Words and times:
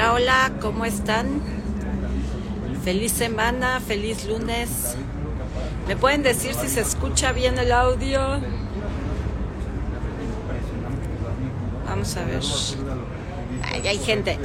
Hola, 0.00 0.52
¿cómo 0.60 0.84
están? 0.84 1.40
Feliz 2.84 3.10
semana, 3.10 3.80
feliz 3.80 4.26
lunes. 4.26 4.96
¿Me 5.88 5.96
pueden 5.96 6.22
decir 6.22 6.54
si 6.54 6.68
se 6.68 6.82
escucha 6.82 7.32
bien 7.32 7.58
el 7.58 7.72
audio? 7.72 8.20
Vamos 11.84 12.16
a 12.16 12.24
ver. 12.24 12.40
Ay, 13.64 13.88
hay 13.88 13.98
gente. 13.98 14.38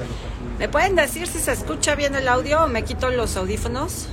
¿Me 0.57 0.67
pueden 0.69 0.95
decir 0.95 1.27
si 1.27 1.37
se 1.37 1.51
escucha 1.51 1.93
bien 1.93 2.15
el 2.15 2.27
audio 2.27 2.63
o 2.63 2.67
me 2.67 2.83
quito 2.83 3.11
los 3.11 3.37
audífonos? 3.37 4.07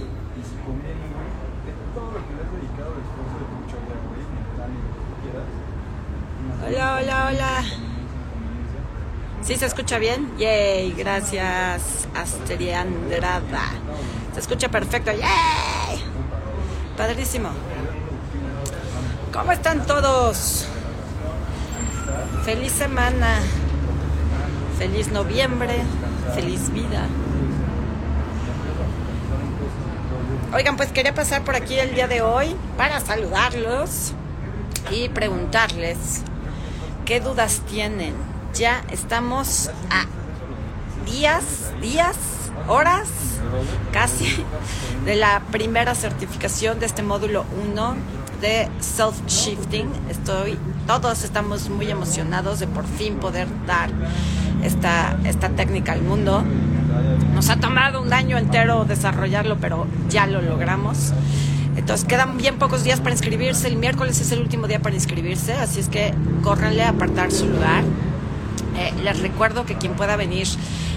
Hola, 6.66 6.96
hola, 7.00 7.28
hola. 7.30 7.89
¿Sí 9.42 9.56
se 9.56 9.66
escucha 9.66 9.98
bien? 9.98 10.36
Yay, 10.38 10.92
gracias, 10.92 12.06
Andrada. 12.14 13.70
Se 14.34 14.40
escucha 14.40 14.68
perfecto. 14.68 15.10
Yay. 15.12 16.04
Padrísimo. 16.96 17.48
¿Cómo 19.32 19.52
están 19.52 19.86
todos? 19.86 20.66
Feliz 22.44 22.72
semana. 22.72 23.40
Feliz 24.78 25.08
noviembre. 25.10 25.82
Feliz 26.34 26.70
vida. 26.70 27.06
Oigan, 30.52 30.76
pues 30.76 30.92
quería 30.92 31.14
pasar 31.14 31.44
por 31.44 31.54
aquí 31.54 31.78
el 31.78 31.94
día 31.94 32.08
de 32.08 32.22
hoy 32.22 32.54
para 32.76 33.00
saludarlos 33.00 34.12
y 34.90 35.08
preguntarles 35.08 36.22
qué 37.06 37.20
dudas 37.20 37.62
tienen. 37.68 38.29
Ya 38.54 38.82
estamos 38.90 39.70
a 39.90 40.06
días, 41.10 41.72
días, 41.80 42.16
horas 42.68 43.08
casi 43.92 44.44
de 45.04 45.14
la 45.14 45.40
primera 45.50 45.94
certificación 45.94 46.80
de 46.80 46.86
este 46.86 47.02
módulo 47.02 47.44
1 47.72 47.94
de 48.40 48.68
self-shifting. 48.80 49.88
Estoy, 50.10 50.58
todos 50.86 51.24
estamos 51.24 51.70
muy 51.70 51.90
emocionados 51.90 52.58
de 52.58 52.66
por 52.66 52.84
fin 52.86 53.16
poder 53.16 53.46
dar 53.66 53.90
esta, 54.62 55.16
esta 55.24 55.50
técnica 55.50 55.92
al 55.92 56.02
mundo. 56.02 56.42
Nos 57.34 57.48
ha 57.50 57.56
tomado 57.56 58.02
un 58.02 58.12
año 58.12 58.36
entero 58.36 58.84
desarrollarlo, 58.84 59.58
pero 59.58 59.86
ya 60.08 60.26
lo 60.26 60.42
logramos. 60.42 61.12
Entonces 61.76 62.04
quedan 62.04 62.36
bien 62.36 62.58
pocos 62.58 62.82
días 62.82 63.00
para 63.00 63.12
inscribirse. 63.12 63.68
El 63.68 63.76
miércoles 63.76 64.20
es 64.20 64.32
el 64.32 64.40
último 64.40 64.66
día 64.66 64.80
para 64.80 64.96
inscribirse, 64.96 65.54
así 65.54 65.80
es 65.80 65.88
que 65.88 66.12
córranle 66.42 66.82
a 66.82 66.90
apartar 66.90 67.30
su 67.30 67.46
lugar. 67.46 67.84
Eh, 68.80 68.92
les 69.02 69.20
recuerdo 69.20 69.66
que 69.66 69.76
quien 69.76 69.92
pueda 69.92 70.16
venir 70.16 70.48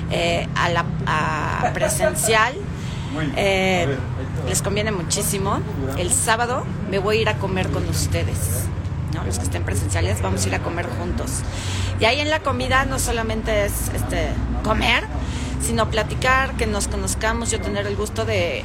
eh, 0.10 0.48
a 0.56 0.70
la 0.70 0.86
a 1.06 1.72
presencial 1.74 2.54
eh, 3.36 3.88
les 4.48 4.62
conviene 4.62 4.92
muchísimo. 4.92 5.60
El 5.98 6.12
sábado 6.12 6.64
me 6.90 7.00
voy 7.00 7.18
a 7.18 7.22
ir 7.22 7.30
a 7.30 7.38
comer 7.38 7.70
con 7.70 7.88
ustedes. 7.90 8.68
¿no? 9.14 9.24
Los 9.26 9.38
que 9.38 9.44
estén 9.44 9.64
presenciales, 9.64 10.22
vamos 10.22 10.46
a 10.46 10.48
ir 10.48 10.56
a 10.56 10.60
comer 10.60 10.88
juntos. 10.88 11.42
Y 12.00 12.06
ahí 12.06 12.22
en 12.22 12.30
la 12.30 12.40
comida 12.40 12.86
no 12.86 13.00
solamente 13.00 13.66
es 13.66 13.90
este, 13.94 14.30
comer, 14.64 15.04
sino 15.62 15.90
platicar, 15.90 16.56
que 16.58 16.66
nos 16.66 16.88
conozcamos, 16.88 17.52
yo 17.52 17.62
tener 17.62 17.86
el 17.86 17.96
gusto 17.96 18.26
de, 18.26 18.64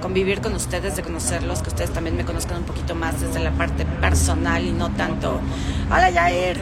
convivir 0.00 0.40
con 0.40 0.54
ustedes, 0.54 0.96
de 0.96 1.02
conocerlos, 1.02 1.62
que 1.62 1.68
ustedes 1.68 1.92
también 1.92 2.16
me 2.16 2.24
conozcan 2.24 2.58
un 2.58 2.64
poquito 2.64 2.94
más 2.94 3.20
desde 3.20 3.40
la 3.40 3.52
parte 3.52 3.86
personal 3.86 4.64
y 4.64 4.72
no 4.72 4.90
tanto, 4.90 5.40
hola 5.88 6.10
Jair, 6.12 6.58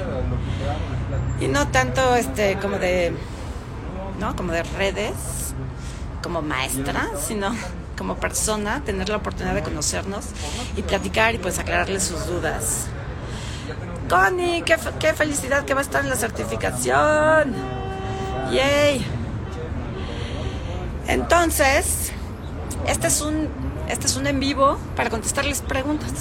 y 1.41 1.49
no 1.49 1.69
tanto 1.69 2.15
este 2.17 2.59
como 2.59 2.79
de, 2.79 3.13
¿no? 4.19 4.37
Como 4.37 4.53
de 4.53 4.63
redes, 4.63 5.55
como 6.23 6.43
maestra, 6.43 7.09
sino 7.19 7.55
como 7.97 8.17
persona, 8.17 8.83
tener 8.85 9.09
la 9.09 9.17
oportunidad 9.17 9.55
de 9.55 9.63
conocernos 9.63 10.27
y 10.77 10.83
platicar 10.83 11.35
y 11.35 11.39
pues 11.39 11.59
aclararles 11.59 12.03
sus 12.03 12.27
dudas. 12.27 12.87
Connie, 14.09 14.63
qué, 14.63 14.77
qué 14.99 15.15
felicidad 15.15 15.65
que 15.65 15.75
va 15.75 15.81
a 15.81 15.83
estar 15.83 16.03
en 16.03 16.11
la 16.11 16.17
certificación. 16.17 17.55
Yay. 18.51 19.07
Entonces, 21.07 22.13
este 22.87 23.07
es 23.07 23.21
un 23.21 23.49
este 23.89 24.07
es 24.07 24.17
un 24.17 24.27
en 24.29 24.39
vivo 24.39 24.79
para 24.95 25.11
contestarles 25.11 25.63
preguntas. 25.63 26.13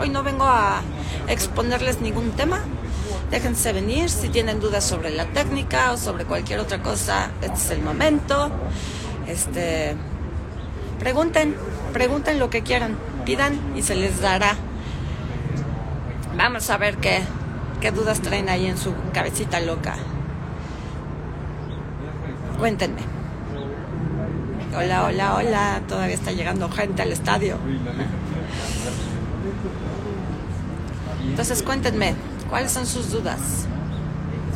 Hoy 0.00 0.08
no 0.08 0.22
vengo 0.22 0.44
a 0.44 0.80
exponerles 1.28 2.00
ningún 2.00 2.30
tema. 2.32 2.60
Déjense 3.34 3.72
venir 3.72 4.10
si 4.10 4.28
tienen 4.28 4.60
dudas 4.60 4.84
sobre 4.84 5.10
la 5.10 5.24
técnica 5.24 5.90
o 5.90 5.96
sobre 5.96 6.24
cualquier 6.24 6.60
otra 6.60 6.80
cosa. 6.80 7.32
Este 7.42 7.56
es 7.56 7.70
el 7.72 7.82
momento. 7.82 8.48
Este 9.26 9.96
pregunten, 11.00 11.56
pregunten 11.92 12.38
lo 12.38 12.48
que 12.48 12.62
quieran, 12.62 12.96
pidan 13.24 13.58
y 13.74 13.82
se 13.82 13.96
les 13.96 14.20
dará. 14.20 14.54
Vamos 16.36 16.70
a 16.70 16.76
ver 16.76 16.98
qué, 16.98 17.22
qué 17.80 17.90
dudas 17.90 18.20
traen 18.20 18.48
ahí 18.48 18.66
en 18.66 18.78
su 18.78 18.94
cabecita 19.12 19.58
loca. 19.58 19.96
Cuéntenme. 22.60 23.02
Hola, 24.76 25.06
hola, 25.06 25.34
hola. 25.34 25.82
Todavía 25.88 26.14
está 26.14 26.30
llegando 26.30 26.70
gente 26.70 27.02
al 27.02 27.10
estadio. 27.10 27.58
Entonces 31.26 31.64
cuéntenme, 31.64 32.14
¿cuáles 32.54 32.70
son 32.70 32.86
sus 32.86 33.10
dudas 33.10 33.66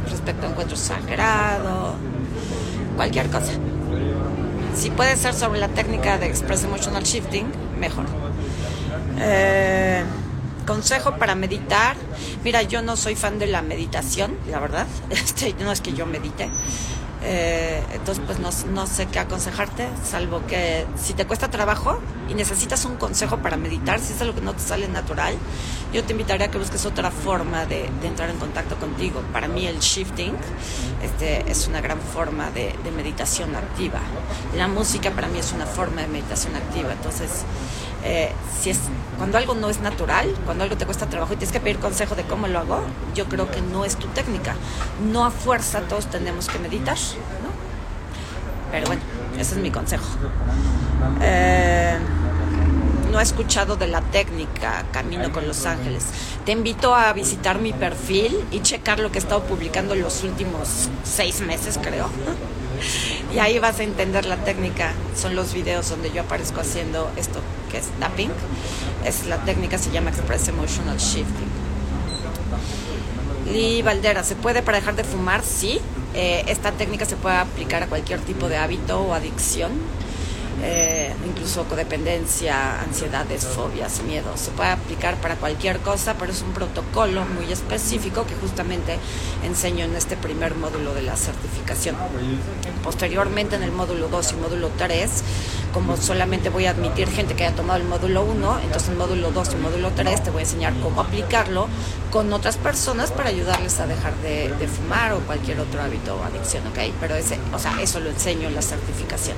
respecto 0.09 0.47
a 0.47 0.51
encuentro 0.51 0.77
sagrado? 0.77 1.97
Cualquier 2.95 3.29
cosa. 3.29 3.51
Si 4.77 4.91
puede 4.91 5.17
ser 5.17 5.35
sobre 5.35 5.59
la 5.59 5.67
técnica 5.67 6.17
de 6.17 6.27
Express 6.27 6.63
Emotional 6.63 7.03
Shifting, 7.03 7.47
mejor. 7.81 8.05
Eh, 9.19 10.05
consejo 10.65 11.17
para 11.17 11.35
meditar. 11.35 11.97
Mira, 12.45 12.63
yo 12.63 12.83
no 12.83 12.97
soy 12.97 13.17
fan 13.17 13.41
de 13.41 13.49
la 13.49 13.63
meditación, 13.63 14.39
la 14.49 14.61
verdad. 14.61 14.87
Este, 15.11 15.53
no 15.55 15.73
es 15.73 15.81
que 15.81 15.93
yo 15.93 16.07
medite. 16.07 16.49
Eh, 17.23 17.83
entonces, 17.93 18.23
pues 18.25 18.39
no, 18.39 18.51
no, 18.73 18.87
sé 18.87 19.07
qué 19.07 19.19
aconsejarte, 19.19 19.89
salvo 20.05 20.47
que 20.47 20.87
si 20.97 21.15
te 21.15 21.27
cuesta 21.27 21.51
trabajo 21.51 21.99
y 22.29 22.35
necesitas 22.35 22.85
un 22.85 22.97
consejo 22.97 23.39
para 23.39 23.57
meditar, 23.57 23.99
si 23.99 24.13
es 24.13 24.21
algo 24.23 24.35
que 24.35 24.41
no 24.41 24.55
te 24.55 24.61
sale 24.61 24.87
natural, 24.87 25.35
yo 25.93 26.05
te 26.05 26.13
invitaría 26.13 26.47
a 26.47 26.51
que 26.51 26.59
busques 26.59 26.87
otra 26.87 27.11
forma 27.11 27.67
de, 27.67 27.87
entrar 28.05 28.31
en 28.31 28.37
contacto 28.37 28.77
contigo. 28.77 29.21
Para 29.33 29.49
mí 29.49 29.67
el 29.67 29.81
shifting 29.81 30.35
este, 31.03 31.51
es 31.51 31.67
una 31.67 31.81
gran 31.81 32.01
forma 32.01 32.51
de, 32.51 32.75
de, 32.85 32.91
meditación 32.93 33.57
activa. 33.57 34.01
La 34.57 34.69
música 34.69 35.11
para 35.11 35.29
mí 35.29 35.39
es 35.39 35.53
una 35.53 35.67
forma 35.67 36.03
de 36.03 36.09
meditación 36.09 36.55
activa. 36.55 36.93
Entonces, 36.93 37.45
eh, 38.05 38.33
si 38.61 38.71
es 38.71 38.79
cuando 39.17 39.39
algo 39.39 39.55
no 39.55 39.69
es 39.69 39.81
natural, 39.81 40.33
cuando 40.45 40.65
algo 40.65 40.77
te 40.77 40.87
cuesta 40.87 41.07
trabajo 41.07 41.33
y 41.33 41.37
tienes 41.37 41.53
que 41.53 41.61
pedir 41.61 41.79
consejo 41.79 42.15
de 42.15 42.23
cómo 42.23 42.47
lo 42.47 42.61
hago, 42.61 42.81
yo 43.15 43.27
creo 43.27 43.51
que 43.51 43.61
no 43.61 43.85
es 43.85 43.97
tu 43.97 44.07
técnica. 44.09 44.55
No 45.13 45.25
a 45.25 45.31
fuerza 45.31 45.81
todos 45.81 46.07
tenemos 46.07 46.49
que 46.49 46.59
meditar, 46.59 46.97
¿no? 46.97 47.51
Pero 48.71 48.87
bueno, 48.87 49.03
ese 49.39 49.57
es 49.57 49.61
mi 49.61 49.71
consejo. 49.71 50.05
Eh, 51.21 51.97
no 53.11 53.19
he 53.19 53.23
escuchado 53.23 53.77
de 53.77 53.89
la 53.89 54.03
técnica 54.03 54.85
Camino 54.93 55.33
con 55.33 55.49
los 55.49 55.67
Ángeles. 55.67 56.05
Te 56.45 56.53
invito 56.53 56.95
a 56.95 57.13
visitar 57.13 57.59
mi 57.59 57.73
perfil 57.73 58.45
y 58.51 58.61
checar 58.61 59.01
lo 59.01 59.11
que 59.11 59.19
he 59.19 59.23
estado 59.23 59.43
publicando 59.45 59.95
en 59.95 60.03
los 60.03 60.23
últimos 60.23 60.89
seis 61.05 61.41
meses, 61.41 61.79
creo. 61.83 62.09
Y 63.35 63.39
ahí 63.41 63.59
vas 63.59 63.79
a 63.81 63.83
entender 63.83 64.25
la 64.25 64.37
técnica. 64.37 64.93
Son 65.15 65.35
los 65.37 65.53
videos 65.53 65.89
donde 65.91 66.11
yo 66.11 66.23
aparezco 66.23 66.61
haciendo 66.61 67.11
esto 67.17 67.41
que 67.71 67.79
es 67.79 67.87
tapping. 68.01 68.31
Es 69.05 69.27
la 69.27 69.39
técnica, 69.45 69.79
se 69.79 69.91
llama 69.91 70.11
Express 70.11 70.49
Emotional 70.49 70.97
Shifting. 70.97 71.49
Lee 73.53 73.83
Valdera, 73.83 74.25
¿se 74.25 74.35
puede 74.35 74.63
para 74.63 74.79
dejar 74.79 74.97
de 74.97 75.05
fumar? 75.05 75.43
Sí. 75.43 75.81
Eh, 76.15 76.45
esta 76.49 76.73
técnica 76.73 77.05
se 77.05 77.17
puede 77.17 77.37
aplicar 77.37 77.83
a 77.83 77.87
cualquier 77.87 78.21
tipo 78.21 78.49
de 78.49 78.57
hábito 78.57 79.01
o 79.01 79.15
adicción 79.15 79.73
eh, 80.63 81.15
incluso 81.27 81.65
codependencia, 81.65 82.81
ansiedades, 82.81 83.45
fobias, 83.47 84.03
miedos. 84.03 84.41
Se 84.41 84.51
puede 84.51 84.71
aplicar 84.71 85.17
para 85.17 85.37
cualquier 85.37 85.79
cosa, 85.81 86.15
pero 86.19 86.33
es 86.33 86.43
un 86.43 86.53
protocolo 86.53 87.25
muy 87.25 87.53
específico 87.53 88.27
que 88.27 88.35
justamente 88.35 88.99
enseño 89.45 89.85
en 89.85 89.95
este 89.95 90.17
primer 90.17 90.55
módulo 90.55 90.95
de 90.95 91.03
la 91.03 91.17
certificación. 91.17 91.97
Posteriormente 92.83 93.57
en 93.57 93.63
el 93.63 93.73
módulo 93.73 94.09
2 94.09 94.33
y 94.33 94.37
módulo 94.37 94.71
3, 94.77 95.23
como 95.73 95.97
solamente 95.97 96.49
voy 96.49 96.67
a 96.67 96.71
admitir 96.71 97.09
gente 97.09 97.35
que 97.35 97.45
haya 97.45 97.55
tomado 97.55 97.81
el 97.81 97.87
módulo 97.87 98.25
1, 98.25 98.61
entonces 98.65 98.89
en 98.89 98.93
el 98.95 98.99
módulo 98.99 99.31
2 99.31 99.49
y 99.53 99.57
módulo 99.57 99.91
3 99.95 100.25
te 100.25 100.31
voy 100.31 100.41
a 100.41 100.43
enseñar 100.43 100.73
cómo 100.83 101.01
aplicarlo 101.01 101.69
con 102.11 102.33
otras 102.33 102.57
personas 102.57 103.11
para 103.13 103.29
ayudarles 103.29 103.79
a 103.81 103.87
dejar 103.87 104.15
de, 104.17 104.53
fumar 104.69 105.13
o 105.13 105.21
cualquier 105.21 105.61
otro 105.61 105.81
hábito 105.83 106.17
o 106.17 106.25
adicción, 106.25 106.67
¿ok? 106.67 106.79
Pero 107.01 107.15
ese, 107.15 107.39
o 107.53 107.59
sea, 107.59 107.81
eso 107.81 108.01
lo 108.01 108.11
enseño 108.11 108.49
en 108.49 108.55
la 108.55 108.63
certificación. 108.63 109.37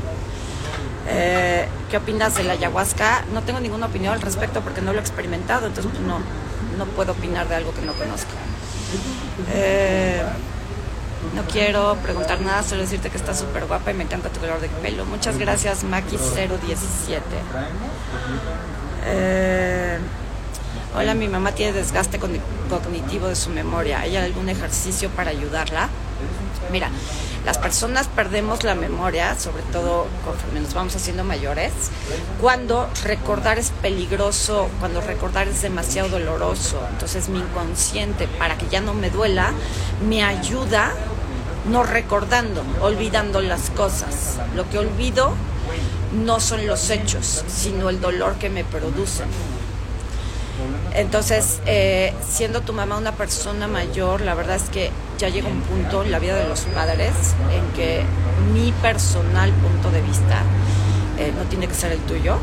Eh, 1.12 1.66
¿Qué 1.90 1.96
opinas 1.96 2.36
de 2.36 2.44
la 2.44 2.52
ayahuasca? 2.52 3.24
No 3.32 3.42
tengo 3.42 3.60
ninguna 3.60 3.86
opinión 3.86 4.14
al 4.14 4.20
respecto 4.20 4.60
porque 4.60 4.80
no 4.80 4.92
lo 4.92 4.98
he 4.98 5.02
experimentado, 5.02 5.66
entonces 5.66 5.92
pues, 5.92 6.06
no, 6.06 6.18
no 6.78 6.84
puedo 6.92 7.12
opinar 7.12 7.48
de 7.48 7.56
algo 7.56 7.74
que 7.74 7.82
no 7.82 7.92
conozco. 7.94 8.30
Eh, 9.52 10.22
No 11.34 11.42
quiero 11.44 11.96
preguntar 12.02 12.40
nada, 12.40 12.62
solo 12.62 12.80
decirte 12.82 13.10
que 13.10 13.16
estás 13.18 13.38
súper 13.38 13.66
guapa 13.66 13.90
y 13.90 13.94
me 13.94 14.04
encanta 14.04 14.30
tu 14.30 14.40
color 14.40 14.60
de 14.60 14.68
pelo. 14.68 15.04
Muchas 15.04 15.36
gracias, 15.36 15.84
Maki017. 15.84 17.20
Eh, 19.06 19.98
hola, 20.96 21.14
mi 21.14 21.28
mamá 21.28 21.52
tiene 21.52 21.72
desgaste 21.72 22.18
cognitivo 22.18 23.28
de 23.28 23.36
su 23.36 23.50
memoria. 23.50 24.00
¿Hay 24.00 24.16
algún 24.16 24.48
ejercicio 24.48 25.10
para 25.10 25.30
ayudarla? 25.30 25.88
Mira, 26.70 26.90
las 27.44 27.58
personas 27.58 28.06
perdemos 28.08 28.64
la 28.64 28.74
memoria, 28.74 29.38
sobre 29.38 29.62
todo 29.72 30.06
conforme 30.24 30.60
nos 30.60 30.74
vamos 30.74 30.94
haciendo 30.94 31.24
mayores, 31.24 31.72
cuando 32.40 32.88
recordar 33.02 33.58
es 33.58 33.70
peligroso, 33.82 34.68
cuando 34.78 35.00
recordar 35.00 35.48
es 35.48 35.62
demasiado 35.62 36.10
doloroso. 36.10 36.80
Entonces 36.90 37.28
mi 37.28 37.38
inconsciente, 37.38 38.28
para 38.28 38.58
que 38.58 38.68
ya 38.68 38.80
no 38.80 38.94
me 38.94 39.10
duela, 39.10 39.52
me 40.06 40.22
ayuda 40.22 40.92
no 41.70 41.82
recordando, 41.82 42.62
olvidando 42.80 43.40
las 43.40 43.70
cosas. 43.70 44.38
Lo 44.54 44.68
que 44.70 44.78
olvido 44.78 45.32
no 46.24 46.40
son 46.40 46.66
los 46.66 46.90
hechos, 46.90 47.44
sino 47.48 47.90
el 47.90 48.00
dolor 48.00 48.34
que 48.34 48.50
me 48.50 48.64
producen. 48.64 49.26
Entonces, 50.92 51.60
eh, 51.66 52.12
siendo 52.28 52.60
tu 52.60 52.72
mamá 52.72 52.98
una 52.98 53.12
persona 53.12 53.66
mayor, 53.66 54.20
la 54.20 54.34
verdad 54.34 54.56
es 54.56 54.68
que 54.68 54.90
ya 55.20 55.28
llega 55.28 55.48
un 55.48 55.60
punto 55.60 56.02
en 56.02 56.10
la 56.10 56.18
vida 56.18 56.34
de 56.34 56.48
los 56.48 56.60
padres 56.62 57.12
en 57.52 57.76
que 57.76 58.02
mi 58.54 58.72
personal 58.72 59.52
punto 59.52 59.90
de 59.90 60.00
vista, 60.00 60.42
eh, 61.18 61.30
no 61.36 61.44
tiene 61.44 61.68
que 61.68 61.74
ser 61.74 61.92
el 61.92 61.98
tuyo, 61.98 62.38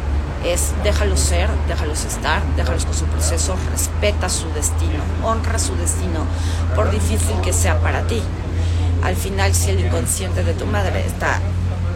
es 0.45 0.74
déjalos 0.83 1.19
ser, 1.19 1.50
déjalos 1.68 2.06
estar, 2.06 2.44
déjalos 2.56 2.85
con 2.85 2.94
su 2.94 3.06
proceso, 3.06 3.56
respeta 3.71 4.29
su 4.29 4.47
destino, 4.50 5.01
honra 5.24 5.57
su 5.57 5.75
destino, 5.75 6.19
por 6.75 6.91
difícil 6.91 7.41
que 7.41 7.51
sea 7.51 7.79
para 7.79 8.06
ti. 8.06 8.21
Al 9.03 9.15
final, 9.15 9.56
si 9.56 9.71
el 9.71 9.79
inconsciente 9.79 10.44
de 10.44 10.53
tu 10.53 10.68
madre 10.68 11.03
está 11.03 11.39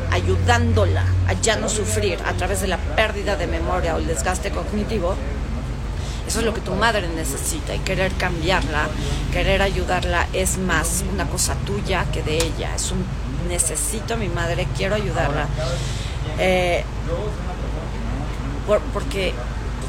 ayudándola 0.10 1.04
a 1.28 1.33
ya 1.33 1.57
no 1.57 1.69
sufrir 1.69 2.18
a 2.25 2.33
través 2.33 2.62
de 2.62 2.68
la 2.68 2.78
pérdida 2.78 3.36
de 3.36 3.45
memoria 3.45 3.95
o 3.95 4.00
el 4.00 4.07
desgaste 4.07 4.50
cognitivo, 4.50 5.16
eso 6.31 6.39
es 6.39 6.45
lo 6.45 6.54
que 6.54 6.62
tu 6.62 6.74
madre 6.75 7.10
necesita 7.10 7.75
y 7.75 7.80
querer 7.80 8.13
cambiarla, 8.13 8.88
querer 9.33 9.62
ayudarla 9.62 10.30
es 10.31 10.57
más 10.57 11.04
una 11.12 11.28
cosa 11.28 11.56
tuya 11.66 12.06
que 12.06 12.24
de 12.24 12.38
ella. 12.38 12.74
Es 12.74 12.89
un 12.92 13.04
necesito 13.50 14.13
a 14.13 14.18
mi 14.18 14.30
madre, 14.30 14.66
quiero 14.78 14.95
ayudarla. 14.95 15.48
Eh, 16.39 16.86
porque 18.94 19.33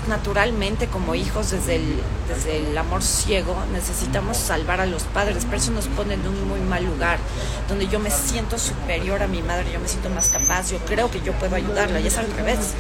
naturalmente 0.09 0.89
como 0.89 1.15
hijos 1.15 1.53
desde 1.53 1.77
el, 1.77 2.03
desde 2.27 2.57
el 2.57 2.77
amor 2.77 3.05
ciego 3.05 3.55
necesitamos 3.73 4.37
salvar 4.37 4.81
a 4.81 4.87
los 4.87 5.05
padres, 5.05 5.45
pero 5.45 5.59
eso 5.59 5.71
nos 5.71 5.87
pone 5.87 6.15
en 6.15 6.27
un 6.27 6.49
muy 6.49 6.59
mal 6.59 6.85
lugar, 6.85 7.19
donde 7.69 7.87
yo 7.87 8.01
me 8.01 8.11
siento 8.11 8.59
superior 8.59 9.23
a 9.23 9.29
mi 9.29 9.43
madre, 9.43 9.71
yo 9.73 9.79
me 9.79 9.87
siento 9.87 10.11
más 10.11 10.31
capaz, 10.31 10.73
yo 10.73 10.79
creo 10.79 11.09
que 11.09 11.21
yo 11.21 11.33
puedo 11.35 11.55
ayudarla, 11.55 12.01
y 12.01 12.09
es 12.09 12.19
al 12.19 12.27
revés, 12.33 12.75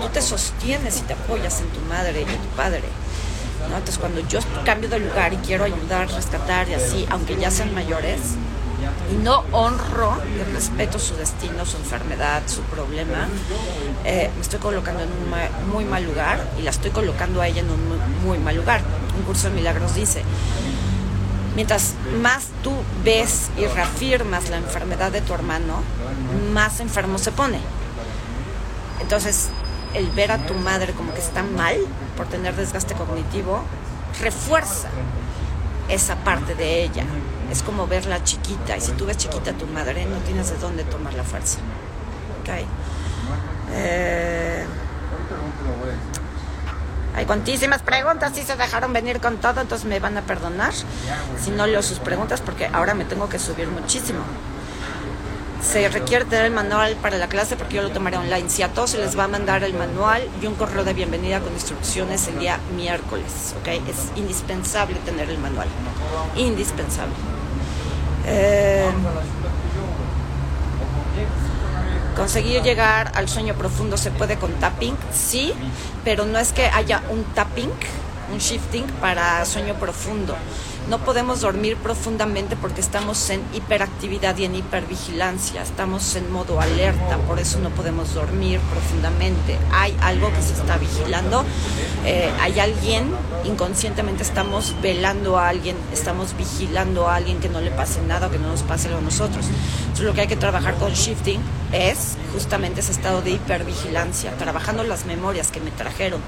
tú 0.00 0.08
te 0.08 0.22
sostienes 0.22 0.98
y 1.00 1.02
te 1.02 1.12
apoyas 1.12 1.60
en 1.60 1.68
tu 1.68 1.80
madre 1.80 2.20
y 2.20 2.32
en 2.32 2.40
tu 2.40 2.48
padre. 2.56 3.01
Entonces 3.66 3.98
cuando 3.98 4.20
yo 4.28 4.40
cambio 4.64 4.88
de 4.88 4.98
lugar 4.98 5.32
y 5.32 5.36
quiero 5.38 5.64
ayudar, 5.64 6.10
rescatar 6.10 6.68
y 6.68 6.74
así, 6.74 7.06
aunque 7.10 7.36
ya 7.36 7.50
sean 7.50 7.74
mayores, 7.74 8.20
y 9.10 9.16
no 9.16 9.44
honro 9.52 10.16
y 10.34 10.52
respeto 10.52 10.98
su 10.98 11.14
destino, 11.16 11.64
su 11.66 11.76
enfermedad, 11.76 12.42
su 12.46 12.62
problema, 12.62 13.28
eh, 14.04 14.30
me 14.34 14.42
estoy 14.42 14.58
colocando 14.58 15.02
en 15.02 15.10
un 15.10 15.70
muy 15.72 15.84
mal 15.84 16.04
lugar 16.04 16.44
y 16.58 16.62
la 16.62 16.70
estoy 16.70 16.90
colocando 16.90 17.40
a 17.40 17.48
ella 17.48 17.60
en 17.60 17.70
un 17.70 17.88
muy, 17.88 17.98
muy 18.24 18.38
mal 18.38 18.56
lugar. 18.56 18.80
Un 19.16 19.22
curso 19.24 19.48
de 19.48 19.54
milagros 19.54 19.94
dice, 19.94 20.22
mientras 21.54 21.94
más 22.20 22.46
tú 22.62 22.72
ves 23.04 23.50
y 23.56 23.66
reafirmas 23.66 24.50
la 24.50 24.56
enfermedad 24.56 25.12
de 25.12 25.20
tu 25.20 25.34
hermano, 25.34 25.82
más 26.52 26.80
enfermo 26.80 27.18
se 27.18 27.32
pone. 27.32 27.58
Entonces, 29.00 29.48
el 29.94 30.10
ver 30.10 30.32
a 30.32 30.38
tu 30.38 30.54
madre 30.54 30.92
como 30.92 31.12
que 31.14 31.20
está 31.20 31.42
mal 31.42 31.76
por 32.16 32.26
tener 32.26 32.54
desgaste 32.56 32.94
cognitivo, 32.94 33.62
refuerza 34.20 34.88
esa 35.88 36.16
parte 36.16 36.54
de 36.54 36.84
ella. 36.84 37.04
Es 37.50 37.62
como 37.62 37.86
verla 37.86 38.24
chiquita, 38.24 38.76
y 38.76 38.80
si 38.80 38.92
tú 38.92 39.04
ves 39.06 39.18
chiquita 39.18 39.50
a 39.50 39.54
tu 39.54 39.66
madre, 39.66 40.06
no 40.06 40.16
tienes 40.18 40.50
de 40.50 40.56
dónde 40.56 40.84
tomar 40.84 41.12
la 41.14 41.22
fuerza. 41.22 41.58
Eh, 43.74 44.64
hay 47.14 47.26
cuantísimas 47.26 47.82
preguntas, 47.82 48.36
y 48.38 48.42
se 48.42 48.56
dejaron 48.56 48.92
venir 48.92 49.20
con 49.20 49.36
todo, 49.36 49.60
entonces 49.60 49.86
me 49.86 50.00
van 50.00 50.16
a 50.16 50.22
perdonar 50.22 50.72
si 51.38 51.50
no 51.50 51.66
leo 51.66 51.82
sus 51.82 51.98
preguntas 51.98 52.40
porque 52.40 52.66
ahora 52.66 52.94
me 52.94 53.04
tengo 53.04 53.28
que 53.28 53.38
subir 53.38 53.68
muchísimo 53.68 54.20
se 55.62 55.88
requiere 55.88 56.24
tener 56.24 56.46
el 56.46 56.52
manual 56.52 56.96
para 56.96 57.16
la 57.18 57.28
clase 57.28 57.56
porque 57.56 57.76
yo 57.76 57.82
lo 57.82 57.90
tomaré 57.90 58.16
online. 58.16 58.50
Si 58.50 58.62
a 58.62 58.68
todos 58.68 58.90
se 58.90 58.98
les 58.98 59.16
va 59.18 59.24
a 59.24 59.28
mandar 59.28 59.62
el 59.62 59.74
manual 59.74 60.22
y 60.40 60.46
un 60.46 60.54
correo 60.54 60.84
de 60.84 60.92
bienvenida 60.92 61.40
con 61.40 61.52
instrucciones 61.52 62.26
el 62.28 62.38
día 62.40 62.58
miércoles, 62.76 63.54
¿ok? 63.60 63.68
Es 63.88 64.16
indispensable 64.16 64.96
tener 65.04 65.30
el 65.30 65.38
manual. 65.38 65.68
Indispensable. 66.36 67.14
Eh, 68.26 68.84
conseguir 72.16 72.62
llegar 72.62 73.12
al 73.14 73.28
sueño 73.28 73.54
profundo 73.54 73.96
se 73.96 74.10
puede 74.10 74.36
con 74.36 74.52
tapping, 74.54 74.96
sí, 75.12 75.54
pero 76.04 76.26
no 76.26 76.38
es 76.38 76.52
que 76.52 76.66
haya 76.66 77.02
un 77.10 77.24
tapping, 77.34 77.70
un 78.32 78.38
shifting 78.38 78.86
para 79.00 79.44
sueño 79.44 79.74
profundo 79.74 80.36
no 80.88 80.98
podemos 80.98 81.40
dormir 81.40 81.76
profundamente 81.76 82.56
porque 82.56 82.80
estamos 82.80 83.30
en 83.30 83.42
hiperactividad 83.54 84.36
y 84.38 84.44
en 84.44 84.54
hipervigilancia, 84.54 85.62
estamos 85.62 86.16
en 86.16 86.30
modo 86.30 86.60
alerta, 86.60 87.18
por 87.28 87.38
eso 87.38 87.58
no 87.60 87.70
podemos 87.70 88.14
dormir 88.14 88.60
profundamente. 88.70 89.58
Hay 89.72 89.96
algo 90.00 90.30
que 90.32 90.42
se 90.42 90.54
está 90.54 90.76
vigilando, 90.76 91.44
eh, 92.04 92.30
hay 92.40 92.58
alguien, 92.60 93.10
inconscientemente 93.44 94.22
estamos 94.22 94.74
velando 94.82 95.38
a 95.38 95.48
alguien, 95.48 95.76
estamos 95.92 96.36
vigilando 96.36 97.08
a 97.08 97.16
alguien 97.16 97.38
que 97.38 97.48
no 97.48 97.60
le 97.60 97.70
pase 97.70 98.02
nada 98.02 98.30
que 98.30 98.38
no 98.38 98.48
nos 98.48 98.62
pase 98.62 98.88
algo 98.88 99.00
a 99.00 99.02
nosotros. 99.02 99.46
Entonces 99.80 100.04
lo 100.04 100.14
que 100.14 100.22
hay 100.22 100.28
que 100.28 100.36
trabajar 100.36 100.74
con 100.74 100.92
shifting 100.92 101.40
es 101.72 102.16
justamente 102.32 102.80
ese 102.80 102.92
estado 102.92 103.22
de 103.22 103.30
hipervigilancia, 103.30 104.32
trabajando 104.36 104.84
las 104.84 105.06
memorias 105.06 105.50
que 105.50 105.60
me 105.60 105.70
trajeron 105.70 106.20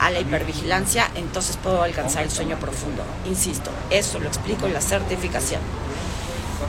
a 0.00 0.10
la 0.10 0.20
hipervigilancia, 0.20 1.10
entonces 1.14 1.56
puedo 1.56 1.82
alcanzar 1.82 2.22
el 2.22 2.30
sueño 2.30 2.56
profundo. 2.58 3.02
Insisto, 3.26 3.70
eso 3.90 4.18
lo 4.18 4.28
explico 4.28 4.66
en 4.66 4.74
la 4.74 4.80
certificación. 4.80 5.60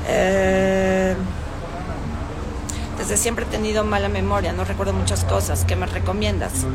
Eh, 0.07 1.15
desde 2.97 3.17
siempre 3.17 3.45
he 3.45 3.47
tenido 3.47 3.83
mala 3.83 4.09
memoria, 4.09 4.53
no 4.53 4.63
recuerdo 4.63 4.93
muchas 4.93 5.23
cosas. 5.23 5.65
¿Qué 5.65 5.75
me 5.75 5.85
recomiendas? 5.85 6.65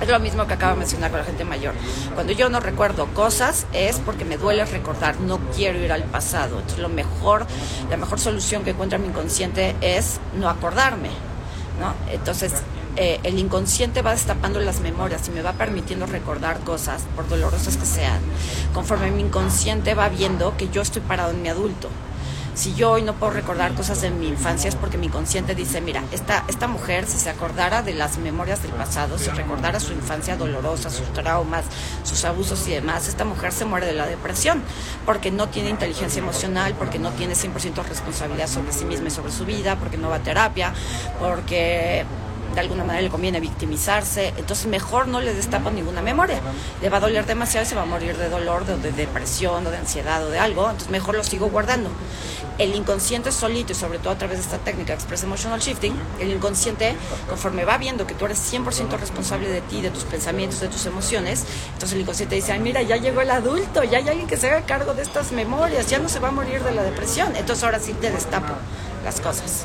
Es 0.00 0.08
lo 0.08 0.20
mismo 0.20 0.46
que 0.46 0.54
acabo 0.54 0.74
de 0.74 0.78
mencionar 0.78 1.10
con 1.10 1.18
la 1.20 1.26
gente 1.26 1.44
mayor. 1.44 1.74
Cuando 2.14 2.32
yo 2.32 2.48
no 2.48 2.60
recuerdo 2.60 3.06
cosas 3.14 3.66
es 3.72 3.98
porque 3.98 4.24
me 4.24 4.36
duele 4.36 4.64
recordar, 4.64 5.18
no 5.20 5.38
quiero 5.56 5.78
ir 5.78 5.92
al 5.92 6.04
pasado. 6.04 6.56
Entonces 6.56 6.78
lo 6.78 6.88
mejor, 6.88 7.46
la 7.90 7.96
mejor 7.96 8.20
solución 8.20 8.62
que 8.62 8.70
encuentra 8.70 8.98
mi 8.98 9.08
inconsciente 9.08 9.74
es 9.80 10.20
no 10.36 10.48
acordarme. 10.48 11.10
¿no? 11.80 11.94
Entonces 12.12 12.52
eh, 13.00 13.20
el 13.22 13.38
inconsciente 13.38 14.02
va 14.02 14.10
destapando 14.10 14.58
las 14.58 14.80
memorias 14.80 15.28
y 15.28 15.30
me 15.30 15.40
va 15.40 15.52
permitiendo 15.52 16.06
recordar 16.06 16.58
cosas, 16.60 17.02
por 17.14 17.28
dolorosas 17.28 17.76
que 17.76 17.86
sean, 17.86 18.18
conforme 18.74 19.12
mi 19.12 19.22
inconsciente 19.22 19.94
va 19.94 20.08
viendo 20.08 20.56
que 20.56 20.68
yo 20.68 20.82
estoy 20.82 21.02
parado 21.02 21.30
en 21.30 21.40
mi 21.40 21.48
adulto. 21.48 21.88
Si 22.54 22.74
yo 22.74 22.90
hoy 22.90 23.02
no 23.02 23.14
puedo 23.14 23.30
recordar 23.30 23.72
cosas 23.74 24.00
de 24.00 24.10
mi 24.10 24.26
infancia 24.26 24.68
es 24.68 24.74
porque 24.74 24.98
mi 24.98 25.06
inconsciente 25.06 25.54
dice, 25.54 25.80
mira, 25.80 26.02
esta, 26.10 26.44
esta 26.48 26.66
mujer 26.66 27.06
si 27.06 27.16
se 27.16 27.30
acordara 27.30 27.82
de 27.82 27.94
las 27.94 28.18
memorias 28.18 28.62
del 28.62 28.72
pasado, 28.72 29.16
si 29.16 29.30
recordara 29.30 29.78
su 29.78 29.92
infancia 29.92 30.36
dolorosa, 30.36 30.90
sus 30.90 31.06
traumas, 31.12 31.66
sus 32.02 32.24
abusos 32.24 32.66
y 32.66 32.72
demás, 32.72 33.06
esta 33.06 33.24
mujer 33.24 33.52
se 33.52 33.64
muere 33.64 33.86
de 33.86 33.92
la 33.92 34.08
depresión 34.08 34.60
porque 35.06 35.30
no 35.30 35.48
tiene 35.48 35.70
inteligencia 35.70 36.20
emocional, 36.20 36.74
porque 36.76 36.98
no 36.98 37.12
tiene 37.12 37.34
100% 37.34 37.84
responsabilidad 37.84 38.48
sobre 38.48 38.72
sí 38.72 38.84
misma 38.84 39.06
y 39.06 39.12
sobre 39.12 39.30
su 39.30 39.46
vida, 39.46 39.76
porque 39.76 39.96
no 39.96 40.08
va 40.08 40.16
a 40.16 40.22
terapia, 40.24 40.74
porque 41.20 42.04
de 42.58 42.62
alguna 42.62 42.82
manera 42.82 43.02
le 43.02 43.10
conviene 43.10 43.38
victimizarse, 43.38 44.34
entonces 44.36 44.66
mejor 44.66 45.06
no 45.06 45.20
le 45.20 45.32
destapa 45.32 45.70
ninguna 45.70 46.02
memoria. 46.02 46.40
Le 46.82 46.88
va 46.88 46.96
a 46.96 47.00
doler 47.00 47.24
demasiado 47.24 47.64
y 47.64 47.68
se 47.68 47.76
va 47.76 47.82
a 47.82 47.86
morir 47.86 48.16
de 48.16 48.28
dolor, 48.28 48.66
de, 48.66 48.76
de 48.78 48.90
depresión 48.90 49.64
o 49.64 49.70
de 49.70 49.76
ansiedad 49.76 50.26
o 50.26 50.30
de 50.30 50.40
algo, 50.40 50.64
entonces 50.64 50.90
mejor 50.90 51.14
lo 51.14 51.22
sigo 51.22 51.48
guardando. 51.50 51.88
El 52.58 52.74
inconsciente 52.74 53.30
solito 53.30 53.70
y 53.70 53.74
sobre 53.76 54.00
todo 54.00 54.12
a 54.12 54.18
través 54.18 54.38
de 54.38 54.42
esta 54.42 54.58
técnica 54.58 54.92
Express 54.92 55.22
Emotional 55.22 55.60
Shifting, 55.60 55.94
el 56.18 56.30
inconsciente 56.30 56.96
conforme 57.28 57.64
va 57.64 57.78
viendo 57.78 58.08
que 58.08 58.14
tú 58.14 58.24
eres 58.24 58.52
100% 58.52 58.98
responsable 58.98 59.48
de 59.48 59.60
ti, 59.60 59.80
de 59.80 59.90
tus 59.90 60.02
pensamientos, 60.02 60.58
de 60.58 60.66
tus 60.66 60.84
emociones, 60.86 61.44
entonces 61.74 61.92
el 61.92 62.00
inconsciente 62.00 62.34
dice, 62.34 62.50
ay 62.50 62.58
mira, 62.58 62.82
ya 62.82 62.96
llegó 62.96 63.20
el 63.20 63.30
adulto, 63.30 63.84
ya 63.84 63.98
hay 63.98 64.08
alguien 64.08 64.26
que 64.26 64.36
se 64.36 64.48
haga 64.48 64.66
cargo 64.66 64.94
de 64.94 65.02
estas 65.02 65.30
memorias, 65.30 65.88
ya 65.88 66.00
no 66.00 66.08
se 66.08 66.18
va 66.18 66.28
a 66.28 66.32
morir 66.32 66.64
de 66.64 66.72
la 66.72 66.82
depresión, 66.82 67.36
entonces 67.36 67.62
ahora 67.62 67.78
sí 67.78 67.92
te 67.92 68.10
destapo 68.10 68.54
las 69.04 69.20
cosas. 69.20 69.64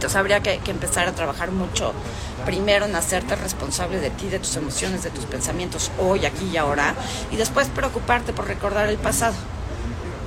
Entonces 0.00 0.16
habría 0.16 0.40
que, 0.40 0.58
empezar 0.70 1.06
a 1.06 1.12
trabajar 1.12 1.50
mucho 1.50 1.92
primero 2.46 2.86
en 2.86 2.96
hacerte 2.96 3.36
responsable 3.36 4.00
de 4.00 4.08
ti, 4.08 4.28
de 4.28 4.38
tus 4.38 4.56
emociones, 4.56 5.02
de 5.02 5.10
tus 5.10 5.26
pensamientos 5.26 5.90
hoy, 5.98 6.24
aquí 6.24 6.48
y 6.50 6.56
ahora, 6.56 6.94
y 7.30 7.36
después 7.36 7.68
preocuparte 7.68 8.32
por 8.32 8.46
recordar 8.46 8.88
el 8.88 8.96
pasado. 8.96 9.34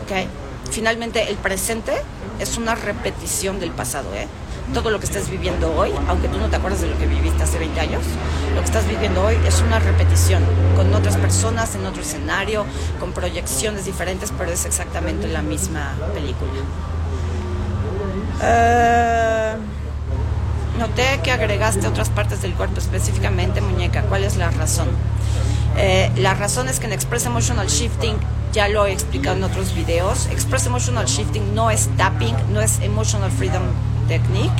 ¿Ok? 0.03 0.29
finalmente 0.69 1.27
el 1.29 1.37
presente 1.37 1.91
es 2.39 2.57
una 2.57 2.75
repetición 2.75 3.59
del 3.59 3.71
pasado, 3.71 4.13
¿eh? 4.13 4.27
Todo 4.75 4.91
lo 4.91 4.99
que 4.99 5.05
estás 5.05 5.29
viviendo 5.29 5.75
hoy, 5.75 5.91
aunque 6.07 6.27
tú 6.27 6.37
no 6.37 6.49
te 6.49 6.55
acuerdas 6.55 6.81
de 6.81 6.87
lo 6.89 6.97
que 6.99 7.07
viviste 7.07 7.41
hace 7.41 7.57
20 7.57 7.79
años, 7.79 8.03
lo 8.53 8.59
que 8.59 8.65
estás 8.65 8.87
viviendo 8.87 9.23
hoy 9.23 9.37
es 9.47 9.59
una 9.61 9.79
repetición 9.79 10.43
con 10.75 10.93
otras 10.93 11.17
personas, 11.17 11.73
en 11.73 11.85
otro 11.87 12.03
escenario, 12.03 12.65
con 12.99 13.11
proyecciones 13.11 13.85
diferentes, 13.85 14.31
pero 14.37 14.51
es 14.51 14.65
exactamente 14.65 15.27
la 15.27 15.41
misma 15.41 15.95
película. 16.13 16.51
Uh, 18.41 19.57
noté 20.79 21.19
que 21.23 21.31
agregaste 21.31 21.87
otras 21.87 22.09
partes 22.09 22.41
del 22.41 22.53
cuerpo 22.53 22.79
específicamente, 22.79 23.61
muñeca. 23.61 24.03
¿Cuál 24.03 24.23
es 24.23 24.37
la 24.37 24.49
razón? 24.51 24.87
Eh, 25.77 26.11
la 26.17 26.33
razón 26.33 26.67
es 26.67 26.79
que 26.79 26.85
en 26.85 26.93
Express 26.93 27.25
Emotional 27.25 27.67
Shifting, 27.67 28.15
ya 28.51 28.67
lo 28.67 28.85
he 28.85 28.91
explicado 28.91 29.35
en 29.37 29.43
otros 29.43 29.73
videos, 29.73 30.27
Express 30.27 30.67
Emotional 30.67 31.05
Shifting 31.05 31.55
no 31.55 31.71
es 31.71 31.89
tapping, 31.97 32.35
no 32.51 32.61
es 32.61 32.79
Emotional 32.81 33.31
Freedom 33.31 33.63
Technique, 34.07 34.53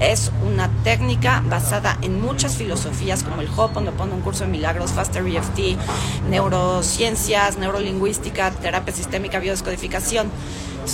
es 0.00 0.32
una 0.46 0.68
técnica 0.82 1.42
basada 1.48 1.98
en 2.02 2.20
muchas 2.20 2.56
filosofías 2.56 3.22
como 3.22 3.40
el 3.40 3.48
Ho'oponopono, 3.48 4.14
un 4.14 4.20
curso 4.20 4.44
de 4.44 4.50
milagros, 4.50 4.92
Faster 4.92 5.24
EFT, 5.26 5.76
neurociencias, 6.28 7.58
neurolingüística, 7.58 8.50
terapia 8.50 8.94
sistémica, 8.94 9.38
biodescodificación. 9.38 10.30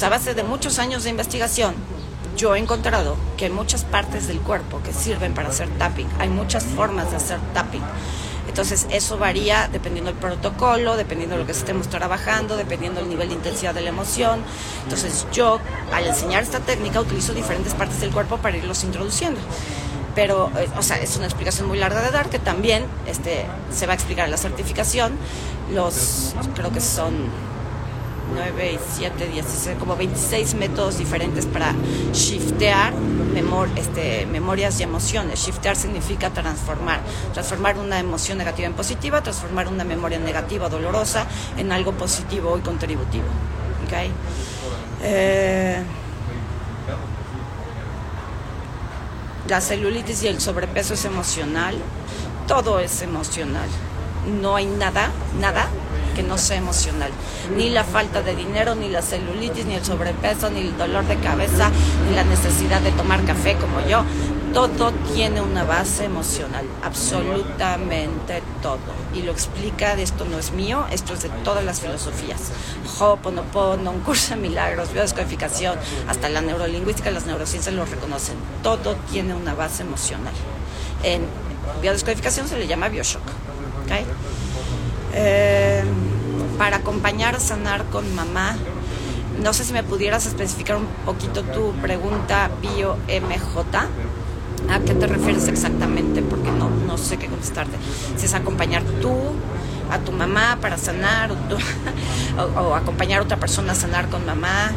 a 0.02 0.08
base 0.08 0.34
de 0.34 0.42
muchos 0.42 0.78
años 0.78 1.04
de 1.04 1.10
investigación, 1.10 1.74
yo 2.36 2.54
he 2.54 2.58
encontrado 2.58 3.16
que 3.36 3.46
en 3.46 3.54
muchas 3.54 3.84
partes 3.84 4.28
del 4.28 4.40
cuerpo 4.40 4.80
que 4.82 4.92
sirven 4.92 5.34
para 5.34 5.48
hacer 5.48 5.68
tapping, 5.78 6.08
hay 6.18 6.28
muchas 6.28 6.64
formas 6.64 7.10
de 7.10 7.16
hacer 7.16 7.38
tapping. 7.52 7.82
Entonces 8.48 8.86
eso 8.90 9.18
varía 9.18 9.68
dependiendo 9.72 10.12
del 10.12 10.20
protocolo, 10.20 10.96
dependiendo 10.96 11.34
de 11.34 11.42
lo 11.42 11.46
que 11.46 11.52
estemos 11.52 11.88
trabajando, 11.88 12.56
dependiendo 12.56 13.00
del 13.00 13.08
nivel 13.08 13.28
de 13.28 13.34
intensidad 13.34 13.74
de 13.74 13.80
la 13.80 13.88
emoción. 13.88 14.40
Entonces 14.84 15.26
yo 15.32 15.58
al 15.92 16.06
enseñar 16.06 16.42
esta 16.42 16.60
técnica 16.60 17.00
utilizo 17.00 17.34
diferentes 17.34 17.74
partes 17.74 18.00
del 18.00 18.10
cuerpo 18.10 18.38
para 18.38 18.56
irlos 18.56 18.84
introduciendo. 18.84 19.40
Pero, 20.14 20.52
eh, 20.56 20.68
o 20.78 20.82
sea, 20.82 20.98
es 20.98 21.16
una 21.16 21.24
explicación 21.24 21.66
muy 21.66 21.78
larga 21.78 22.00
de 22.02 22.12
dar 22.12 22.30
que 22.30 22.38
también 22.38 22.84
este, 23.08 23.46
se 23.72 23.86
va 23.86 23.92
a 23.92 23.96
explicar 23.96 24.26
en 24.26 24.30
la 24.30 24.36
certificación. 24.36 25.14
Los, 25.72 26.34
creo 26.54 26.70
que 26.70 26.80
son 26.80 27.14
9 28.32 28.72
y 28.72 28.78
7, 28.96 29.26
16, 29.26 29.78
como 29.78 29.96
26 29.96 30.54
métodos 30.54 30.98
diferentes 30.98 31.46
para 31.46 31.74
shiftear 32.12 32.94
memor, 32.94 33.68
este, 33.76 34.26
memorias 34.26 34.80
y 34.80 34.84
emociones. 34.84 35.44
Shiftear 35.44 35.76
significa 35.76 36.30
transformar, 36.30 37.00
transformar 37.32 37.78
una 37.78 37.98
emoción 37.98 38.38
negativa 38.38 38.66
en 38.66 38.74
positiva, 38.74 39.22
transformar 39.22 39.68
una 39.68 39.84
memoria 39.84 40.18
negativa, 40.18 40.68
dolorosa, 40.68 41.26
en 41.56 41.72
algo 41.72 41.92
positivo 41.92 42.56
y 42.56 42.60
contributivo. 42.60 43.26
¿Okay? 43.86 44.10
Eh, 45.02 45.82
la 49.48 49.60
celulitis 49.60 50.22
y 50.22 50.28
el 50.28 50.40
sobrepeso 50.40 50.94
es 50.94 51.04
emocional, 51.04 51.76
todo 52.48 52.78
es 52.78 53.02
emocional. 53.02 53.68
No 54.40 54.56
hay 54.56 54.64
nada, 54.64 55.10
nada 55.38 55.68
que 56.14 56.22
no 56.22 56.38
sea 56.38 56.56
emocional. 56.56 57.10
Ni 57.56 57.70
la 57.70 57.84
falta 57.84 58.22
de 58.22 58.34
dinero, 58.34 58.74
ni 58.74 58.88
la 58.88 59.02
celulitis, 59.02 59.66
ni 59.66 59.74
el 59.74 59.84
sobrepeso, 59.84 60.50
ni 60.50 60.60
el 60.60 60.76
dolor 60.76 61.04
de 61.06 61.16
cabeza, 61.16 61.70
ni 62.08 62.14
la 62.14 62.24
necesidad 62.24 62.80
de 62.80 62.92
tomar 62.92 63.24
café 63.24 63.56
como 63.56 63.86
yo. 63.86 64.04
Todo 64.52 64.92
tiene 65.12 65.40
una 65.40 65.64
base 65.64 66.04
emocional, 66.04 66.64
absolutamente 66.84 68.40
todo. 68.62 68.78
Y 69.12 69.22
lo 69.22 69.32
explica, 69.32 69.94
esto 69.94 70.24
no 70.24 70.38
es 70.38 70.52
mío, 70.52 70.86
esto 70.92 71.14
es 71.14 71.24
de 71.24 71.28
todas 71.28 71.64
las 71.64 71.80
filosofías. 71.80 72.52
Ho'oponopono, 73.00 73.90
un 73.90 74.00
curso 74.00 74.36
de 74.36 74.40
milagros, 74.40 74.92
biodescodificación, 74.92 75.76
hasta 76.08 76.28
la 76.28 76.40
neurolingüística, 76.40 77.10
las 77.10 77.26
neurociencias 77.26 77.74
lo 77.74 77.84
reconocen. 77.84 78.36
Todo 78.62 78.94
tiene 79.10 79.34
una 79.34 79.54
base 79.54 79.82
emocional. 79.82 80.34
En 81.02 81.22
biodescodificación 81.82 82.46
se 82.46 82.56
le 82.56 82.68
llama 82.68 82.88
bioshock. 82.88 83.22
¿okay? 83.84 84.06
Eh, 85.14 85.84
para 86.58 86.78
acompañar 86.78 87.36
a 87.36 87.40
sanar 87.40 87.84
con 87.86 88.14
mamá. 88.14 88.56
No 89.42 89.52
sé 89.52 89.64
si 89.64 89.72
me 89.72 89.82
pudieras 89.82 90.26
especificar 90.26 90.76
un 90.76 90.86
poquito 91.04 91.42
tu 91.42 91.72
pregunta, 91.82 92.50
Bio 92.60 92.96
MJ. 93.08 93.88
¿A 94.70 94.78
qué 94.80 94.94
te 94.94 95.06
refieres 95.06 95.48
exactamente? 95.48 96.22
Porque 96.22 96.50
no, 96.50 96.70
no 96.70 96.96
sé 96.96 97.16
qué 97.18 97.26
contestarte. 97.26 97.76
Si 98.16 98.26
es 98.26 98.34
acompañar 98.34 98.82
tú 99.02 99.12
a 99.90 99.98
tu 99.98 100.12
mamá 100.12 100.58
para 100.60 100.78
sanar 100.78 101.30
o, 101.32 102.74
acompañar 102.74 103.20
a 103.20 103.22
otra 103.22 103.36
persona 103.36 103.72
a 103.72 103.74
sanar 103.74 104.08
con 104.08 104.24
mamá. 104.24 104.72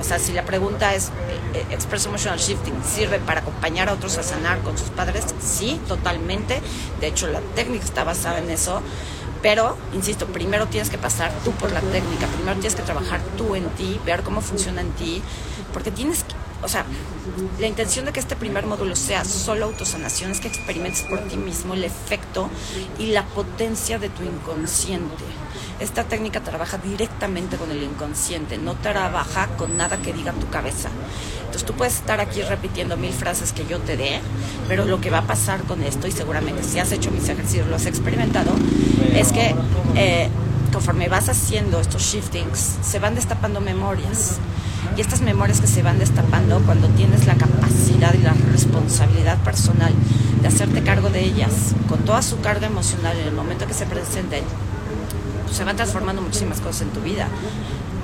O 0.00 0.04
sea, 0.04 0.18
si 0.18 0.32
la 0.32 0.44
pregunta 0.44 0.94
es, 0.94 1.08
eh, 1.08 1.10
eh, 1.54 1.66
¿Express 1.70 2.06
Emotional 2.06 2.38
Shifting 2.38 2.74
sirve 2.84 3.18
para 3.18 3.40
acompañar 3.40 3.88
a 3.88 3.94
otros 3.94 4.16
a 4.18 4.22
sanar 4.22 4.60
con 4.60 4.78
sus 4.78 4.88
padres? 4.90 5.26
Sí, 5.40 5.80
totalmente. 5.88 6.60
De 7.00 7.08
hecho, 7.08 7.26
la 7.26 7.40
técnica 7.54 7.84
está 7.84 8.04
basada 8.04 8.38
en 8.38 8.50
eso. 8.50 8.82
Pero, 9.42 9.76
insisto, 9.92 10.26
primero 10.26 10.66
tienes 10.66 10.90
que 10.90 10.98
pasar 10.98 11.30
tú 11.44 11.52
por 11.52 11.70
la 11.72 11.80
técnica, 11.80 12.26
primero 12.26 12.54
tienes 12.54 12.74
que 12.74 12.82
trabajar 12.82 13.20
tú 13.36 13.54
en 13.54 13.68
ti, 13.70 14.00
ver 14.04 14.22
cómo 14.22 14.40
funciona 14.40 14.80
en 14.80 14.90
ti, 14.92 15.22
porque 15.72 15.90
tienes 15.90 16.24
que, 16.24 16.34
o 16.62 16.68
sea, 16.68 16.84
la 17.58 17.66
intención 17.66 18.04
de 18.04 18.12
que 18.12 18.20
este 18.20 18.36
primer 18.36 18.66
módulo 18.66 18.96
sea 18.96 19.24
solo 19.24 19.66
autosanación 19.66 20.30
es 20.30 20.40
que 20.40 20.48
experimentes 20.48 21.02
por 21.02 21.20
ti 21.28 21.36
mismo 21.36 21.74
el 21.74 21.84
efecto 21.84 22.48
y 22.98 23.06
la 23.06 23.24
potencia 23.24 23.98
de 23.98 24.08
tu 24.08 24.22
inconsciente. 24.22 25.24
Esta 25.78 26.04
técnica 26.04 26.40
trabaja 26.40 26.78
directamente 26.78 27.56
con 27.56 27.70
el 27.70 27.82
inconsciente, 27.82 28.56
no 28.56 28.74
trabaja 28.76 29.48
con 29.58 29.76
nada 29.76 29.98
que 29.98 30.12
diga 30.12 30.32
tu 30.32 30.48
cabeza. 30.48 30.88
Entonces 31.40 31.64
tú 31.64 31.74
puedes 31.74 31.96
estar 31.96 32.20
aquí 32.20 32.42
repitiendo 32.42 32.96
mil 32.96 33.12
frases 33.12 33.52
que 33.52 33.66
yo 33.66 33.78
te 33.80 33.96
dé, 33.96 34.20
pero 34.68 34.86
lo 34.86 35.00
que 35.00 35.10
va 35.10 35.18
a 35.18 35.26
pasar 35.26 35.62
con 35.64 35.82
esto, 35.82 36.06
y 36.06 36.12
seguramente 36.12 36.62
si 36.62 36.78
has 36.78 36.92
hecho 36.92 37.10
mis 37.10 37.28
ejercicios, 37.28 37.68
lo 37.68 37.76
has 37.76 37.86
experimentado, 37.86 38.50
es 39.14 39.32
que 39.32 39.54
eh, 39.94 40.28
conforme 40.72 41.08
vas 41.08 41.28
haciendo 41.28 41.80
estos 41.80 42.02
shiftings, 42.02 42.78
se 42.82 42.98
van 42.98 43.14
destapando 43.14 43.60
memorias. 43.60 44.38
Y 44.96 45.00
estas 45.02 45.20
memorias 45.20 45.60
que 45.60 45.66
se 45.66 45.82
van 45.82 45.98
destapando 45.98 46.60
cuando 46.60 46.88
tienes 46.88 47.26
la 47.26 47.34
capacidad 47.34 48.14
y 48.14 48.18
la 48.18 48.32
responsabilidad 48.50 49.36
personal 49.38 49.92
de 50.40 50.48
hacerte 50.48 50.82
cargo 50.82 51.10
de 51.10 51.20
ellas, 51.20 51.74
con 51.86 51.98
toda 52.06 52.22
su 52.22 52.40
carga 52.40 52.66
emocional 52.66 53.14
en 53.18 53.28
el 53.28 53.34
momento 53.34 53.66
que 53.66 53.74
se 53.74 53.84
presenten, 53.84 54.42
se 55.52 55.64
van 55.64 55.76
transformando 55.76 56.22
muchísimas 56.22 56.60
cosas 56.60 56.82
en 56.82 56.90
tu 56.90 57.00
vida, 57.00 57.28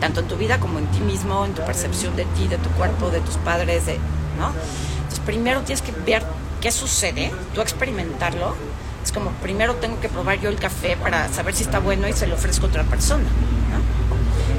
tanto 0.00 0.20
en 0.20 0.28
tu 0.28 0.36
vida 0.36 0.60
como 0.60 0.78
en 0.78 0.86
ti 0.86 1.00
mismo, 1.00 1.46
en 1.46 1.54
tu 1.54 1.62
percepción 1.64 2.14
de 2.14 2.26
ti, 2.26 2.46
de 2.48 2.58
tu 2.58 2.68
cuerpo, 2.70 3.08
de 3.08 3.20
tus 3.20 3.36
padres, 3.36 3.86
de, 3.86 3.94
¿no? 4.38 4.52
Entonces 4.96 5.20
primero 5.24 5.62
tienes 5.62 5.80
que 5.80 5.92
ver 6.04 6.22
qué 6.60 6.70
sucede, 6.70 7.32
tú 7.54 7.62
experimentarlo. 7.62 8.54
Es 9.02 9.12
como 9.12 9.30
primero 9.42 9.76
tengo 9.76 9.98
que 10.00 10.08
probar 10.08 10.40
yo 10.40 10.50
el 10.50 10.56
café 10.56 10.96
para 10.96 11.28
saber 11.32 11.54
si 11.54 11.64
está 11.64 11.78
bueno 11.78 12.06
y 12.06 12.12
se 12.12 12.26
lo 12.26 12.34
ofrezco 12.34 12.66
a 12.66 12.68
otra 12.68 12.84
persona. 12.84 13.24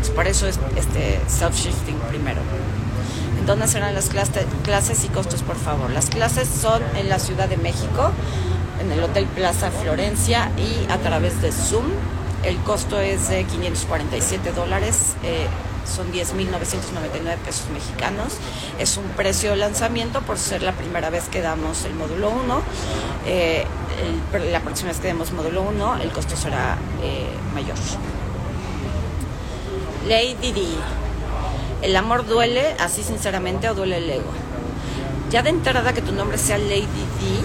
¿No? 0.10 0.16
por 0.16 0.28
eso 0.28 0.48
es 0.48 0.60
este 0.76 1.20
self-shifting 1.28 2.00
primero. 2.10 2.42
¿En 3.40 3.46
dónde 3.46 3.68
serán 3.68 3.94
las 3.94 4.10
clases 4.10 5.04
y 5.04 5.08
costos, 5.10 5.44
por 5.44 5.58
favor? 5.58 5.90
Las 5.92 6.10
clases 6.10 6.48
son 6.48 6.82
en 6.96 7.10
la 7.10 7.20
Ciudad 7.20 7.50
de 7.50 7.58
México, 7.58 8.12
en 8.82 8.92
el 8.92 9.04
Hotel 9.04 9.26
Plaza 9.26 9.70
Florencia 9.72 10.52
y 10.58 10.92
a 10.92 10.98
través 10.98 11.42
de 11.42 11.52
Zoom 11.52 11.86
el 12.44 12.58
costo 12.58 13.00
es 13.00 13.30
de 13.30 13.46
547 13.46 14.52
dólares. 14.52 15.16
Eh, 15.24 15.48
son 15.86 16.12
10.999 16.12 17.38
pesos 17.38 17.70
mexicanos. 17.74 18.34
Es 18.80 18.98
un 18.98 19.06
precio 19.16 19.52
de 19.52 19.58
lanzamiento 19.58 20.22
por 20.22 20.38
ser 20.38 20.62
la 20.62 20.74
primera 20.74 21.10
vez 21.10 21.30
que 21.30 21.42
damos 21.42 21.86
el 21.86 21.94
módulo 21.96 22.30
1. 22.30 22.62
Eh, 23.26 23.66
la 24.52 24.60
próxima 24.60 24.90
vez 24.90 25.00
que 25.00 25.08
demos 25.08 25.32
módulo 25.32 25.62
1, 25.62 26.02
el 26.02 26.12
costo 26.12 26.36
será 26.36 26.78
eh, 27.02 27.28
mayor. 27.54 27.76
Lady 30.08 30.52
D. 30.52 30.62
¿El 31.82 31.96
amor 31.96 32.26
duele 32.26 32.76
así 32.80 33.04
sinceramente 33.04 33.70
o 33.70 33.74
duele 33.74 33.98
el 33.98 34.10
ego? 34.10 34.32
Ya 35.30 35.44
de 35.44 35.50
entrada 35.50 35.94
que 35.94 36.02
tu 36.02 36.12
nombre 36.12 36.38
sea 36.38 36.58
Lady 36.58 36.86
D 36.86 37.42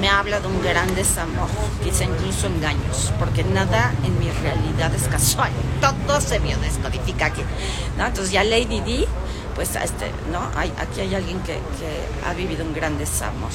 me 0.00 0.08
habla 0.08 0.40
de 0.40 0.48
un 0.48 0.62
gran 0.62 0.94
desamor, 0.94 1.48
quizá 1.82 2.04
incluso 2.04 2.48
engaños, 2.48 3.12
porque 3.18 3.44
nada 3.44 3.94
en 4.04 4.18
mi 4.18 4.30
realidad 4.30 4.94
es 4.94 5.04
casual, 5.04 5.50
todo 5.80 6.20
se 6.20 6.38
descodifica 6.38 7.26
aquí. 7.26 7.42
¿no? 7.96 8.06
Entonces 8.06 8.32
ya 8.32 8.44
Lady 8.44 8.80
D, 8.80 9.06
pues 9.54 9.76
este, 9.76 10.10
¿no? 10.30 10.40
Hay, 10.56 10.72
aquí 10.78 11.00
hay 11.00 11.14
alguien 11.14 11.40
que, 11.40 11.58
ha 12.28 12.34
vivido 12.34 12.64
un 12.64 12.74
gran 12.74 12.98
desamor. 12.98 13.50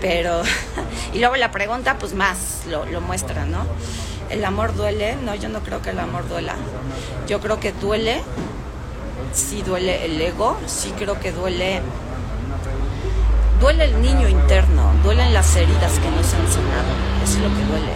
Pero, 0.00 0.42
y 1.12 1.18
luego 1.18 1.36
la 1.36 1.50
pregunta, 1.50 1.98
pues 1.98 2.14
más 2.14 2.62
lo 2.66 3.00
muestra, 3.00 3.46
¿no? 3.46 3.66
¿El 4.30 4.44
amor 4.44 4.74
duele? 4.74 5.16
No, 5.16 5.34
yo 5.34 5.48
no 5.48 5.60
creo 5.60 5.82
que 5.82 5.90
el 5.90 5.98
amor 5.98 6.28
duela. 6.28 6.54
Yo 7.26 7.40
creo 7.40 7.58
que 7.58 7.72
duele, 7.72 8.22
sí 9.32 9.62
duele 9.62 10.04
el 10.04 10.20
ego, 10.20 10.56
sí 10.66 10.92
creo 10.96 11.18
que 11.18 11.32
duele 11.32 11.82
duele 13.60 13.84
el 13.84 14.00
niño 14.00 14.26
interno, 14.26 14.90
duelen 15.04 15.34
las 15.34 15.54
heridas 15.54 15.92
que 15.92 16.10
no 16.10 16.22
se 16.22 16.36
han 16.36 16.48
sanado, 16.48 16.92
es 17.22 17.36
lo 17.36 17.48
que 17.48 17.64
duele. 17.66 17.92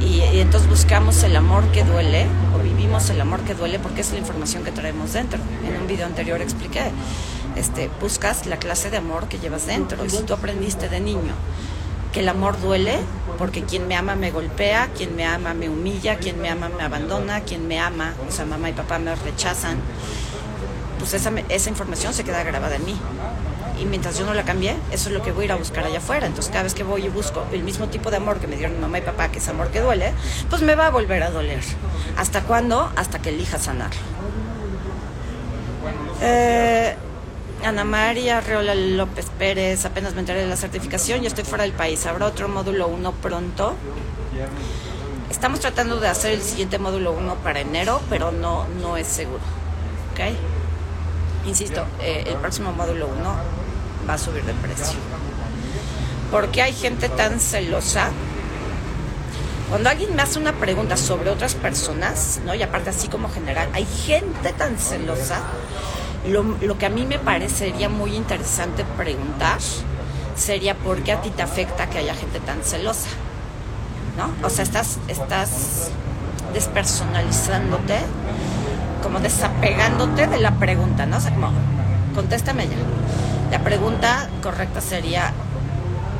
Y, 0.00 0.38
entonces 0.38 0.68
buscamos 0.68 1.22
el 1.24 1.34
amor 1.34 1.64
que 1.72 1.82
duele, 1.82 2.26
vivimos 2.62 3.10
el 3.10 3.20
amor 3.20 3.40
que 3.40 3.54
duele 3.54 3.78
porque 3.80 4.02
es 4.02 4.12
la 4.12 4.18
información 4.18 4.62
que 4.62 4.70
traemos 4.70 5.14
dentro. 5.14 5.40
En 5.66 5.80
un 5.80 5.86
video 5.88 6.06
anterior 6.06 6.40
expliqué, 6.40 6.92
este, 7.56 7.90
buscas 8.00 8.46
la 8.46 8.58
clase 8.58 8.90
de 8.90 8.98
amor 8.98 9.26
que 9.28 9.38
llevas 9.38 9.66
dentro. 9.66 10.04
Y 10.04 10.10
si 10.10 10.22
tú 10.22 10.32
aprendiste 10.34 10.88
de 10.88 11.00
niño 11.00 11.32
que 12.16 12.20
el 12.20 12.30
amor 12.30 12.58
duele, 12.62 12.96
porque 13.36 13.64
quien 13.64 13.86
me 13.88 13.94
ama 13.94 14.16
me 14.16 14.30
golpea, 14.30 14.88
quien 14.96 15.14
me 15.16 15.26
ama 15.26 15.52
me 15.52 15.68
humilla, 15.68 16.16
quien 16.16 16.40
me 16.40 16.48
ama 16.48 16.70
me 16.70 16.82
abandona, 16.82 17.42
quien 17.42 17.68
me 17.68 17.78
ama, 17.78 18.14
o 18.26 18.32
sea, 18.32 18.46
mamá 18.46 18.70
y 18.70 18.72
papá 18.72 18.98
me 18.98 19.14
rechazan, 19.14 19.76
pues 20.98 21.12
esa, 21.12 21.30
esa 21.50 21.68
información 21.68 22.14
se 22.14 22.24
queda 22.24 22.42
grabada 22.42 22.76
en 22.76 22.86
mí 22.86 22.96
y 23.78 23.84
mientras 23.84 24.18
yo 24.18 24.24
no 24.24 24.32
la 24.32 24.44
cambié, 24.44 24.78
eso 24.92 25.10
es 25.10 25.14
lo 25.14 25.20
que 25.20 25.30
voy 25.32 25.42
a 25.42 25.44
ir 25.44 25.52
a 25.52 25.56
buscar 25.56 25.84
allá 25.84 25.98
afuera. 25.98 26.26
Entonces 26.26 26.50
cada 26.50 26.62
vez 26.62 26.72
que 26.72 26.84
voy 26.84 27.04
y 27.04 27.08
busco 27.10 27.44
el 27.52 27.62
mismo 27.62 27.88
tipo 27.88 28.10
de 28.10 28.16
amor 28.16 28.38
que 28.38 28.46
me 28.46 28.56
dieron 28.56 28.80
mamá 28.80 28.96
y 28.96 29.02
papá, 29.02 29.28
que 29.28 29.38
es 29.38 29.48
amor 29.48 29.68
que 29.68 29.80
duele, 29.82 30.14
pues 30.48 30.62
me 30.62 30.74
va 30.74 30.86
a 30.86 30.90
volver 30.90 31.22
a 31.22 31.28
doler. 31.28 31.60
¿Hasta 32.16 32.44
cuándo? 32.44 32.90
Hasta 32.96 33.18
que 33.18 33.28
elija 33.28 33.58
sanarlo. 33.58 34.00
Eh, 36.22 36.96
Ana 37.64 37.84
María 37.84 38.40
Reola 38.40 38.74
López 38.74 39.26
Pérez, 39.38 39.84
apenas 39.84 40.14
me 40.14 40.20
enteré 40.20 40.40
de 40.40 40.46
la 40.46 40.56
certificación, 40.56 41.20
yo 41.20 41.26
estoy 41.26 41.44
fuera 41.44 41.64
del 41.64 41.72
país. 41.72 42.06
¿Habrá 42.06 42.26
otro 42.26 42.48
módulo 42.48 42.86
1 42.88 43.12
pronto? 43.12 43.74
Estamos 45.30 45.60
tratando 45.60 45.98
de 45.98 46.08
hacer 46.08 46.32
el 46.32 46.42
siguiente 46.42 46.78
módulo 46.78 47.12
1 47.12 47.36
para 47.36 47.60
enero, 47.60 48.00
pero 48.08 48.30
no, 48.30 48.66
no 48.80 48.96
es 48.96 49.06
seguro. 49.06 49.42
¿Ok? 50.12 50.20
Insisto, 51.46 51.84
eh, 52.00 52.24
el 52.26 52.36
próximo 52.36 52.72
módulo 52.72 53.08
1 53.08 53.36
va 54.08 54.14
a 54.14 54.18
subir 54.18 54.44
de 54.44 54.52
precio. 54.54 54.98
¿Por 56.30 56.48
qué 56.48 56.62
hay 56.62 56.72
gente 56.72 57.08
tan 57.08 57.40
celosa? 57.40 58.10
Cuando 59.68 59.90
alguien 59.90 60.14
me 60.14 60.22
hace 60.22 60.38
una 60.38 60.52
pregunta 60.52 60.96
sobre 60.96 61.30
otras 61.30 61.54
personas, 61.54 62.40
¿no? 62.44 62.54
Y 62.54 62.62
aparte 62.62 62.90
así 62.90 63.08
como 63.08 63.28
general, 63.28 63.68
hay 63.72 63.84
gente 63.84 64.52
tan 64.52 64.78
celosa. 64.78 65.40
Lo, 66.28 66.42
lo 66.60 66.78
que 66.78 66.86
a 66.86 66.90
mí 66.90 67.06
me 67.06 67.18
parecería 67.18 67.88
muy 67.88 68.16
interesante 68.16 68.84
preguntar 68.96 69.58
sería 70.36 70.74
por 70.74 71.02
qué 71.02 71.12
a 71.12 71.22
ti 71.22 71.30
te 71.30 71.42
afecta 71.42 71.88
que 71.88 71.98
haya 71.98 72.14
gente 72.14 72.40
tan 72.40 72.62
celosa. 72.62 73.08
¿No? 74.16 74.46
O 74.46 74.50
sea, 74.50 74.64
estás, 74.64 74.98
estás 75.08 75.90
despersonalizándote, 76.54 77.98
como 79.02 79.20
desapegándote 79.20 80.26
de 80.26 80.38
la 80.38 80.52
pregunta, 80.52 81.04
¿no? 81.04 81.18
O 81.18 81.20
sea, 81.20 81.34
como, 81.34 81.50
contéstame 82.14 82.66
ya. 82.66 82.76
La 83.50 83.62
pregunta 83.62 84.28
correcta 84.42 84.80
sería, 84.80 85.32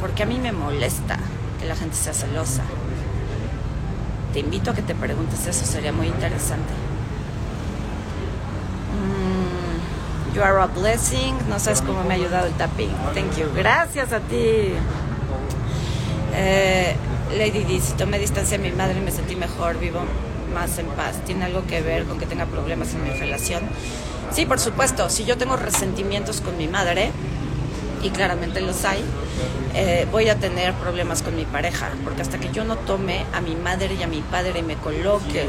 ¿por 0.01 0.11
qué 0.11 0.25
a 0.25 0.27
mí 0.27 0.39
me 0.39 0.53
molesta 0.53 1.19
que 1.59 1.67
la 1.67 1.75
gente 1.75 1.97
sea 1.97 2.13
celosa? 2.13 2.63
Te 4.35 4.41
invito 4.41 4.71
a 4.71 4.75
que 4.75 4.83
te 4.83 4.95
preguntes 4.95 5.47
eso, 5.47 5.65
sería 5.65 5.93
muy 5.93 6.09
interesante. 6.09 6.75
Mm, 8.93 9.46
you 10.37 10.43
are 10.43 10.59
a 10.59 10.67
blessing, 10.67 11.35
no 11.49 11.59
sabes 11.59 11.81
cómo 11.81 12.05
me 12.05 12.13
ha 12.13 12.17
ayudado 12.19 12.47
el 12.47 12.53
tapping. 12.53 12.91
Thank 13.15 13.39
you, 13.39 13.47
gracias 13.55 14.13
a 14.13 14.21
ti. 14.21 14.75
Eh, 16.35 16.95
Lady 17.39 17.65
D, 17.65 17.81
si 17.81 17.95
tomé 17.95 18.19
distancia 18.19 18.59
de 18.59 18.71
mi 18.71 18.77
madre 18.77 19.01
me 19.01 19.11
sentí 19.11 19.35
mejor, 19.35 19.79
vivo 19.79 20.01
más 20.53 20.79
en 20.79 20.87
paz. 20.89 21.17
¿Tiene 21.25 21.47
algo 21.47 21.67
que 21.67 21.81
ver 21.81 22.05
con 22.05 22.19
que 22.19 22.27
tenga 22.27 22.45
problemas 22.45 22.93
en 22.93 23.05
mi 23.05 23.11
relación? 23.11 23.63
Sí, 24.31 24.45
por 24.45 24.61
supuesto, 24.61 25.09
si 25.09 25.25
yo 25.25 25.39
tengo 25.39 25.57
resentimientos 25.57 26.43
con 26.43 26.59
mi 26.59 26.69
madre, 26.69 27.13
y 28.03 28.11
claramente 28.11 28.61
los 28.61 28.85
hay, 28.85 29.03
eh, 29.75 30.07
voy 30.13 30.29
a 30.29 30.37
tener 30.37 30.75
problemas 30.75 31.23
con 31.23 31.35
mi 31.35 31.47
pareja, 31.47 31.89
porque 32.05 32.21
hasta 32.21 32.39
que 32.39 32.53
yo 32.53 32.65
no 32.65 32.77
tome 32.77 33.25
a 33.33 33.41
mi 33.41 33.57
madre 33.57 33.95
y 33.99 34.03
a 34.03 34.07
mi 34.07 34.21
padre 34.21 34.59
y 34.59 34.63
me 34.63 34.75
coloque 34.75 35.47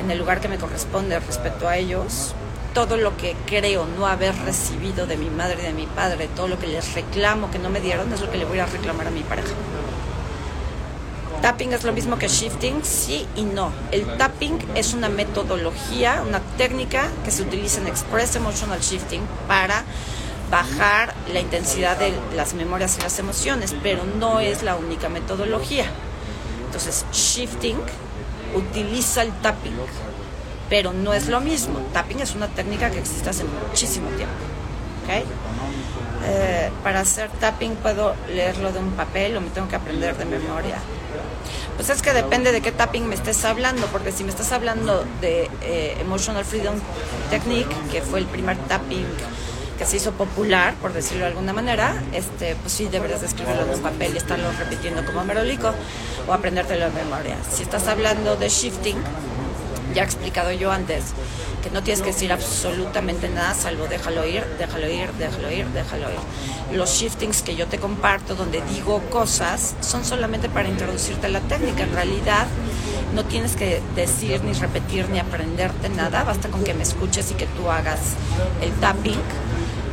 en 0.00 0.10
el 0.10 0.18
lugar 0.18 0.40
que 0.40 0.48
me 0.48 0.56
corresponde 0.56 1.20
respecto 1.20 1.68
a 1.68 1.76
ellos, 1.76 2.34
todo 2.76 2.98
lo 2.98 3.16
que 3.16 3.34
creo 3.46 3.86
no 3.86 4.06
haber 4.06 4.36
recibido 4.44 5.06
de 5.06 5.16
mi 5.16 5.30
madre 5.30 5.62
y 5.62 5.66
de 5.68 5.72
mi 5.72 5.86
padre, 5.86 6.28
todo 6.36 6.46
lo 6.46 6.58
que 6.58 6.66
les 6.66 6.92
reclamo 6.92 7.50
que 7.50 7.58
no 7.58 7.70
me 7.70 7.80
dieron, 7.80 8.12
es 8.12 8.20
lo 8.20 8.30
que 8.30 8.36
le 8.36 8.44
voy 8.44 8.58
a 8.58 8.66
reclamar 8.66 9.06
a 9.06 9.10
mi 9.10 9.22
pareja. 9.22 9.48
Tapping 11.40 11.72
es 11.72 11.84
lo 11.84 11.94
mismo 11.94 12.18
que 12.18 12.28
shifting, 12.28 12.84
sí 12.84 13.26
y 13.34 13.44
no. 13.44 13.72
El 13.92 14.18
tapping 14.18 14.58
es 14.74 14.92
una 14.92 15.08
metodología, 15.08 16.22
una 16.28 16.40
técnica 16.58 17.08
que 17.24 17.30
se 17.30 17.44
utiliza 17.44 17.80
en 17.80 17.86
Express 17.86 18.36
Emotional 18.36 18.80
Shifting 18.80 19.22
para 19.48 19.82
bajar 20.50 21.14
la 21.32 21.40
intensidad 21.40 21.96
de 21.96 22.12
las 22.36 22.52
memorias 22.52 22.98
y 22.98 23.00
las 23.00 23.18
emociones, 23.18 23.74
pero 23.82 24.04
no 24.04 24.38
es 24.38 24.62
la 24.62 24.76
única 24.76 25.08
metodología. 25.08 25.86
Entonces, 26.66 27.06
shifting 27.10 27.78
utiliza 28.54 29.22
el 29.22 29.32
tapping, 29.40 29.78
pero 30.68 30.92
no 30.92 31.12
es 31.12 31.28
lo 31.28 31.40
mismo. 31.40 31.78
Tapping 31.92 32.20
es 32.20 32.34
una 32.34 32.48
técnica 32.48 32.90
que 32.90 32.98
existe 32.98 33.30
hace 33.30 33.44
muchísimo 33.44 34.08
tiempo. 34.10 34.34
¿okay? 35.04 35.24
Eh, 36.24 36.70
para 36.82 37.00
hacer 37.00 37.30
tapping 37.40 37.76
puedo 37.76 38.14
leerlo 38.28 38.72
de 38.72 38.80
un 38.80 38.92
papel 38.92 39.36
o 39.36 39.40
me 39.40 39.50
tengo 39.50 39.68
que 39.68 39.76
aprender 39.76 40.16
de 40.16 40.24
memoria. 40.24 40.76
Pues 41.76 41.90
es 41.90 42.00
que 42.00 42.12
depende 42.12 42.52
de 42.52 42.62
qué 42.62 42.72
tapping 42.72 43.06
me 43.06 43.14
estés 43.14 43.44
hablando, 43.44 43.86
porque 43.88 44.10
si 44.10 44.24
me 44.24 44.30
estás 44.30 44.50
hablando 44.52 45.04
de 45.20 45.50
eh, 45.60 45.96
Emotional 46.00 46.44
Freedom 46.44 46.74
Technique, 47.28 47.74
que 47.92 48.00
fue 48.00 48.18
el 48.18 48.26
primer 48.26 48.56
tapping 48.56 49.06
que 49.78 49.84
se 49.84 49.98
hizo 49.98 50.12
popular, 50.12 50.74
por 50.80 50.94
decirlo 50.94 51.24
de 51.24 51.30
alguna 51.32 51.52
manera, 51.52 52.02
este, 52.14 52.56
pues 52.56 52.72
sí 52.72 52.88
deberías 52.90 53.22
escribirlo 53.22 53.62
en 53.64 53.74
un 53.74 53.80
papel 53.80 54.14
y 54.14 54.16
estarlo 54.16 54.50
repitiendo 54.58 55.04
como 55.04 55.22
merolico 55.24 55.70
o 56.26 56.32
aprendértelo 56.32 56.86
de 56.86 56.92
memoria. 56.92 57.36
Si 57.50 57.62
estás 57.62 57.86
hablando 57.86 58.36
de 58.36 58.48
shifting, 58.48 58.96
ya 59.96 60.02
he 60.02 60.04
explicado 60.04 60.52
yo 60.52 60.70
antes 60.70 61.04
que 61.62 61.70
no 61.70 61.82
tienes 61.82 62.02
que 62.02 62.12
decir 62.12 62.30
absolutamente 62.30 63.30
nada 63.30 63.54
salvo 63.54 63.86
déjalo 63.86 64.26
ir, 64.26 64.44
déjalo 64.58 64.88
ir, 64.88 65.10
déjalo 65.14 65.50
ir, 65.50 65.66
déjalo 65.68 66.10
ir. 66.10 66.76
Los 66.76 66.90
shiftings 66.90 67.40
que 67.40 67.56
yo 67.56 67.66
te 67.66 67.78
comparto 67.78 68.34
donde 68.34 68.60
digo 68.74 69.00
cosas 69.08 69.74
son 69.80 70.04
solamente 70.04 70.50
para 70.50 70.68
introducirte 70.68 71.28
a 71.28 71.30
la 71.30 71.40
técnica. 71.40 71.84
En 71.84 71.92
realidad 71.94 72.46
no 73.14 73.24
tienes 73.24 73.56
que 73.56 73.80
decir 73.94 74.44
ni 74.44 74.52
repetir 74.52 75.08
ni 75.08 75.18
aprenderte 75.18 75.88
nada, 75.88 76.24
basta 76.24 76.50
con 76.50 76.62
que 76.62 76.74
me 76.74 76.82
escuches 76.82 77.30
y 77.30 77.34
que 77.34 77.46
tú 77.46 77.70
hagas 77.70 78.00
el 78.60 78.72
tapping 78.72 79.22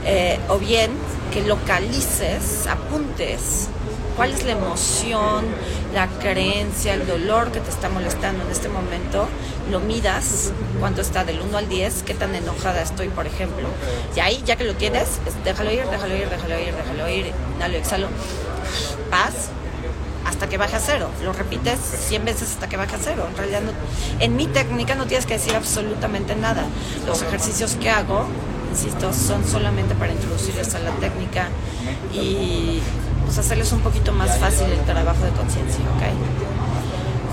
eh, 0.05 0.37
o 0.49 0.57
bien 0.57 0.91
que 1.31 1.43
localices, 1.43 2.67
apuntes 2.67 3.69
cuál 4.15 4.32
es 4.32 4.43
la 4.43 4.52
emoción, 4.52 5.45
la 5.93 6.08
creencia, 6.08 6.93
el 6.93 7.06
dolor 7.08 7.52
que 7.52 7.60
te 7.60 7.69
está 7.69 7.89
molestando 7.89 8.43
en 8.43 8.52
este 8.52 8.69
momento, 8.69 9.28
lo 9.71 9.80
midas, 9.80 10.52
cuánto 10.80 11.02
está 11.02 11.23
del 11.23 11.41
1 11.41 11.58
al 11.58 11.69
10, 11.69 12.04
qué 12.04 12.13
tan 12.13 12.36
enojada 12.36 12.82
estoy, 12.82 13.10
por 13.10 13.28
ejemplo. 13.28 13.67
Y 14.15 14.19
ahí, 14.19 14.41
ya 14.45 14.56
que 14.56 14.63
lo 14.63 14.76
tienes, 14.76 15.19
déjalo 15.43 15.71
ir, 15.71 15.86
déjalo 15.86 16.15
ir, 16.15 16.30
déjalo 16.30 16.60
ir, 16.60 16.73
déjalo 16.76 17.10
ir, 17.10 17.32
inhalo, 17.58 17.78
exhalo, 17.78 18.08
paz, 19.10 19.49
hasta 20.26 20.47
que 20.47 20.58
baje 20.58 20.76
a 20.76 20.80
cero. 20.80 21.10
Lo 21.23 21.34
repites 21.34 21.80
100 21.80 22.26
veces 22.26 22.52
hasta 22.52 22.67
que 22.67 22.78
baje 22.78 22.95
a 22.95 22.99
cero. 22.99 23.26
En 23.30 23.38
realidad, 23.38 23.62
en 24.19 24.36
mi 24.36 24.47
técnica 24.47 24.95
no 24.95 25.06
tienes 25.06 25.26
que 25.26 25.34
decir 25.34 25.56
absolutamente 25.56 26.36
nada. 26.36 26.65
Los 27.06 27.21
ejercicios 27.21 27.76
que 27.76 27.89
hago 27.89 28.26
insisto, 28.73 29.13
son 29.13 29.45
solamente 29.47 29.93
para 29.93 30.12
introducirles 30.12 30.73
a 30.73 30.80
la 30.80 30.89
técnica 30.91 31.47
y 32.12 32.82
pues, 33.25 33.38
hacerles 33.38 33.71
un 33.71 33.79
poquito 33.81 34.12
más 34.12 34.38
fácil 34.38 34.67
el 34.69 34.81
trabajo 34.81 35.23
de 35.23 35.31
conciencia, 35.31 35.83
¿ok? 35.95 36.03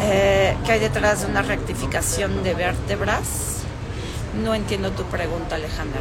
Eh, 0.02 0.56
¿Qué 0.64 0.72
hay 0.72 0.80
detrás 0.80 1.22
de 1.22 1.26
una 1.26 1.42
rectificación 1.42 2.42
de 2.42 2.54
vértebras? 2.54 3.62
No 4.42 4.54
entiendo 4.54 4.92
tu 4.92 5.04
pregunta, 5.04 5.56
Alejandra. 5.56 6.00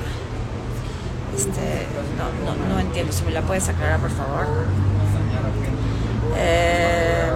Este, 1.36 1.88
no, 2.17 2.56
no, 2.56 2.75
no 2.75 2.80
entiendo. 2.80 3.12
Si 3.12 3.23
me 3.23 3.32
la 3.32 3.41
puedes 3.41 3.67
aclarar, 3.67 3.99
por 3.99 4.12
favor. 4.12 4.47
Eh, 6.38 7.32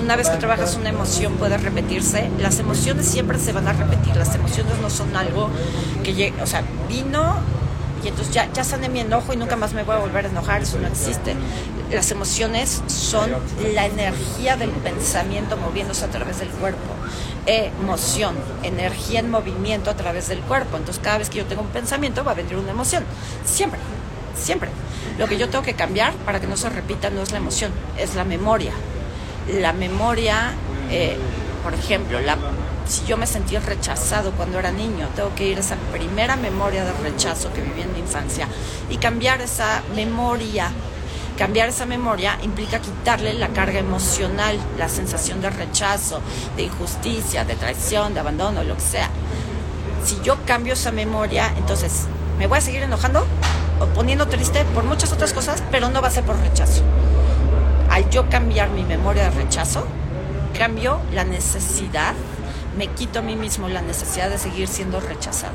una 0.00 0.16
vez 0.16 0.30
que 0.30 0.36
trabajas 0.38 0.76
una 0.76 0.88
emoción 0.88 1.34
puede 1.34 1.58
repetirse. 1.58 2.30
Las 2.38 2.58
emociones 2.58 3.06
siempre 3.06 3.38
se 3.38 3.52
van 3.52 3.68
a 3.68 3.72
repetir. 3.72 4.16
Las 4.16 4.34
emociones 4.34 4.72
no 4.80 4.88
son 4.88 5.14
algo 5.16 5.50
que 6.02 6.14
llegue, 6.14 6.42
o 6.42 6.46
sea, 6.46 6.62
vino 6.88 7.36
y 8.04 8.08
entonces 8.08 8.32
ya, 8.32 8.50
ya 8.52 8.64
sané 8.64 8.88
mi 8.88 9.00
enojo 9.00 9.32
y 9.32 9.36
nunca 9.36 9.56
más 9.56 9.72
me 9.72 9.82
voy 9.82 9.96
a 9.96 9.98
volver 9.98 10.26
a 10.26 10.28
enojar, 10.28 10.62
eso 10.62 10.78
no 10.78 10.88
existe. 10.88 11.34
Las 11.90 12.10
emociones 12.10 12.82
son 12.86 13.30
la 13.74 13.86
energía 13.86 14.56
del 14.56 14.70
pensamiento 14.70 15.56
moviéndose 15.56 16.04
a 16.04 16.08
través 16.08 16.38
del 16.38 16.48
cuerpo. 16.48 16.94
Emoción, 17.46 18.36
energía 18.62 19.20
en 19.20 19.30
movimiento 19.30 19.90
a 19.90 19.94
través 19.94 20.28
del 20.28 20.40
cuerpo. 20.40 20.76
Entonces 20.76 21.02
cada 21.02 21.18
vez 21.18 21.30
que 21.30 21.38
yo 21.38 21.46
tengo 21.46 21.62
un 21.62 21.68
pensamiento 21.68 22.22
va 22.22 22.32
a 22.32 22.34
venir 22.34 22.56
una 22.56 22.70
emoción. 22.70 23.04
Siempre, 23.44 23.80
siempre. 24.40 24.70
Lo 25.18 25.26
que 25.26 25.36
yo 25.36 25.48
tengo 25.48 25.64
que 25.64 25.74
cambiar 25.74 26.12
para 26.24 26.40
que 26.40 26.46
no 26.46 26.56
se 26.56 26.70
repita 26.70 27.10
no 27.10 27.22
es 27.22 27.32
la 27.32 27.38
emoción, 27.38 27.72
es 27.98 28.14
la 28.14 28.24
memoria 28.24 28.72
la 29.58 29.72
memoria, 29.72 30.52
eh, 30.90 31.16
por 31.62 31.74
ejemplo, 31.74 32.20
la, 32.20 32.36
si 32.90 33.06
yo 33.06 33.16
me 33.16 33.26
sentí 33.26 33.56
rechazado 33.56 34.32
cuando 34.32 34.58
era 34.58 34.72
niño, 34.72 35.08
tengo 35.14 35.34
que 35.34 35.46
ir 35.46 35.58
a 35.58 35.60
esa 35.60 35.76
primera 35.92 36.36
memoria 36.36 36.84
de 36.84 36.92
rechazo 36.92 37.52
que 37.52 37.62
viví 37.62 37.82
en 37.82 37.92
mi 37.92 38.00
infancia 38.00 38.48
y 38.90 38.96
cambiar 38.96 39.40
esa 39.40 39.82
memoria 39.94 40.70
cambiar 41.38 41.70
esa 41.70 41.86
memoria 41.86 42.36
implica 42.42 42.80
quitarle 42.80 43.32
la 43.32 43.48
carga 43.48 43.78
emocional, 43.78 44.58
la 44.76 44.90
sensación 44.90 45.40
de 45.40 45.48
rechazo, 45.48 46.20
de 46.54 46.64
injusticia, 46.64 47.46
de 47.46 47.54
traición, 47.54 48.12
de 48.12 48.20
abandono, 48.20 48.62
lo 48.62 48.74
que 48.74 48.82
sea. 48.82 49.08
Si 50.04 50.20
yo 50.22 50.36
cambio 50.44 50.74
esa 50.74 50.92
memoria, 50.92 51.50
entonces 51.56 52.08
me 52.38 52.46
voy 52.46 52.58
a 52.58 52.60
seguir 52.60 52.82
enojando 52.82 53.24
o 53.80 53.86
poniendo 53.86 54.28
triste 54.28 54.66
por 54.74 54.84
muchas 54.84 55.12
otras 55.14 55.32
cosas, 55.32 55.62
pero 55.70 55.88
no 55.88 56.02
va 56.02 56.08
a 56.08 56.10
ser 56.10 56.24
por 56.24 56.36
rechazo. 56.36 56.82
Al 57.88 58.10
yo 58.10 58.28
cambiar 58.28 58.68
mi 58.68 58.84
memoria 58.84 59.22
de 59.22 59.30
rechazo, 59.30 59.86
cambio 60.58 61.00
la 61.14 61.24
necesidad, 61.24 62.12
me 62.76 62.86
quito 62.88 63.20
a 63.20 63.22
mí 63.22 63.36
mismo 63.36 63.68
la 63.68 63.82
necesidad 63.82 64.30
de 64.30 64.38
seguir 64.38 64.68
siendo 64.68 65.00
rechazado. 65.00 65.54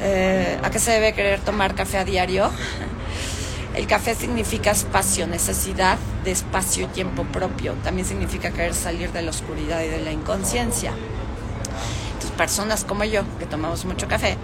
Eh, 0.00 0.58
¿A 0.62 0.70
qué 0.70 0.78
se 0.78 0.92
debe 0.92 1.12
querer 1.14 1.40
tomar 1.40 1.74
café 1.74 1.98
a 1.98 2.04
diario? 2.04 2.50
El 3.74 3.86
café 3.86 4.14
significa 4.14 4.70
espacio, 4.70 5.26
necesidad 5.26 5.98
de 6.24 6.30
espacio 6.30 6.84
y 6.84 6.88
tiempo 6.88 7.24
propio. 7.24 7.74
También 7.82 8.06
significa 8.06 8.50
querer 8.50 8.74
salir 8.74 9.10
de 9.12 9.22
la 9.22 9.30
oscuridad 9.30 9.82
y 9.82 9.88
de 9.88 10.00
la 10.00 10.12
inconsciencia. 10.12 10.92
Entonces, 12.12 12.30
personas 12.36 12.84
como 12.84 13.02
yo, 13.04 13.22
que 13.38 13.46
tomamos 13.46 13.84
mucho 13.84 14.06
café, 14.06 14.36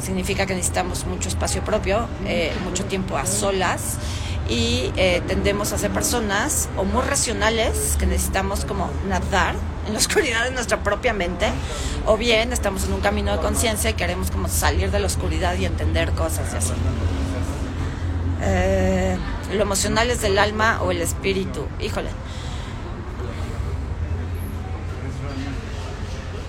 significa 0.00 0.46
que 0.46 0.54
necesitamos 0.54 1.04
mucho 1.04 1.28
espacio 1.28 1.62
propio, 1.62 2.08
eh, 2.24 2.52
mucho 2.64 2.86
tiempo 2.86 3.18
a 3.18 3.26
solas 3.26 3.98
y 4.48 4.90
eh, 4.96 5.22
tendemos 5.26 5.72
a 5.72 5.78
ser 5.78 5.90
personas 5.90 6.68
o 6.76 6.84
muy 6.84 7.02
racionales 7.02 7.96
que 7.98 8.06
necesitamos 8.06 8.64
como 8.64 8.90
nadar 9.06 9.54
en 9.86 9.92
la 9.92 9.98
oscuridad 9.98 10.44
de 10.44 10.50
nuestra 10.50 10.82
propia 10.82 11.12
mente 11.12 11.48
o 12.06 12.16
bien 12.16 12.52
estamos 12.52 12.84
en 12.84 12.94
un 12.94 13.00
camino 13.00 13.32
de 13.32 13.38
conciencia 13.38 13.90
y 13.90 13.94
queremos 13.94 14.30
como 14.30 14.48
salir 14.48 14.90
de 14.90 15.00
la 15.00 15.06
oscuridad 15.06 15.56
y 15.58 15.66
entender 15.66 16.12
cosas 16.12 16.52
y 16.54 16.56
así. 16.56 16.72
Eh, 18.40 19.16
lo 19.52 19.62
emocional 19.62 20.10
es 20.10 20.22
del 20.22 20.38
alma 20.38 20.80
o 20.82 20.90
el 20.90 21.02
espíritu. 21.02 21.66
Híjole. 21.80 22.08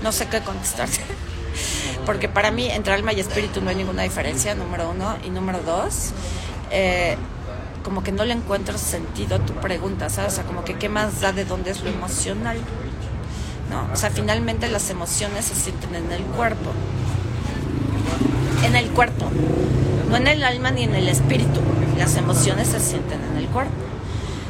No 0.04 0.12
sé 0.12 0.28
qué 0.28 0.40
contestarte. 0.42 1.02
Porque 2.06 2.30
para 2.30 2.52
mí 2.52 2.70
entre 2.70 2.94
alma 2.94 3.12
y 3.14 3.20
espíritu 3.20 3.62
no 3.62 3.70
hay 3.70 3.76
ninguna 3.76 4.04
diferencia, 4.04 4.56
número 4.56 4.90
uno. 4.90 5.18
Y 5.26 5.30
número 5.30 5.60
dos, 5.60 6.12
eh, 6.72 7.18
como 7.90 8.04
que 8.04 8.12
no 8.12 8.24
le 8.24 8.36
encuentro 8.36 8.78
sentido 8.78 9.38
a 9.38 9.40
tu 9.40 9.54
pregunta, 9.54 10.12
¿sabes? 10.12 10.34
O 10.34 10.36
sea, 10.36 10.44
como 10.46 10.64
que 10.64 10.76
qué 10.76 10.90
más 10.90 11.22
da 11.22 11.32
de 11.32 11.44
dónde 11.44 11.72
es 11.72 11.82
lo 11.82 11.90
emocional. 11.90 12.58
¿No? 13.72 13.92
O 13.92 13.96
sea, 13.96 14.12
finalmente 14.12 14.68
las 14.68 14.92
emociones 14.92 15.46
se 15.46 15.56
sienten 15.56 15.96
en 15.96 16.12
el 16.12 16.22
cuerpo. 16.22 16.70
En 18.64 18.76
el 18.76 18.90
cuerpo 18.92 19.32
no 20.08 20.18
en 20.18 20.28
el 20.28 20.44
alma 20.44 20.70
ni 20.70 20.84
en 20.84 20.94
el 20.94 21.08
espíritu. 21.08 21.62
Las 21.98 22.16
emociones 22.16 22.68
se 22.68 22.80
sienten 22.80 23.22
en 23.32 23.38
el 23.38 23.48
cuerpo. 23.48 23.74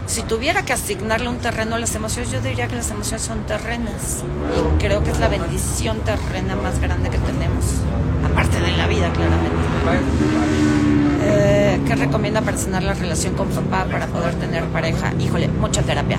Si 0.06 0.22
tuviera 0.24 0.64
que 0.64 0.74
asignarle 0.74 1.30
un 1.30 1.38
terreno 1.38 1.76
a 1.76 1.80
las 1.80 1.96
emociones, 1.96 2.32
yo 2.32 2.42
diría 2.42 2.68
que 2.68 2.76
las 2.76 2.92
emociones 2.92 3.22
son 3.22 3.46
terrenas. 3.46 4.24
Y 4.58 4.84
creo 4.84 5.02
que 5.02 5.12
es 5.12 5.20
la 5.20 5.30
bendición 5.30 6.00
terrena 6.02 6.58
más 6.58 6.80
grande 6.80 7.10
que 7.10 7.20
tenemos. 7.20 7.66
Aparte 8.30 8.60
de 8.60 8.72
la 8.76 8.88
vida, 8.88 9.14
claramente. 9.14 10.49
Eh, 12.00 12.04
¿Qué 12.04 12.06
recomienda 12.06 12.42
para 12.42 12.58
sanar 12.58 12.84
la 12.84 12.94
relación 12.94 13.36
con 13.36 13.50
papá 13.50 13.86
para 13.92 14.08
poder 14.08 14.36
tener 14.36 14.64
pareja? 14.66 15.14
Híjole, 15.20 15.48
mucha 15.50 15.82
terapia. 15.82 16.18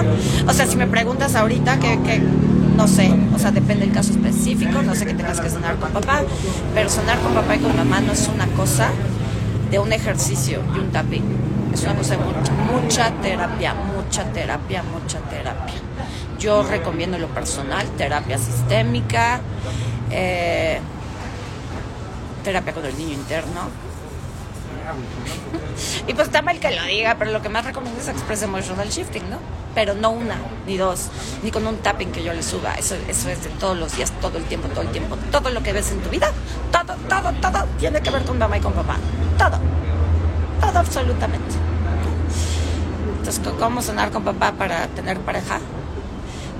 o 0.48 0.52
sea, 0.52 0.66
si 0.66 0.76
me 0.76 0.86
preguntas 0.86 1.34
ahorita 1.34 1.78
que, 1.78 2.00
que 2.02 2.18
no 2.76 2.88
sé, 2.88 3.12
o 3.34 3.38
sea, 3.38 3.50
depende 3.50 3.84
del 3.84 3.94
caso 3.94 4.12
específico, 4.12 4.82
no 4.82 4.94
sé 4.94 5.06
que 5.06 5.14
tengas 5.14 5.40
que 5.40 5.50
sonar 5.50 5.76
con 5.76 5.90
papá, 5.90 6.22
pero 6.74 6.88
sonar 6.88 7.18
con 7.20 7.34
papá 7.34 7.56
y 7.56 7.58
con 7.58 7.76
mamá 7.76 8.00
no 8.00 8.12
es 8.12 8.28
una 8.28 8.46
cosa 8.48 8.90
de 9.70 9.78
un 9.78 9.92
ejercicio 9.92 10.60
y 10.74 10.78
un 10.78 10.90
tapping. 10.90 11.24
Es 11.74 11.82
una 11.82 11.94
cosa 11.94 12.16
de 12.16 12.24
mucha, 12.24 12.52
mucha 12.52 13.10
terapia, 13.20 13.74
mucha 13.74 14.24
terapia, 14.32 14.82
mucha 14.82 15.18
terapia. 15.20 15.74
Yo 16.38 16.62
recomiendo 16.62 17.18
lo 17.18 17.28
personal, 17.28 17.86
terapia 17.98 18.38
sistémica, 18.38 19.40
eh, 20.10 20.80
terapia 22.42 22.72
con 22.72 22.86
el 22.86 22.96
niño 22.96 23.12
interno 23.12 23.87
y 26.06 26.14
pues 26.14 26.28
está 26.28 26.42
mal 26.42 26.58
que 26.60 26.70
lo 26.70 26.82
diga, 26.84 27.16
pero 27.18 27.30
lo 27.30 27.42
que 27.42 27.48
más 27.48 27.64
recomiendo 27.64 28.00
es 28.00 28.08
Express 28.08 28.42
Emotional 28.42 28.88
Shifting, 28.88 29.28
¿no? 29.30 29.38
Pero 29.74 29.94
no 29.94 30.10
una, 30.10 30.36
ni 30.66 30.76
dos, 30.76 31.08
ni 31.42 31.50
con 31.50 31.66
un 31.66 31.76
tapping 31.78 32.10
que 32.10 32.22
yo 32.22 32.32
le 32.32 32.42
suba. 32.42 32.74
Eso, 32.74 32.96
eso 33.08 33.28
es 33.28 33.44
de 33.44 33.50
todos 33.50 33.76
los 33.76 33.96
días, 33.96 34.12
todo 34.20 34.38
el 34.38 34.44
tiempo, 34.44 34.68
todo 34.68 34.82
el 34.82 34.90
tiempo. 34.90 35.16
Todo 35.30 35.50
lo 35.50 35.62
que 35.62 35.72
ves 35.72 35.90
en 35.92 36.00
tu 36.00 36.08
vida, 36.08 36.32
todo, 36.72 36.96
todo, 37.08 37.32
todo 37.40 37.66
tiene 37.78 38.00
que 38.00 38.10
ver 38.10 38.24
con 38.24 38.38
mamá 38.38 38.58
y 38.58 38.60
con 38.60 38.72
papá. 38.72 38.96
Todo. 39.36 39.58
Todo 40.60 40.78
absolutamente. 40.78 41.54
Entonces, 43.18 43.54
¿cómo 43.58 43.82
sonar 43.82 44.10
con 44.10 44.24
papá 44.24 44.52
para 44.52 44.86
tener 44.88 45.18
pareja? 45.20 45.60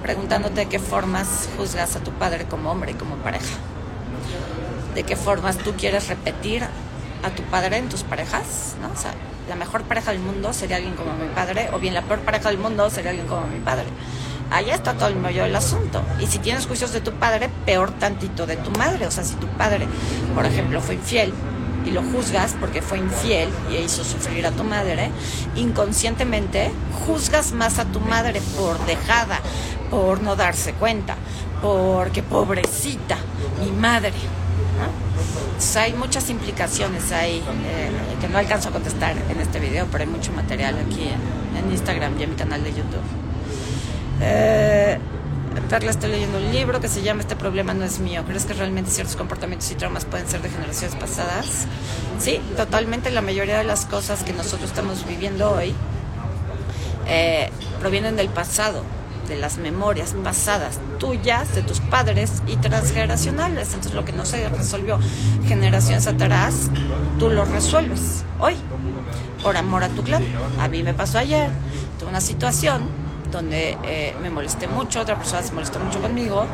Preguntándote 0.03 0.61
de 0.61 0.67
qué 0.67 0.79
formas 0.79 1.49
juzgas 1.57 1.97
a 1.97 2.01
tu 2.01 2.13
padre 2.13 2.45
como 2.45 2.71
hombre 2.71 2.93
y 2.93 2.95
como 2.95 3.17
pareja. 3.17 3.57
De 4.95 5.03
qué 5.03 5.17
formas 5.17 5.59
tú 5.59 5.75
quieres 5.77 6.09
repetir 6.09 6.67
a 7.23 7.31
tu 7.31 7.43
padre 7.45 7.79
en 7.79 7.89
tus 7.89 8.03
parejas, 8.03 8.77
¿no? 8.81 8.89
O 8.89 8.97
sea, 8.97 9.13
la 9.49 9.57
mejor 9.57 9.83
pareja 9.83 10.13
del 10.13 10.21
mundo 10.21 10.53
sería 10.53 10.77
alguien 10.77 10.95
como 10.95 11.15
mi 11.15 11.29
padre, 11.35 11.71
o 11.73 11.79
bien 11.79 11.95
la 11.95 12.03
peor 12.03 12.21
pareja 12.21 12.51
del 12.51 12.59
mundo 12.59 12.91
sería 12.91 13.11
alguien 13.11 13.27
como 13.27 13.47
mi 13.47 13.61
padre. 13.61 13.87
Ahí 14.51 14.71
está 14.71 14.95
todo 14.95 15.09
el 15.09 15.17
meollo 15.17 15.43
del 15.43 15.57
asunto. 15.57 16.03
Y 16.21 16.27
si 16.27 16.39
tienes 16.39 16.67
juicios 16.67 16.93
de 16.93 17.01
tu 17.01 17.13
padre, 17.13 17.51
peor 17.67 17.91
tantito 17.93 18.47
de 18.47 18.57
tu 18.57 18.71
madre. 18.73 19.07
O 19.07 19.11
sea, 19.11 19.23
si 19.25 19.35
tu 19.35 19.47
padre, 19.47 19.87
por 20.35 20.47
ejemplo, 20.47 20.81
fue 20.81 20.95
infiel 20.95 21.35
y 21.85 21.91
lo 21.91 22.03
juzgas 22.03 22.55
porque 22.59 22.83
fue 22.83 22.99
infiel 22.99 23.51
y 23.71 23.77
hizo 23.77 24.05
sufrir 24.05 24.47
a 24.47 24.51
tu 24.51 24.65
madre, 24.65 25.11
inconscientemente 25.55 26.71
juzgas 27.07 27.53
más 27.53 27.79
a 27.79 27.85
tu 27.87 28.01
madre 28.01 28.41
por 28.57 28.79
dejada, 28.87 29.41
por 29.91 30.23
no 30.23 30.35
darse 30.35 30.73
cuenta, 30.75 31.17
porque 31.63 32.23
pobrecita, 32.23 33.17
mi 33.61 33.71
madre. 33.71 34.15
Hay 35.77 35.93
muchas 35.95 36.31
implicaciones 36.31 37.13
ahí 37.13 37.39
eh, 37.39 37.91
que 38.21 38.29
no 38.29 38.39
alcanzo 38.39 38.69
a 38.69 38.73
contestar 38.73 39.17
en 39.29 39.41
este 39.41 39.61
video, 39.61 39.87
pero 39.91 40.05
hay 40.05 40.11
mucho 40.11 40.33
material 40.33 40.77
aquí 40.79 41.09
en, 41.09 41.71
Instagram 41.71 42.19
y 42.19 42.23
en 42.23 42.31
mi 42.31 42.37
canal 42.37 42.63
de 42.65 42.71
YouTube. 42.71 43.03
Eh, 44.21 44.99
Perla, 45.69 45.91
estoy 45.91 46.11
leyendo 46.11 46.39
un 46.39 46.51
libro 46.51 46.81
que 46.81 46.89
se 46.89 47.03
llama 47.03 47.21
Este 47.21 47.37
problema 47.37 47.75
no 47.75 47.85
es 47.85 47.99
mío. 47.99 48.25
¿Crees 48.27 48.47
que 48.47 48.55
realmente 48.55 48.91
ciertos 48.91 49.17
comportamientos 49.17 49.71
y 49.71 49.75
traumas 49.75 50.05
pueden 50.05 50.27
ser 50.29 50.41
de 50.41 50.49
generaciones 50.49 50.97
pasadas? 50.97 51.67
Sí, 52.19 52.41
totalmente. 52.57 53.11
La 53.11 53.21
mayoría 53.21 53.59
de 53.59 53.65
las 53.65 53.85
cosas 53.85 54.23
que 54.23 54.33
nosotros 54.33 54.71
estamos 54.71 55.07
viviendo 55.07 55.51
hoy 55.51 55.75
eh, 57.07 57.51
provienen 57.81 58.17
del 58.17 58.29
pasado 58.29 58.83
de 59.29 59.37
las 59.37 59.59
memorias 59.59 60.15
pasadas 60.25 60.81
tuyas, 60.99 61.55
de 61.55 61.63
tus 61.63 61.81
padres 61.81 62.43
y 62.47 62.57
transgeneracionales. 62.57 63.69
Entonces 63.69 63.95
lo 63.95 64.05
que 64.05 64.13
no 64.13 64.25
se 64.25 64.49
resolvió 64.49 64.99
generaciones 65.47 66.07
atrás, 66.07 66.71
tú 67.19 67.29
lo 67.29 67.45
resuelves 67.45 68.25
hoy, 68.39 68.57
por 69.43 69.57
amor 69.57 69.85
a 69.85 69.89
tu 69.89 70.03
clan. 70.03 70.25
A 70.59 70.69
mí 70.69 70.83
me 70.83 70.95
pasó 70.95 71.19
ayer, 71.19 71.51
tuve 71.99 72.09
una 72.09 72.21
situación 72.21 72.89
donde 73.31 73.77
eh, 73.85 74.15
me 74.21 74.31
molesté 74.31 74.67
mucho, 74.67 75.01
otra 75.01 75.17
persona 75.17 75.43
se 75.43 75.53
molestó 75.53 75.79
mucho 75.79 76.01
conmigo 76.01 76.47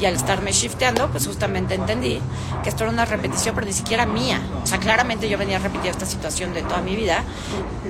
y 0.00 0.04
al 0.04 0.14
estarme 0.14 0.52
shifteando, 0.52 1.08
pues 1.10 1.26
justamente 1.26 1.74
entendí 1.74 2.20
que 2.62 2.68
esto 2.68 2.84
era 2.84 2.92
una 2.92 3.04
repetición, 3.04 3.54
pero 3.54 3.66
ni 3.66 3.72
siquiera 3.72 4.06
mía. 4.06 4.40
O 4.62 4.66
sea, 4.66 4.78
claramente 4.78 5.28
yo 5.28 5.38
venía 5.38 5.58
repetir 5.58 5.90
esta 5.90 6.06
situación 6.06 6.52
de 6.54 6.62
toda 6.62 6.80
mi 6.80 6.96
vida, 6.96 7.22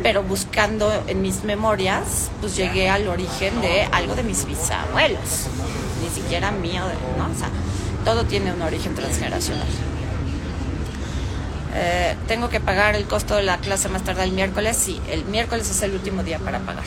pero 0.02 0.22
buscando 0.22 0.90
en 1.06 1.22
mis 1.22 1.44
memorias, 1.44 2.30
pues 2.40 2.56
llegué 2.56 2.88
al 2.88 3.08
origen 3.08 3.60
de 3.60 3.88
algo 3.92 4.14
de 4.14 4.22
mis 4.22 4.44
bisabuelos, 4.46 5.46
ni 6.02 6.10
siquiera 6.10 6.50
mío, 6.50 6.82
¿no? 7.18 7.24
O 7.24 7.38
sea, 7.38 7.48
todo 8.04 8.24
tiene 8.24 8.52
un 8.52 8.62
origen 8.62 8.94
transgeneracional. 8.94 9.66
Eh, 11.78 12.16
tengo 12.26 12.48
que 12.48 12.58
pagar 12.58 12.96
el 12.96 13.04
costo 13.04 13.36
de 13.36 13.42
la 13.42 13.58
clase 13.58 13.90
más 13.90 14.02
tarde 14.02 14.24
el 14.24 14.32
miércoles. 14.32 14.78
Sí, 14.78 14.98
el 15.10 15.26
miércoles 15.26 15.70
es 15.70 15.82
el 15.82 15.92
último 15.92 16.22
día 16.22 16.38
para 16.38 16.58
pagar. 16.60 16.84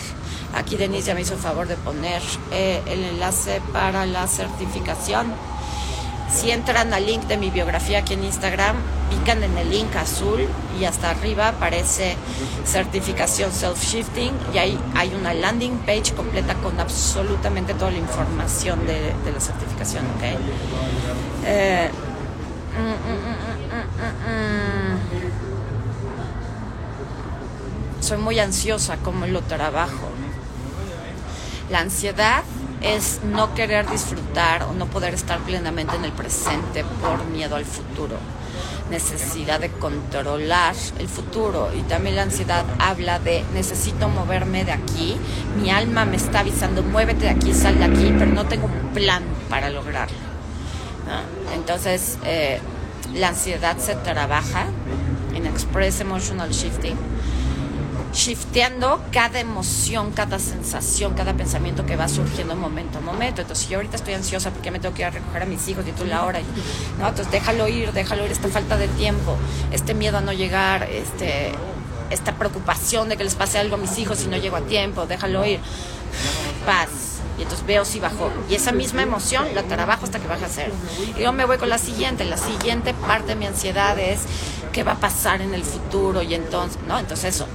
Aquí 0.55 0.77
Denise 0.77 1.07
ya 1.07 1.13
me 1.13 1.21
hizo 1.21 1.35
el 1.35 1.39
favor 1.39 1.67
de 1.67 1.75
poner 1.75 2.23
eh, 2.51 2.81
el 2.87 3.03
enlace 3.03 3.61
para 3.71 4.07
la 4.07 4.25
certificación. 4.27 5.31
Si 6.31 6.49
entran 6.49 6.91
al 6.93 7.05
link 7.05 7.23
de 7.23 7.37
mi 7.37 7.51
biografía 7.51 7.99
aquí 7.99 8.13
en 8.15 8.23
Instagram, 8.23 8.75
pican 9.11 9.43
en 9.43 9.55
el 9.57 9.69
link 9.69 9.95
azul 9.95 10.47
y 10.79 10.85
hasta 10.85 11.11
arriba 11.11 11.49
aparece 11.49 12.15
certificación 12.65 13.51
self-shifting 13.51 14.31
y 14.53 14.57
ahí 14.57 14.79
hay 14.95 15.13
una 15.13 15.33
landing 15.33 15.77
page 15.79 16.13
completa 16.15 16.55
con 16.55 16.79
absolutamente 16.79 17.73
toda 17.73 17.91
la 17.91 17.97
información 17.97 18.85
de, 18.85 19.13
la 19.31 19.39
certificación. 19.39 20.05
¿okay? 20.17 20.37
Eh, 21.45 21.89
mm, 22.77 22.81
mm, 22.81 23.19
mm, 23.25 24.68
soy 28.09 28.17
muy 28.17 28.39
ansiosa 28.39 28.97
como 28.97 29.27
lo 29.27 29.41
trabajo. 29.41 30.09
La 31.69 31.81
ansiedad 31.81 32.41
es 32.81 33.19
no 33.23 33.53
querer 33.53 33.87
disfrutar 33.87 34.63
o 34.63 34.73
no 34.73 34.87
poder 34.87 35.13
estar 35.13 35.37
plenamente 35.41 35.95
en 35.95 36.05
el 36.05 36.11
presente 36.11 36.83
por 37.03 37.23
miedo 37.25 37.55
al 37.55 37.65
futuro 37.65 38.17
necesidad 38.89 39.59
de 39.59 39.69
controlar 39.69 40.73
el 40.97 41.07
futuro 41.07 41.69
y 41.77 41.83
también 41.83 42.15
la 42.15 42.23
ansiedad 42.23 42.65
habla 42.79 43.19
de 43.19 43.43
necesito 43.53 44.09
moverme 44.09 44.65
de 44.65 44.71
aquí, 44.71 45.15
mi 45.61 45.69
alma 45.69 46.05
me 46.05 46.15
está 46.15 46.39
avisando 46.39 46.81
muévete 46.81 47.25
de 47.25 47.29
aquí, 47.29 47.53
sal 47.53 47.77
de 47.77 47.85
aquí, 47.85 48.11
pero 48.17 48.31
no 48.31 48.47
tengo 48.47 48.65
un 48.65 48.89
plan 48.95 49.21
para 49.47 49.69
lograrlo. 49.69 50.17
Entonces 51.53 52.17
eh, 52.25 52.59
la 53.13 53.27
ansiedad 53.27 53.77
se 53.77 53.93
trabaja 53.93 54.65
en 55.35 55.45
Express 55.45 55.99
Emotional 55.99 56.49
Shifting 56.49 56.97
shifteando 58.13 59.01
cada 59.11 59.39
emoción, 59.39 60.11
cada 60.11 60.39
sensación, 60.39 61.13
cada 61.13 61.33
pensamiento 61.33 61.85
que 61.85 61.95
va 61.95 62.07
surgiendo 62.07 62.55
momento 62.55 62.97
a 62.97 63.01
momento. 63.01 63.41
Entonces, 63.41 63.69
yo 63.69 63.77
ahorita 63.77 63.97
estoy 63.97 64.13
ansiosa 64.13 64.51
porque 64.51 64.71
me 64.71 64.79
tengo 64.79 64.95
que 64.95 65.03
ir 65.03 65.07
a 65.07 65.11
recoger 65.11 65.43
a 65.43 65.45
mis 65.45 65.67
hijos 65.67 65.85
y 65.87 65.91
tú 65.91 66.05
la 66.05 66.25
hora, 66.25 66.39
¿no? 66.99 67.07
Entonces, 67.07 67.31
déjalo 67.31 67.67
ir, 67.67 67.91
déjalo 67.93 68.25
ir, 68.25 68.31
esta 68.31 68.47
falta 68.49 68.77
de 68.77 68.87
tiempo, 68.87 69.37
este 69.71 69.93
miedo 69.93 70.17
a 70.17 70.21
no 70.21 70.33
llegar, 70.33 70.83
este, 70.83 71.51
esta 72.09 72.33
preocupación 72.33 73.09
de 73.09 73.17
que 73.17 73.23
les 73.23 73.35
pase 73.35 73.59
algo 73.59 73.75
a 73.75 73.77
mis 73.79 73.97
hijos 73.97 74.19
si 74.19 74.27
no 74.27 74.37
llego 74.37 74.57
a 74.57 74.61
tiempo, 74.61 75.05
déjalo 75.05 75.45
ir. 75.45 75.59
Paz. 76.65 76.89
Y 77.37 77.43
entonces 77.43 77.65
veo 77.65 77.85
si 77.85 78.01
bajó. 78.01 78.29
Y 78.49 78.55
esa 78.55 78.73
misma 78.73 79.01
emoción 79.01 79.47
la 79.55 79.63
trabajo 79.63 80.03
hasta 80.03 80.19
que 80.19 80.27
baja 80.27 80.47
a 80.47 80.49
cero. 80.49 80.73
Y 81.17 81.21
yo 81.21 81.31
me 81.31 81.45
voy 81.45 81.57
con 81.57 81.69
la 81.69 81.77
siguiente. 81.77 82.25
La 82.25 82.37
siguiente 82.37 82.93
parte 82.93 83.27
de 83.27 83.35
mi 83.35 83.45
ansiedad 83.45 83.97
es 83.97 84.21
qué 84.73 84.83
va 84.83 84.93
a 84.93 84.99
pasar 84.99 85.41
en 85.41 85.53
el 85.53 85.63
futuro 85.63 86.21
y 86.21 86.33
entonces, 86.33 86.79
¿no? 86.85 86.99
Entonces 86.99 87.35
eso, 87.35 87.47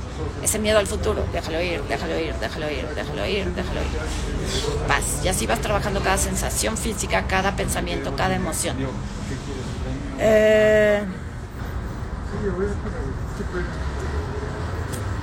ese 0.45 0.59
miedo 0.59 0.79
al 0.79 0.87
futuro, 0.87 1.25
déjalo 1.33 1.61
ir, 1.63 1.83
déjalo 1.85 2.21
ir, 2.21 2.35
déjalo 2.35 2.71
ir, 2.71 2.87
déjalo 2.95 3.27
ir, 3.27 3.47
déjalo 3.55 3.81
ir. 3.81 4.87
Paz. 4.87 5.25
Y 5.25 5.29
así 5.29 5.47
vas 5.47 5.61
trabajando 5.61 6.01
cada 6.01 6.19
sensación 6.19 6.77
física, 6.77 7.27
cada 7.27 7.57
pensamiento, 7.57 8.15
cada 8.15 8.35
emoción. 8.35 8.77
Eh, 10.19 11.03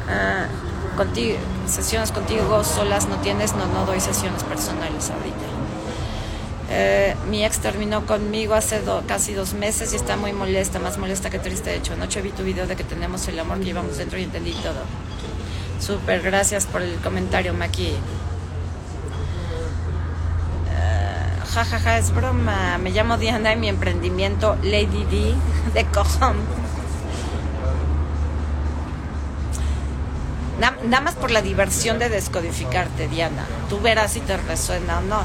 ah, 0.10 0.46
contigo, 0.98 1.38
sesiones 1.68 2.12
contigo 2.12 2.64
solas 2.64 3.08
no 3.08 3.18
tienes, 3.18 3.54
no, 3.54 3.68
no 3.68 3.86
doy 3.86 4.00
sesiones 4.00 4.44
personales 4.44 5.08
ahorita. 5.12 5.46
Eh, 6.74 7.16
mi 7.30 7.46
ex 7.46 7.60
terminó 7.60 8.06
conmigo 8.06 8.56
hace 8.56 8.82
casi 9.06 9.34
dos 9.34 9.54
meses 9.54 9.94
y 9.94 9.98
está 9.98 10.16
muy 10.16 10.34
molesta, 10.34 10.80
más 10.80 10.98
molesta 10.98 11.30
que 11.30 11.38
triste. 11.38 11.70
De 11.70 11.76
hecho, 11.76 11.94
anoche 11.94 12.22
vi 12.22 12.32
tu 12.32 12.44
video 12.44 12.66
de 12.66 12.76
que 12.76 12.84
tenemos 12.84 13.28
el 13.28 13.38
amor 13.38 13.60
que 13.60 13.66
llevamos 13.66 13.98
dentro 13.98 14.18
y 14.18 14.24
entendí 14.24 14.54
todo. 14.54 15.11
Súper, 15.82 16.22
gracias 16.22 16.68
por 16.68 16.84
el 16.84 16.96
comentario, 16.98 17.56
Maki. 17.56 17.96
Jajaja, 21.54 21.80
ja, 21.80 21.80
ja, 21.80 21.98
es 21.98 22.14
broma. 22.14 22.78
Me 22.78 22.92
llamo 22.92 23.18
Diana 23.18 23.52
y 23.52 23.56
mi 23.58 23.68
emprendimiento 23.68 24.56
Lady 24.64 25.06
D 25.10 25.34
de 25.74 25.86
Cojón. 25.86 26.38
Nada 30.60 31.02
más 31.02 31.16
por 31.16 31.32
la 31.32 31.42
diversión 31.42 31.98
de 31.98 32.10
descodificarte, 32.10 33.08
Diana. 33.08 33.46
Tú 33.68 33.82
verás 33.82 34.14
si 34.14 34.20
te 34.20 34.38
resuena 34.38 35.00
o 35.00 35.02
no. 35.02 35.24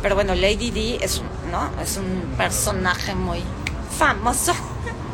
Pero 0.00 0.14
bueno, 0.14 0.34
Lady 0.36 0.70
D 0.70 0.98
es, 1.02 1.22
¿no? 1.50 1.70
es 1.82 1.96
un 1.96 2.34
personaje 2.36 3.16
muy 3.16 3.42
famoso. 3.98 4.54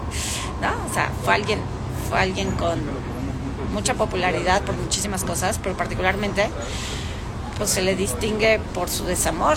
¿no? 0.61 0.90
O 0.90 0.92
sea, 0.92 1.11
fue 1.25 1.35
alguien, 1.35 1.61
fue 2.09 2.20
alguien 2.20 2.51
con 2.53 2.79
mucha 3.74 3.94
popularidad 3.94 4.62
por 4.62 4.76
muchísimas 4.76 5.24
cosas, 5.24 5.60
pero 5.62 5.76
particularmente 5.76 6.48
pues 7.58 7.70
se 7.70 7.82
le 7.82 7.94
distingue 7.94 8.60
por 8.72 8.88
su 8.88 9.04
desamor, 9.04 9.56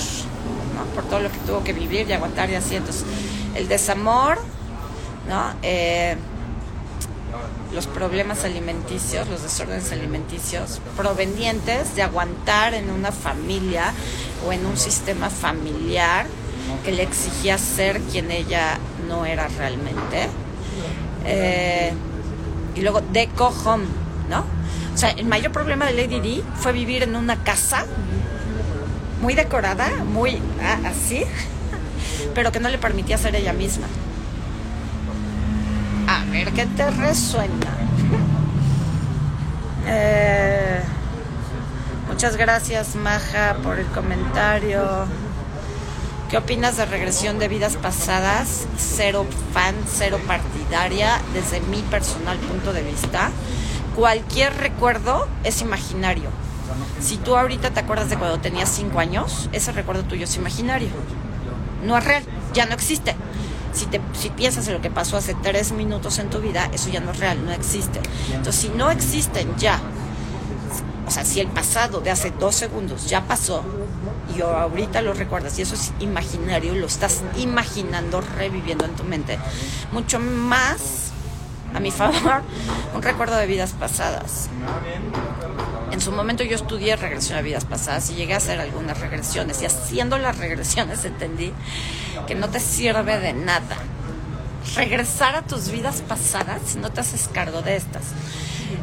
¿no? 0.76 0.84
por 0.94 1.04
todo 1.06 1.20
lo 1.20 1.32
que 1.32 1.38
tuvo 1.40 1.64
que 1.64 1.74
vivir 1.74 2.10
y 2.10 2.14
aguantar 2.14 2.50
y 2.50 2.56
así. 2.56 2.76
Entonces, 2.76 3.06
el 3.56 3.68
desamor, 3.68 4.38
¿no? 5.28 5.54
Eh, 5.64 6.16
los 7.74 7.88
problemas 7.88 8.44
alimenticios, 8.44 9.28
los 9.28 9.44
desórdenes 9.44 9.92
alimenticios, 9.92 10.80
provenientes 10.96 11.96
de 11.96 12.04
aguantar 12.04 12.74
en 12.74 12.90
una 12.90 13.12
familia 13.12 13.94
o 14.48 14.54
en 14.54 14.66
un 14.66 14.78
sistema 14.78 15.30
familiar 15.30 16.26
que 16.84 16.92
le 16.92 17.04
exigía 17.04 17.58
ser 17.58 18.00
quien 18.02 18.32
ella 18.32 18.80
no 19.08 19.26
era 19.26 19.48
realmente. 19.48 20.30
Eh, 21.26 21.94
y 22.76 22.82
luego 22.82 23.02
deco 23.12 23.54
home. 23.66 23.86
O 24.98 25.00
sea, 25.00 25.12
el 25.12 25.28
mayor 25.28 25.52
problema 25.52 25.86
de 25.86 25.94
Lady 25.94 26.20
D 26.20 26.44
fue 26.56 26.72
vivir 26.72 27.04
en 27.04 27.16
una 27.16 27.36
casa 27.44 27.86
muy 29.22 29.36
decorada, 29.36 29.90
muy 30.04 30.42
así, 30.84 31.24
pero 32.34 32.52
que 32.52 32.60
no 32.60 32.68
le 32.68 32.80
permitía 32.80 33.16
ser 33.20 33.36
ella 33.36 33.54
misma. 33.54 33.86
A 36.08 36.26
ver 36.32 36.52
qué 36.52 36.66
te 36.66 36.90
resuena. 36.90 37.54
Eh, 39.90 40.82
muchas 42.10 42.36
gracias, 42.36 42.96
Maja, 42.96 43.56
por 43.64 43.80
el 43.80 43.86
comentario. 43.86 45.06
¿Qué 46.30 46.38
opinas 46.38 46.76
de 46.76 46.86
regresión 46.86 47.40
de 47.40 47.48
vidas 47.48 47.78
pasadas? 47.78 48.68
Cero 48.78 49.26
fan, 49.54 49.76
cero 49.90 50.20
partidaria, 50.28 51.22
desde 51.34 51.62
mi 51.62 51.84
personal 51.84 52.38
punto 52.38 52.74
de 52.74 52.82
vista. 52.82 53.32
Cualquier 53.98 54.56
recuerdo 54.56 55.28
es 55.44 55.60
imaginario. 55.64 56.30
Si 57.00 57.18
tú 57.18 57.36
ahorita 57.36 57.72
te 57.72 57.80
acuerdas 57.80 58.12
de 58.12 58.16
cuando 58.16 58.40
tenías 58.40 58.70
cinco 58.70 59.00
años, 59.00 59.50
ese 59.54 59.72
recuerdo 59.72 60.04
tuyo 60.04 60.26
es 60.26 60.36
imaginario. 60.36 60.90
No 61.84 61.98
es 61.98 62.06
real, 62.06 62.24
ya 62.54 62.68
no 62.68 62.76
existe. 62.76 63.16
Si, 63.74 63.88
te, 63.88 64.00
si 64.14 64.30
piensas 64.30 64.68
en 64.68 64.76
lo 64.76 64.82
que 64.82 64.92
pasó 64.92 65.18
hace 65.18 65.34
tres 65.42 65.72
minutos 65.72 66.20
en 66.20 66.30
tu 66.30 66.38
vida, 66.38 66.70
eso 66.74 66.90
ya 66.90 67.00
no 67.00 67.10
es 67.10 67.18
real, 67.18 67.44
no 67.44 67.52
existe. 67.52 68.00
Entonces, 68.28 68.62
si 68.62 68.70
no 68.70 68.92
existen 68.92 69.56
ya, 69.58 69.80
o 71.08 71.10
sea, 71.10 71.26
si 71.26 71.40
el 71.40 71.48
pasado 71.48 72.00
de 72.00 72.12
hace 72.12 72.30
dos 72.30 72.54
segundos 72.54 73.10
ya 73.10 73.24
pasó 73.24 73.64
y 74.38 74.42
ahorita 74.42 75.02
lo 75.02 75.16
recuerdas 75.16 75.58
y 75.58 75.64
eso 75.64 75.74
es 75.74 75.92
imaginario, 76.02 76.76
lo 76.76 76.86
estás 76.86 77.24
imaginando, 77.36 78.22
reviviendo 78.22 78.86
en 78.86 78.96
tu 78.96 79.04
mente, 79.04 79.40
mucho 79.92 80.20
más 80.20 81.07
a 81.74 81.80
mi 81.80 81.92
favor, 81.92 82.42
un 82.94 83.02
recuerdo 83.02 83.36
de 83.36 83.46
vidas 83.46 83.74
pasadas. 83.74 84.50
En 85.92 86.02
su 86.02 86.12
momento 86.12 86.44
yo 86.44 86.56
estudié 86.56 86.96
regresión 86.96 87.38
a 87.38 87.42
vidas 87.42 87.66
pasadas 87.66 88.10
y 88.10 88.16
llegué 88.16 88.34
a 88.34 88.38
hacer 88.38 88.60
algunas 88.60 89.00
regresiones 89.00 89.62
y 89.62 89.66
haciendo 89.66 90.18
las 90.18 90.38
regresiones 90.38 91.06
entendí 91.06 91.54
que 92.28 92.36
no 92.36 92.50
te 92.50 92.60
sirve 92.60 93.20
de 93.20 93.34
nada 93.34 93.78
regresar 94.76 95.36
a 95.36 95.44
tus 95.44 95.70
vidas 95.70 96.04
pasadas 96.08 96.62
si 96.66 96.78
no 96.78 96.92
te 96.92 97.02
haces 97.02 97.30
cargo 97.32 97.62
de 97.62 97.78
estas. 97.78 98.04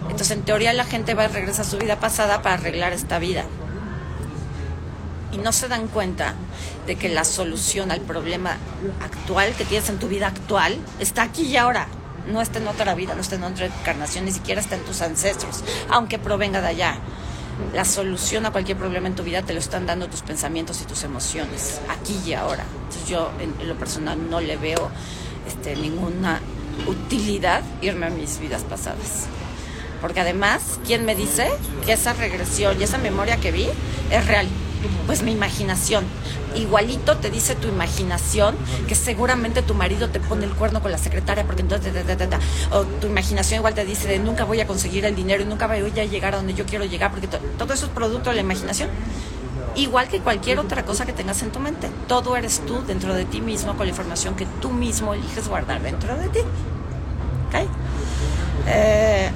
Entonces 0.02 0.30
en 0.30 0.42
teoría 0.42 0.72
la 0.72 0.84
gente 0.84 1.14
va 1.14 1.24
a 1.24 1.28
regresar 1.28 1.66
a 1.66 1.68
su 1.68 1.78
vida 1.78 2.00
pasada 2.00 2.42
para 2.42 2.54
arreglar 2.54 2.92
esta 2.92 3.18
vida. 3.18 3.44
Y 5.32 5.38
no 5.38 5.52
se 5.52 5.68
dan 5.68 5.88
cuenta 5.88 6.34
de 6.86 6.96
que 6.96 7.08
la 7.08 7.24
solución 7.24 7.90
al 7.90 8.00
problema 8.00 8.56
actual 9.02 9.52
que 9.54 9.64
tienes 9.64 9.88
en 9.88 9.98
tu 9.98 10.08
vida 10.08 10.28
actual 10.28 10.78
está 11.00 11.22
aquí 11.22 11.42
y 11.42 11.56
ahora 11.56 11.88
no 12.26 12.40
está 12.40 12.58
en 12.58 12.68
otra 12.68 12.94
vida, 12.94 13.14
no 13.14 13.20
está 13.20 13.36
en 13.36 13.44
otra 13.44 13.66
encarnación, 13.66 14.24
ni 14.24 14.32
siquiera 14.32 14.60
está 14.60 14.76
en 14.76 14.84
tus 14.84 15.00
ancestros, 15.02 15.62
aunque 15.88 16.18
provenga 16.18 16.60
de 16.60 16.68
allá. 16.68 16.98
La 17.72 17.84
solución 17.84 18.46
a 18.46 18.50
cualquier 18.50 18.76
problema 18.76 19.06
en 19.06 19.14
tu 19.14 19.22
vida 19.22 19.42
te 19.42 19.52
lo 19.52 19.60
están 19.60 19.86
dando 19.86 20.08
tus 20.08 20.22
pensamientos 20.22 20.80
y 20.82 20.84
tus 20.86 21.04
emociones, 21.04 21.80
aquí 21.88 22.18
y 22.26 22.34
ahora. 22.34 22.64
Entonces 22.84 23.08
yo 23.08 23.30
en, 23.38 23.68
lo 23.68 23.74
personal 23.76 24.28
no 24.28 24.40
le 24.40 24.56
veo 24.56 24.90
este, 25.46 25.76
ninguna 25.76 26.40
utilidad 26.86 27.62
irme 27.80 28.06
a 28.06 28.10
mis 28.10 28.38
vidas 28.40 28.64
pasadas. 28.64 29.26
Porque 30.00 30.20
además, 30.20 30.80
¿quién 30.86 31.04
me 31.04 31.14
dice 31.14 31.48
que 31.86 31.92
esa 31.92 32.12
regresión 32.12 32.78
y 32.80 32.84
esa 32.84 32.98
memoria 32.98 33.36
que 33.36 33.52
vi 33.52 33.68
es 34.10 34.26
real? 34.26 34.48
Pues 35.06 35.22
mi 35.22 35.32
imaginación. 35.32 36.04
Igualito 36.54 37.16
te 37.16 37.30
dice 37.30 37.54
tu 37.54 37.68
imaginación 37.68 38.54
que 38.86 38.94
seguramente 38.94 39.62
tu 39.62 39.74
marido 39.74 40.08
te 40.10 40.20
pone 40.20 40.44
el 40.44 40.52
cuerno 40.52 40.80
con 40.80 40.92
la 40.92 40.98
secretaria 40.98 41.44
porque 41.44 41.62
entonces 41.62 41.92
o 42.70 42.84
tu 42.84 43.08
imaginación 43.08 43.58
igual 43.58 43.74
te 43.74 43.84
dice 43.84 44.06
de 44.06 44.18
nunca 44.18 44.44
voy 44.44 44.60
a 44.60 44.66
conseguir 44.66 45.04
el 45.04 45.16
dinero 45.16 45.42
y 45.42 45.46
nunca 45.46 45.66
voy 45.66 45.78
a 45.78 46.04
llegar 46.04 46.34
a 46.34 46.36
donde 46.36 46.54
yo 46.54 46.64
quiero 46.64 46.84
llegar 46.84 47.10
porque 47.10 47.26
todo 47.26 47.74
eso 47.74 47.86
es 47.86 47.92
producto 47.92 48.30
de 48.30 48.36
la 48.36 48.42
imaginación. 48.42 48.88
Igual 49.76 50.06
que 50.06 50.20
cualquier 50.20 50.60
otra 50.60 50.84
cosa 50.84 51.04
que 51.04 51.12
tengas 51.12 51.42
en 51.42 51.50
tu 51.50 51.58
mente. 51.58 51.90
Todo 52.06 52.36
eres 52.36 52.60
tú 52.64 52.84
dentro 52.86 53.14
de 53.14 53.24
ti 53.24 53.40
mismo 53.40 53.76
con 53.76 53.86
la 53.86 53.90
información 53.90 54.36
que 54.36 54.46
tú 54.60 54.70
mismo 54.70 55.14
eliges 55.14 55.48
guardar 55.48 55.82
dentro 55.82 56.16
de 56.16 56.28
ti. 56.28 56.40
¿Okay? 57.48 57.66
Eh, 58.68 59.30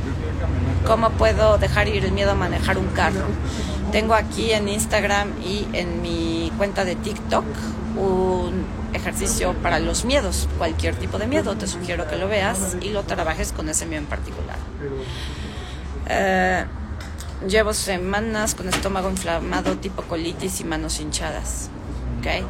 ¿Cómo 0.86 1.10
puedo 1.10 1.58
dejar 1.58 1.88
ir 1.88 2.04
el 2.04 2.12
miedo 2.12 2.30
a 2.30 2.34
manejar 2.34 2.78
un 2.78 2.86
carro? 2.88 3.26
Tengo 3.92 4.14
aquí 4.14 4.52
en 4.52 4.68
Instagram 4.68 5.32
y 5.42 5.66
en 5.72 6.02
mi 6.02 6.52
cuenta 6.58 6.84
de 6.84 6.94
TikTok 6.94 7.44
un 7.96 8.66
ejercicio 8.92 9.54
para 9.54 9.78
los 9.78 10.04
miedos, 10.04 10.48
cualquier 10.58 10.94
tipo 10.94 11.18
de 11.18 11.26
miedo. 11.26 11.56
Te 11.56 11.66
sugiero 11.66 12.06
que 12.08 12.16
lo 12.16 12.28
veas 12.28 12.76
y 12.80 12.90
lo 12.90 13.04
trabajes 13.04 13.52
con 13.52 13.68
ese 13.68 13.86
miedo 13.86 14.02
en 14.02 14.08
particular. 14.08 14.56
Eh, 16.06 16.64
llevo 17.48 17.72
semanas 17.72 18.54
con 18.54 18.68
estómago 18.68 19.08
inflamado, 19.10 19.76
tipo 19.76 20.02
colitis 20.02 20.60
y 20.60 20.64
manos 20.64 21.00
hinchadas. 21.00 21.70
¿Ok? 22.18 22.46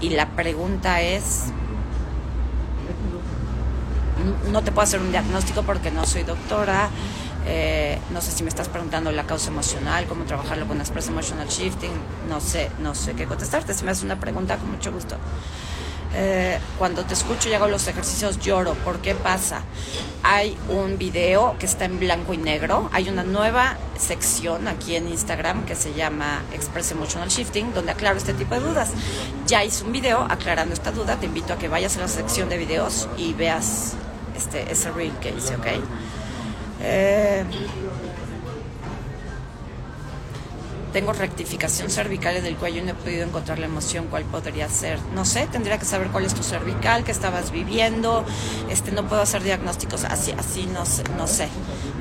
Y 0.00 0.10
la 0.10 0.28
pregunta 0.30 1.00
es, 1.00 1.44
no 4.50 4.62
te 4.62 4.70
puedo 4.70 4.84
hacer 4.84 5.00
un 5.00 5.10
diagnóstico 5.10 5.62
porque 5.62 5.90
no 5.90 6.06
soy 6.06 6.22
doctora. 6.22 6.88
Eh, 7.46 7.98
no 8.10 8.20
sé 8.20 8.30
si 8.30 8.42
me 8.42 8.48
estás 8.48 8.68
preguntando 8.68 9.10
la 9.10 9.24
causa 9.24 9.50
emocional, 9.50 10.06
cómo 10.06 10.24
trabajarlo 10.24 10.66
con 10.66 10.80
Express 10.80 11.08
Emotional 11.08 11.48
Shifting. 11.48 11.92
No 12.28 12.40
sé, 12.40 12.70
no 12.78 12.94
sé 12.94 13.14
qué 13.14 13.26
contestarte. 13.26 13.74
Si 13.74 13.84
me 13.84 13.90
haces 13.90 14.04
una 14.04 14.20
pregunta, 14.20 14.56
con 14.56 14.70
mucho 14.70 14.92
gusto. 14.92 15.16
Eh, 16.14 16.58
cuando 16.78 17.04
te 17.04 17.14
escucho 17.14 17.48
y 17.48 17.54
hago 17.54 17.68
los 17.68 17.88
ejercicios 17.88 18.38
lloro. 18.38 18.74
¿Por 18.74 19.00
qué 19.00 19.14
pasa? 19.14 19.62
Hay 20.22 20.56
un 20.68 20.98
video 20.98 21.56
que 21.58 21.66
está 21.66 21.86
en 21.86 21.98
blanco 21.98 22.34
y 22.34 22.36
negro. 22.36 22.90
Hay 22.92 23.08
una 23.08 23.22
nueva 23.22 23.76
sección 23.98 24.68
aquí 24.68 24.94
en 24.94 25.08
Instagram 25.08 25.64
que 25.64 25.74
se 25.74 25.94
llama 25.94 26.42
Express 26.52 26.92
Emotional 26.92 27.28
Shifting, 27.28 27.72
donde 27.72 27.92
aclaro 27.92 28.18
este 28.18 28.34
tipo 28.34 28.54
de 28.54 28.60
dudas. 28.60 28.90
Ya 29.46 29.64
hice 29.64 29.84
un 29.84 29.92
video 29.92 30.26
aclarando 30.28 30.74
esta 30.74 30.92
duda. 30.92 31.16
Te 31.16 31.26
invito 31.26 31.54
a 31.54 31.58
que 31.58 31.68
vayas 31.68 31.96
a 31.96 32.00
la 32.00 32.08
sección 32.08 32.48
de 32.48 32.58
videos 32.58 33.08
y 33.16 33.32
veas 33.32 33.94
este, 34.36 34.70
ese 34.70 34.90
reel 34.90 35.12
que 35.18 35.30
hice, 35.30 35.56
¿ok? 35.56 35.66
Eh, 36.82 37.44
tengo 40.92 41.14
rectificación 41.14 41.90
cervical 41.90 42.36
en 42.36 42.44
el 42.44 42.56
cuello 42.56 42.80
y 42.80 42.82
no 42.82 42.90
he 42.90 42.94
podido 42.94 43.24
encontrar 43.24 43.58
la 43.58 43.66
emoción, 43.66 44.08
cuál 44.10 44.24
podría 44.24 44.68
ser. 44.68 44.98
No 45.14 45.24
sé, 45.24 45.48
tendría 45.50 45.78
que 45.78 45.86
saber 45.86 46.08
cuál 46.08 46.26
es 46.26 46.34
tu 46.34 46.42
cervical, 46.42 47.02
qué 47.02 47.12
estabas 47.12 47.50
viviendo. 47.50 48.24
Este, 48.68 48.92
no 48.92 49.08
puedo 49.08 49.22
hacer 49.22 49.42
diagnósticos 49.42 50.04
así, 50.04 50.32
así 50.32 50.66
no 50.66 50.84
sé, 50.84 51.04
no 51.16 51.26
sé. 51.26 51.48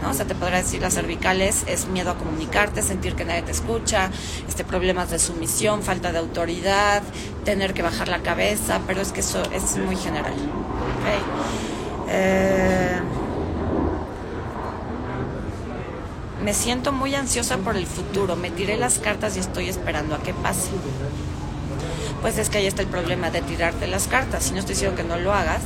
¿no? 0.01 0.09
O 0.09 0.13
sea, 0.13 0.25
te 0.25 0.35
podría 0.35 0.57
decir 0.57 0.81
las 0.81 0.93
cervicales 0.93 1.63
es 1.67 1.87
miedo 1.87 2.11
a 2.11 2.17
comunicarte, 2.17 2.81
sentir 2.81 3.15
que 3.15 3.23
nadie 3.23 3.43
te 3.43 3.51
escucha, 3.51 4.09
este, 4.47 4.65
problemas 4.65 5.09
de 5.09 5.19
sumisión, 5.19 5.83
falta 5.83 6.11
de 6.11 6.17
autoridad, 6.17 7.01
tener 7.45 7.73
que 7.73 7.83
bajar 7.83 8.09
la 8.09 8.19
cabeza, 8.19 8.81
pero 8.87 9.01
es 9.01 9.13
que 9.13 9.21
eso 9.21 9.41
es 9.53 9.77
muy 9.77 9.95
general. 9.95 10.33
Eh, 12.09 12.99
me 16.43 16.53
siento 16.53 16.91
muy 16.91 17.15
ansiosa 17.15 17.57
por 17.57 17.77
el 17.77 17.85
futuro. 17.85 18.35
Me 18.35 18.49
tiré 18.49 18.77
las 18.77 18.99
cartas 18.99 19.37
y 19.37 19.39
estoy 19.39 19.69
esperando 19.69 20.15
a 20.15 20.19
que 20.19 20.33
pase. 20.33 20.69
Pues 22.21 22.37
es 22.37 22.49
que 22.49 22.59
ahí 22.59 22.67
está 22.67 22.81
el 22.81 22.87
problema 22.87 23.29
de 23.29 23.41
tirarte 23.41 23.87
las 23.87 24.07
cartas. 24.07 24.43
Si 24.43 24.51
no 24.51 24.59
estoy 24.59 24.75
diciendo 24.75 24.95
que 24.95 25.03
no 25.03 25.17
lo 25.17 25.33
hagas, 25.33 25.61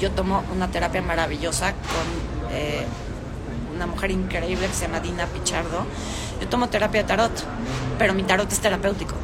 yo 0.00 0.10
tomo 0.10 0.44
una 0.52 0.68
terapia 0.68 1.02
maravillosa 1.02 1.72
con 1.72 2.52
eh, 2.52 2.86
una 3.74 3.86
mujer 3.86 4.10
increíble 4.10 4.66
que 4.66 4.74
se 4.74 4.86
llama 4.86 5.00
Dina 5.00 5.26
Pichardo. 5.26 5.84
Yo 6.40 6.48
tomo 6.48 6.68
terapia 6.68 7.02
de 7.02 7.08
tarot, 7.08 7.32
pero 7.98 8.14
mi 8.14 8.22
tarot 8.22 8.50
es 8.52 8.60
terapéutico. 8.60 9.14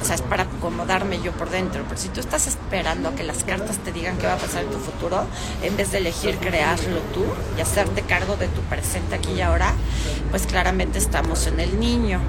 O 0.00 0.04
sea, 0.04 0.14
es 0.14 0.22
para 0.22 0.44
acomodarme 0.44 1.20
yo 1.22 1.32
por 1.32 1.50
dentro. 1.50 1.84
Pero 1.88 2.00
si 2.00 2.08
tú 2.08 2.20
estás 2.20 2.46
esperando 2.46 3.10
a 3.10 3.14
que 3.14 3.22
las 3.22 3.44
cartas 3.44 3.78
te 3.78 3.92
digan 3.92 4.18
qué 4.18 4.26
va 4.26 4.34
a 4.34 4.38
pasar 4.38 4.64
en 4.64 4.70
tu 4.70 4.78
futuro, 4.78 5.24
en 5.62 5.76
vez 5.76 5.92
de 5.92 5.98
elegir 5.98 6.36
crearlo 6.38 7.00
tú 7.14 7.24
y 7.56 7.60
hacerte 7.60 8.02
cargo 8.02 8.36
de 8.36 8.48
tu 8.48 8.60
presente 8.62 9.14
aquí 9.14 9.32
y 9.32 9.40
ahora, 9.40 9.74
pues 10.30 10.46
claramente 10.46 10.98
estamos 10.98 11.46
en 11.46 11.60
el 11.60 11.78
niño. 11.80 12.20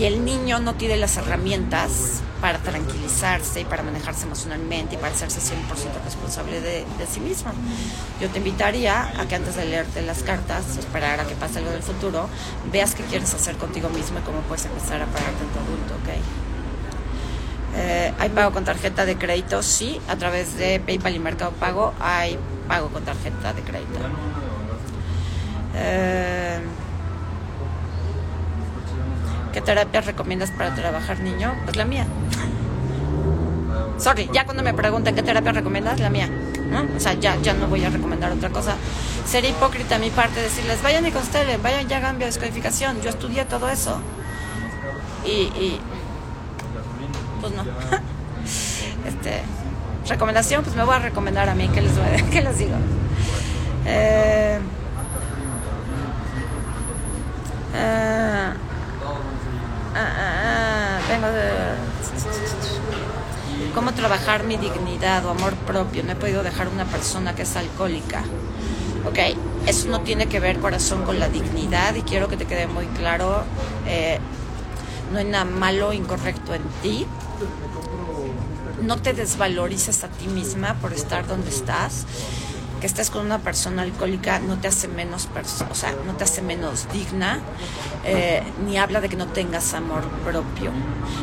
Y 0.00 0.06
el 0.06 0.24
niño 0.24 0.60
no 0.60 0.76
tiene 0.76 0.96
las 0.96 1.18
herramientas 1.18 2.22
para 2.40 2.56
tranquilizarse 2.56 3.60
y 3.60 3.64
para 3.66 3.82
manejarse 3.82 4.24
emocionalmente 4.24 4.94
y 4.94 4.98
para 4.98 5.12
hacerse 5.12 5.40
100% 5.40 6.02
responsable 6.02 6.62
de, 6.62 6.86
sí 7.06 7.20
mismo. 7.20 7.52
Yo 8.18 8.30
te 8.30 8.38
invitaría 8.38 9.12
a 9.20 9.28
que 9.28 9.34
antes 9.34 9.56
de 9.56 9.66
leerte 9.66 10.00
las 10.00 10.22
cartas, 10.22 10.78
esperar 10.78 11.20
a 11.20 11.26
que 11.26 11.34
pase 11.34 11.58
algo 11.58 11.70
del 11.70 11.82
futuro, 11.82 12.30
veas 12.72 12.94
qué 12.94 13.02
quieres 13.02 13.34
hacer 13.34 13.56
contigo 13.56 13.90
mismo 13.90 14.20
y 14.20 14.22
cómo 14.22 14.40
puedes 14.40 14.64
empezar 14.64 15.02
a 15.02 15.04
pagarte 15.04 15.44
en 15.44 15.50
tu 15.50 15.58
adulto, 15.58 15.94
¿ok? 15.96 16.08
Eh, 17.76 18.14
¿Hay 18.18 18.30
pago 18.30 18.52
con 18.52 18.64
tarjeta 18.64 19.04
de 19.04 19.18
crédito? 19.18 19.62
Sí, 19.62 20.00
a 20.08 20.16
través 20.16 20.56
de 20.56 20.80
PayPal 20.80 21.14
y 21.14 21.18
Mercado 21.18 21.50
Pago 21.50 21.92
hay 22.00 22.38
pago 22.66 22.88
con 22.88 23.04
tarjeta 23.04 23.52
de 23.52 23.60
crédito. 23.60 24.00
Eh, 25.74 26.58
¿Qué 29.52 29.60
terapia 29.60 30.00
recomiendas 30.00 30.50
para 30.50 30.74
trabajar 30.74 31.20
niño? 31.20 31.54
Pues 31.64 31.76
la 31.76 31.84
mía. 31.84 32.06
Sorry, 33.98 34.30
ya 34.32 34.44
cuando 34.44 34.62
me 34.62 34.72
preguntan 34.72 35.14
qué 35.14 35.22
terapia 35.22 35.52
recomiendas, 35.52 36.00
la 36.00 36.10
mía. 36.10 36.28
O 36.96 37.00
sea, 37.00 37.14
ya, 37.14 37.36
ya 37.42 37.52
no 37.52 37.66
voy 37.66 37.84
a 37.84 37.90
recomendar 37.90 38.32
otra 38.32 38.50
cosa. 38.50 38.76
Sería 39.26 39.50
hipócrita 39.50 39.96
a 39.96 39.98
mi 39.98 40.10
parte 40.10 40.40
decirles, 40.40 40.82
vayan 40.82 41.06
y 41.06 41.10
constelen, 41.10 41.62
vayan 41.62 41.88
ya 41.88 41.98
hagan 41.98 42.18
biodescodificación. 42.18 43.00
Yo 43.02 43.10
estudié 43.10 43.44
todo 43.44 43.68
eso. 43.68 44.00
Y, 45.24 45.30
y 45.30 45.80
pues 47.40 47.52
no. 47.52 47.62
este, 49.06 49.42
recomendación, 50.08 50.62
pues 50.62 50.76
me 50.76 50.84
voy 50.84 50.94
a 50.94 50.98
recomendar 51.00 51.48
a 51.48 51.54
mí, 51.54 51.68
¿qué 51.72 51.80
les, 51.80 51.96
voy 51.96 52.06
a, 52.06 52.30
¿qué 52.30 52.40
les 52.40 52.58
digo? 52.58 52.76
Eh, 53.86 54.58
eh, 57.74 58.19
¿Cómo 63.74 63.94
trabajar 63.94 64.44
mi 64.44 64.56
dignidad 64.56 65.24
o 65.24 65.30
amor 65.30 65.54
propio? 65.54 66.02
No 66.02 66.12
he 66.12 66.16
podido 66.16 66.42
dejar 66.42 66.68
una 66.68 66.84
persona 66.86 67.34
que 67.34 67.42
es 67.42 67.56
alcohólica. 67.56 68.24
Ok, 69.06 69.18
eso 69.66 69.88
no 69.88 70.00
tiene 70.00 70.26
que 70.26 70.40
ver, 70.40 70.58
corazón, 70.58 71.04
con 71.04 71.20
la 71.20 71.28
dignidad 71.28 71.94
y 71.94 72.02
quiero 72.02 72.28
que 72.28 72.36
te 72.36 72.46
quede 72.46 72.66
muy 72.66 72.86
claro. 72.86 73.44
Eh, 73.86 74.18
no 75.12 75.20
hay 75.20 75.24
nada 75.24 75.44
malo 75.44 75.92
incorrecto 75.92 76.52
en 76.52 76.62
ti. 76.82 77.06
No 78.82 79.00
te 79.00 79.12
desvalorices 79.12 80.02
a 80.02 80.08
ti 80.08 80.26
misma 80.26 80.74
por 80.74 80.92
estar 80.92 81.26
donde 81.26 81.50
estás 81.50 82.06
que 82.80 82.86
estés 82.86 83.10
con 83.10 83.26
una 83.26 83.38
persona 83.38 83.82
alcohólica 83.82 84.38
no 84.40 84.56
te 84.58 84.68
hace 84.68 84.88
menos, 84.88 85.28
o 85.70 85.74
sea, 85.74 85.94
no 86.06 86.14
te 86.14 86.24
hace 86.24 86.42
menos 86.42 86.86
digna, 86.92 87.40
eh, 88.04 88.42
ni 88.66 88.78
habla 88.78 89.00
de 89.00 89.08
que 89.08 89.16
no 89.16 89.26
tengas 89.26 89.74
amor 89.74 90.02
propio. 90.24 90.72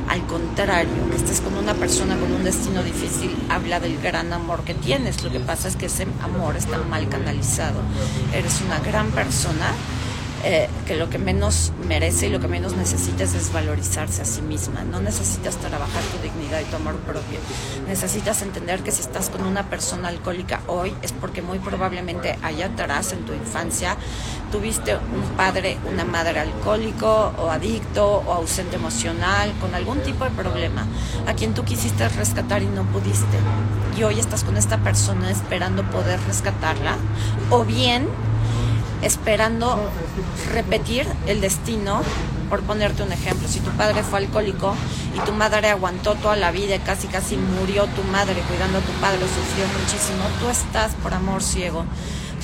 Al 0.08 0.26
contrario, 0.28 1.10
que 1.10 1.16
estés 1.16 1.42
con 1.42 1.56
una 1.56 1.74
persona 1.74 2.16
con 2.16 2.32
un 2.32 2.44
destino 2.44 2.84
difícil 2.84 3.36
habla 3.50 3.80
del 3.80 4.00
gran 4.00 4.32
amor 4.34 4.64
que 4.64 4.76
tienes. 4.76 5.24
Lo 5.24 5.32
que 5.32 5.40
pasa 5.40 5.68
es 5.68 5.76
que 5.76 5.88
ese 5.88 6.08
amor 6.24 6.56
está 6.56 6.78
mal 6.78 7.10
canalizado. 7.10 7.82
Eres 8.34 8.62
una 8.62 8.80
gran 8.80 9.10
persona 9.12 9.72
eh, 10.44 10.70
que 10.86 10.96
lo 10.96 11.10
que 11.10 11.18
menos 11.18 11.74
merece 11.88 12.28
y 12.28 12.30
lo 12.30 12.40
que 12.40 12.48
menos 12.48 12.76
necesita 12.76 13.24
es 13.24 13.52
valorizarse 13.52 14.22
a 14.22 14.26
sí 14.26 14.42
misma. 14.42 14.84
No 14.84 15.02
necesitas 15.02 15.58
trabajar 15.58 16.04
tu 16.04 16.22
dignidad 16.22 16.37
y 16.62 16.66
tu 16.66 16.76
amor 16.78 16.96
propio. 16.98 17.40
Necesitas 17.88 18.42
entender 18.42 18.82
que 18.82 18.92
si 18.92 19.02
estás 19.02 19.30
con 19.30 19.46
una 19.46 19.70
persona 19.70 20.08
alcohólica 20.08 20.62
hoy 20.68 20.94
es 21.02 21.12
porque 21.12 21.42
muy 21.42 21.60
probablemente 21.60 22.38
allá 22.42 22.68
atrás 22.68 23.12
en 23.12 23.26
tu 23.26 23.34
infancia 23.34 23.98
tuviste 24.52 24.96
un 24.96 25.36
padre, 25.36 25.78
una 25.92 26.06
madre 26.06 26.40
alcohólico 26.40 27.34
o 27.38 27.50
adicto 27.50 28.24
o 28.26 28.34
ausente 28.34 28.78
emocional, 28.78 29.54
con 29.60 29.76
algún 29.76 30.00
tipo 30.02 30.24
de 30.24 30.32
problema, 30.32 30.88
a 31.28 31.34
quien 31.34 31.54
tú 31.54 31.64
quisiste 31.64 32.08
rescatar 32.10 32.62
y 32.62 32.68
no 32.68 32.84
pudiste. 32.84 33.38
Y 33.98 34.04
hoy 34.04 34.20
estás 34.20 34.44
con 34.44 34.58
esta 34.58 34.78
persona 34.78 35.30
esperando 35.30 35.84
poder 35.84 36.20
rescatarla. 36.28 36.96
O 37.50 37.66
bien 37.66 38.08
esperando 39.02 39.78
repetir 40.54 41.08
el 41.28 41.42
destino. 41.42 42.02
Por 42.50 42.62
ponerte 42.62 43.04
un 43.04 43.12
ejemplo, 43.12 43.48
si 43.48 43.60
tu 43.60 43.72
padre 43.72 44.04
fue 44.04 44.20
alcohólico 44.20 44.74
y 45.16 45.20
tu 45.20 45.34
madre 45.34 45.70
aguantó 45.70 46.16
toda 46.16 46.36
la 46.36 46.52
vida, 46.52 46.78
casi 46.80 47.08
casi 47.08 47.36
murió 47.36 47.86
tu 47.88 48.04
madre 48.04 48.36
cuidando 48.48 48.78
a 48.78 48.82
tu 48.82 48.92
padre, 49.02 49.20
sufrió 49.20 49.66
muchísimo, 49.80 50.24
tú 50.40 50.50
estás 50.50 50.94
por 51.04 51.14
amor 51.14 51.44
ciego 51.44 51.86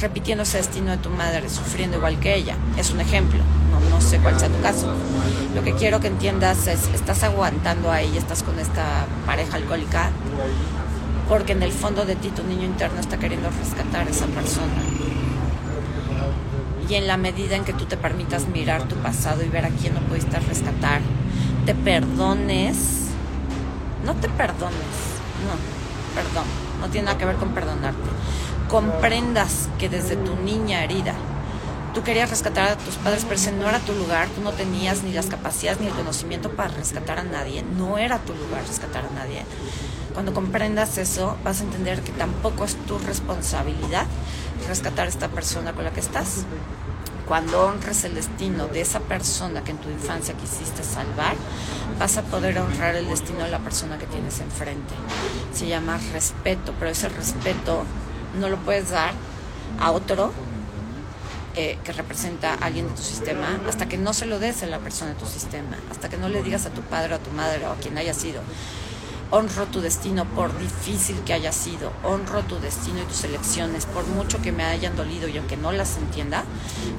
repitiendo 0.01 0.43
ese 0.43 0.57
destino 0.57 0.91
de 0.91 0.97
tu 0.97 1.09
madre, 1.09 1.49
sufriendo 1.49 1.97
igual 1.97 2.19
que 2.19 2.35
ella. 2.35 2.57
Es 2.77 2.91
un 2.91 2.99
ejemplo, 2.99 3.39
no, 3.71 3.79
no 3.89 4.01
sé 4.01 4.17
cuál 4.17 4.37
sea 4.37 4.49
tu 4.49 4.61
caso. 4.61 4.93
Lo 5.55 5.63
que 5.63 5.73
quiero 5.73 6.01
que 6.01 6.07
entiendas 6.07 6.67
es, 6.67 6.87
estás 6.93 7.23
aguantando 7.23 7.91
ahí, 7.91 8.17
estás 8.17 8.43
con 8.43 8.59
esta 8.59 9.05
pareja 9.25 9.55
alcohólica, 9.55 10.09
porque 11.29 11.53
en 11.53 11.63
el 11.63 11.71
fondo 11.71 12.05
de 12.05 12.15
ti 12.15 12.29
tu 12.29 12.43
niño 12.43 12.65
interno 12.65 12.99
está 12.99 13.17
queriendo 13.17 13.49
rescatar 13.49 14.07
a 14.07 14.09
esa 14.09 14.25
persona 14.25 14.73
y 16.89 16.95
en 16.95 17.07
la 17.07 17.17
medida 17.17 17.55
en 17.55 17.63
que 17.63 17.73
tú 17.73 17.85
te 17.85 17.97
permitas 17.97 18.47
mirar 18.47 18.87
tu 18.87 18.95
pasado 18.95 19.43
y 19.43 19.49
ver 19.49 19.65
a 19.65 19.69
quién 19.69 19.93
no 19.93 20.01
pudiste 20.01 20.39
rescatar, 20.39 21.01
te 21.65 21.73
perdones, 21.75 23.09
no 24.05 24.15
te 24.15 24.29
perdones, 24.29 24.75
no, 25.45 26.13
perdón, 26.15 26.45
no 26.81 26.89
tiene 26.89 27.05
nada 27.05 27.17
que 27.17 27.25
ver 27.25 27.37
con 27.37 27.49
perdonarte, 27.49 28.09
comprendas 28.69 29.69
que 29.79 29.89
desde 29.89 30.15
tu 30.15 30.35
niña 30.35 30.83
herida, 30.83 31.13
tú 31.93 32.03
querías 32.03 32.29
rescatar 32.29 32.71
a 32.71 32.77
tus 32.77 32.95
padres, 32.95 33.23
pero 33.23 33.35
ese 33.35 33.51
no 33.51 33.69
era 33.69 33.79
tu 33.79 33.93
lugar, 33.93 34.27
tú 34.29 34.41
no 34.41 34.51
tenías 34.51 35.03
ni 35.03 35.13
las 35.13 35.27
capacidades 35.27 35.79
ni 35.79 35.87
el 35.87 35.93
conocimiento 35.93 36.51
para 36.51 36.69
rescatar 36.69 37.19
a 37.19 37.23
nadie, 37.23 37.63
no 37.77 37.97
era 37.97 38.19
tu 38.19 38.33
lugar 38.33 38.63
rescatar 38.67 39.05
a 39.05 39.15
nadie. 39.15 39.43
Cuando 40.13 40.33
comprendas 40.33 40.97
eso, 40.99 41.37
vas 41.43 41.61
a 41.61 41.63
entender 41.63 42.01
que 42.01 42.11
tampoco 42.11 42.65
es 42.65 42.75
tu 42.85 42.99
responsabilidad 42.99 44.05
rescatar 44.67 45.05
a 45.05 45.09
esta 45.09 45.27
persona 45.29 45.73
con 45.73 45.83
la 45.83 45.91
que 45.91 45.99
estás. 45.99 46.45
Cuando 47.27 47.65
honres 47.65 48.03
el 48.03 48.15
destino 48.15 48.67
de 48.67 48.81
esa 48.81 48.99
persona 48.99 49.63
que 49.63 49.71
en 49.71 49.77
tu 49.77 49.89
infancia 49.89 50.33
quisiste 50.35 50.83
salvar, 50.83 51.35
vas 51.99 52.17
a 52.17 52.23
poder 52.23 52.59
honrar 52.59 52.95
el 52.95 53.07
destino 53.07 53.43
de 53.45 53.51
la 53.51 53.59
persona 53.59 53.97
que 53.97 54.05
tienes 54.05 54.39
enfrente. 54.39 54.93
Se 55.53 55.67
llama 55.67 55.99
respeto, 56.11 56.73
pero 56.77 56.91
ese 56.91 57.09
respeto 57.09 57.85
no 58.39 58.49
lo 58.49 58.57
puedes 58.57 58.89
dar 58.89 59.13
a 59.79 59.91
otro 59.91 60.33
eh, 61.55 61.77
que 61.83 61.93
representa 61.93 62.55
a 62.55 62.65
alguien 62.65 62.87
de 62.87 62.95
tu 62.95 63.03
sistema 63.03 63.59
hasta 63.67 63.87
que 63.87 63.97
no 63.97 64.13
se 64.13 64.25
lo 64.25 64.39
des 64.39 64.63
a 64.63 64.65
la 64.65 64.79
persona 64.79 65.13
de 65.13 65.19
tu 65.19 65.25
sistema, 65.25 65.77
hasta 65.91 66.09
que 66.09 66.17
no 66.17 66.27
le 66.27 66.43
digas 66.43 66.65
a 66.65 66.71
tu 66.71 66.81
padre 66.81 67.13
o 67.13 67.17
a 67.17 67.19
tu 67.19 67.31
madre 67.31 67.65
o 67.65 67.71
a 67.71 67.75
quien 67.75 67.97
haya 67.97 68.13
sido 68.13 68.41
honro 69.33 69.65
tu 69.65 69.81
destino 69.81 70.25
por 70.25 70.55
difícil 70.59 71.17
que 71.25 71.33
haya 71.33 71.51
sido, 71.51 71.91
honro 72.03 72.43
tu 72.43 72.59
destino 72.59 72.99
y 73.01 73.05
tus 73.05 73.23
elecciones, 73.23 73.87
por 73.87 74.05
mucho 74.05 74.39
que 74.43 74.51
me 74.51 74.63
hayan 74.63 74.95
dolido 74.95 75.27
y 75.27 75.35
aunque 75.39 75.57
no 75.57 75.71
las 75.71 75.97
entienda, 75.97 76.43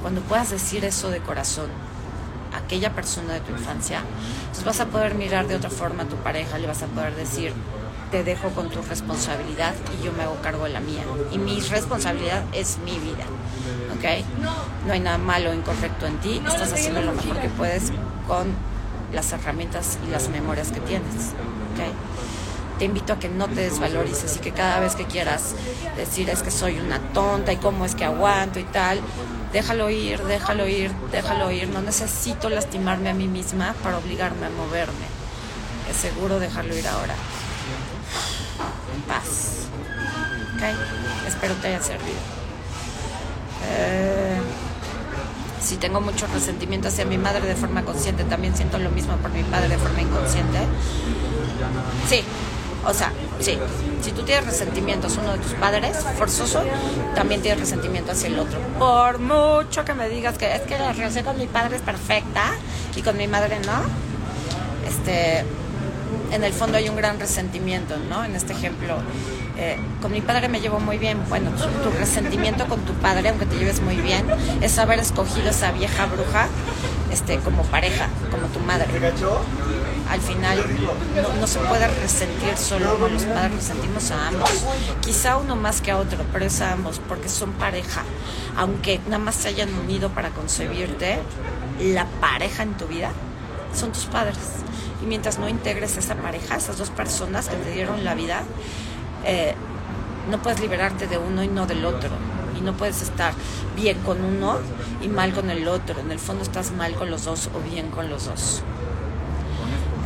cuando 0.01 0.19
puedas 0.19 0.49
decir 0.49 0.83
eso 0.83 1.09
de 1.09 1.21
corazón 1.21 1.69
a 2.53 2.57
aquella 2.57 2.93
persona 2.93 3.35
de 3.35 3.39
tu 3.39 3.53
infancia, 3.53 4.01
entonces 4.41 4.65
vas 4.65 4.81
a 4.81 4.87
poder 4.87 5.15
mirar 5.15 5.47
de 5.47 5.55
otra 5.55 5.69
forma 5.69 6.03
a 6.03 6.07
tu 6.07 6.17
pareja, 6.17 6.57
le 6.57 6.67
vas 6.67 6.83
a 6.83 6.87
poder 6.87 7.15
decir, 7.15 7.53
te 8.11 8.25
dejo 8.25 8.49
con 8.49 8.69
tu 8.69 8.81
responsabilidad 8.81 9.73
y 9.97 10.03
yo 10.03 10.11
me 10.11 10.23
hago 10.23 10.35
cargo 10.41 10.65
de 10.65 10.71
la 10.71 10.81
mía. 10.81 11.03
Y 11.31 11.37
mi 11.37 11.61
responsabilidad 11.61 12.43
es 12.51 12.79
mi 12.79 12.99
vida. 12.99 13.23
¿Ok? 13.95 14.25
No 14.85 14.91
hay 14.91 14.99
nada 14.99 15.17
malo 15.17 15.51
o 15.51 15.53
incorrecto 15.53 16.05
en 16.05 16.17
ti, 16.17 16.41
estás 16.45 16.73
haciendo 16.73 17.01
lo 17.01 17.13
mejor 17.13 17.39
que 17.39 17.47
puedes 17.47 17.93
con 18.27 18.47
las 19.13 19.31
herramientas 19.31 19.97
y 20.05 20.11
las 20.11 20.27
memorias 20.27 20.73
que 20.73 20.81
tienes. 20.81 21.31
¿Ok? 21.73 22.14
Te 22.77 22.85
invito 22.85 23.13
a 23.13 23.19
que 23.19 23.29
no 23.29 23.47
te 23.47 23.61
desvalorices 23.61 24.35
y 24.37 24.39
que 24.39 24.51
cada 24.51 24.79
vez 24.79 24.95
que 24.95 25.05
quieras 25.05 25.55
decir 25.95 26.29
es 26.29 26.41
que 26.41 26.51
soy 26.51 26.79
una 26.79 26.99
tonta 27.13 27.53
y 27.53 27.57
cómo 27.57 27.85
es 27.85 27.95
que 27.95 28.05
aguanto 28.05 28.59
y 28.59 28.63
tal, 28.63 28.99
déjalo 29.53 29.89
ir, 29.89 30.21
déjalo 30.23 30.67
ir, 30.67 30.91
déjalo 31.11 31.51
ir. 31.51 31.69
No 31.69 31.81
necesito 31.81 32.49
lastimarme 32.49 33.09
a 33.09 33.13
mí 33.13 33.27
misma 33.27 33.73
para 33.83 33.97
obligarme 33.97 34.45
a 34.45 34.49
moverme. 34.49 35.05
Es 35.89 35.97
seguro 35.97 36.39
dejarlo 36.39 36.75
ir 36.75 36.87
ahora. 36.87 37.15
En 38.95 39.01
paz. 39.03 39.67
¿Ok? 40.55 41.27
Espero 41.27 41.53
te 41.55 41.67
haya 41.67 41.81
servido. 41.81 42.19
Eh, 43.67 44.39
si 45.61 45.77
tengo 45.77 45.99
mucho 45.99 46.27
resentimiento 46.27 46.89
hacia 46.89 47.05
mi 47.05 47.17
madre 47.17 47.47
de 47.47 47.55
forma 47.55 47.83
consciente, 47.83 48.23
también 48.23 48.55
siento 48.55 48.77
lo 48.77 48.91
mismo 48.91 49.15
por 49.17 49.31
mi 49.31 49.43
padre 49.43 49.69
de 49.69 49.77
forma 49.77 50.01
inconsciente. 50.01 50.59
Sí, 52.07 52.23
o 52.85 52.93
sea, 52.93 53.11
sí, 53.39 53.57
si 54.01 54.11
tú 54.11 54.23
tienes 54.23 54.45
resentimiento 54.45 55.07
hacia 55.07 55.21
uno 55.21 55.33
de 55.33 55.39
tus 55.39 55.53
padres, 55.53 55.97
forzoso, 56.17 56.63
también 57.15 57.41
tienes 57.41 57.59
resentimiento 57.59 58.11
hacia 58.11 58.27
el 58.27 58.39
otro. 58.39 58.59
Por 58.77 59.19
mucho 59.19 59.83
que 59.85 59.93
me 59.93 60.07
digas 60.09 60.37
que 60.37 60.53
es 60.55 60.61
que 60.61 60.77
la 60.77 60.93
relación 60.93 61.25
con 61.25 61.37
mi 61.37 61.47
padre 61.47 61.77
es 61.77 61.81
perfecta 61.81 62.53
y 62.95 63.01
con 63.01 63.17
mi 63.17 63.27
madre 63.27 63.57
no, 63.65 63.81
este, 64.87 65.43
en 66.31 66.43
el 66.43 66.53
fondo 66.53 66.77
hay 66.77 66.89
un 66.89 66.95
gran 66.95 67.19
resentimiento, 67.19 67.95
¿no? 68.09 68.23
En 68.23 68.35
este 68.35 68.53
ejemplo, 68.53 68.97
eh, 69.57 69.77
con 70.01 70.11
mi 70.11 70.21
padre 70.21 70.49
me 70.49 70.59
llevo 70.59 70.79
muy 70.79 70.97
bien. 70.97 71.17
Bueno, 71.29 71.51
tu, 71.51 71.89
resentimiento 71.97 72.67
con 72.67 72.81
tu 72.81 72.93
padre, 72.93 73.29
aunque 73.29 73.45
te 73.45 73.57
lleves 73.57 73.81
muy 73.81 73.95
bien, 73.95 74.25
es 74.61 74.77
haber 74.77 74.99
escogido 74.99 75.49
esa 75.49 75.71
vieja 75.71 76.05
bruja 76.05 76.47
este, 77.11 77.37
como 77.39 77.63
pareja, 77.63 78.09
como 78.31 78.47
tu 78.47 78.59
madre 78.59 78.87
al 80.09 80.21
final 80.21 80.63
no, 81.39 81.47
se 81.47 81.59
puede 81.59 81.87
resentir 81.87 82.55
solo 82.57 82.95
uno, 82.95 83.07
los 83.07 83.23
padres 83.23 83.53
resentimos 83.55 84.11
a 84.11 84.27
ambos. 84.27 84.49
Quizá 85.01 85.37
uno 85.37 85.55
más 85.55 85.81
que 85.81 85.91
a 85.91 85.97
otro, 85.97 86.19
pero 86.31 86.45
es 86.45 86.61
a 86.61 86.73
ambos, 86.73 87.01
porque 87.07 87.29
son 87.29 87.53
pareja. 87.53 88.03
Aunque 88.55 88.99
nada 89.05 89.19
más 89.19 89.35
se 89.35 89.49
hayan 89.49 89.73
unido 89.73 90.09
para 90.09 90.29
concebirte, 90.29 91.19
la 91.79 92.05
pareja 92.21 92.63
en 92.63 92.75
tu 92.75 92.85
vida 92.87 93.11
son 93.73 93.91
tus 93.91 94.05
padres. 94.05 94.37
Y 95.01 95.05
mientras 95.05 95.39
no 95.39 95.49
integres 95.49 95.97
esa 95.97 96.15
pareja, 96.15 96.55
esas 96.55 96.77
dos 96.77 96.89
personas 96.89 97.49
que 97.49 97.55
te 97.55 97.71
dieron 97.71 98.03
la 98.03 98.13
vida, 98.13 98.43
eh, 99.25 99.55
no 100.29 100.41
puedes 100.41 100.59
liberarte 100.59 101.07
de 101.07 101.17
uno 101.17 101.43
y 101.43 101.47
no 101.47 101.65
del 101.65 101.83
otro. 101.85 102.09
Y 102.57 102.61
no 102.61 102.73
puedes 102.73 103.01
estar 103.01 103.33
bien 103.75 103.99
con 103.99 104.23
uno 104.23 104.59
y 105.01 105.07
mal 105.07 105.33
con 105.33 105.49
el 105.49 105.67
otro. 105.67 105.99
En 105.99 106.11
el 106.11 106.19
fondo 106.19 106.43
estás 106.43 106.71
mal 106.71 106.93
con 106.93 107.09
los 107.09 107.25
dos 107.25 107.49
o 107.53 107.59
bien 107.59 107.89
con 107.89 108.09
los 108.09 108.25
dos. 108.25 108.63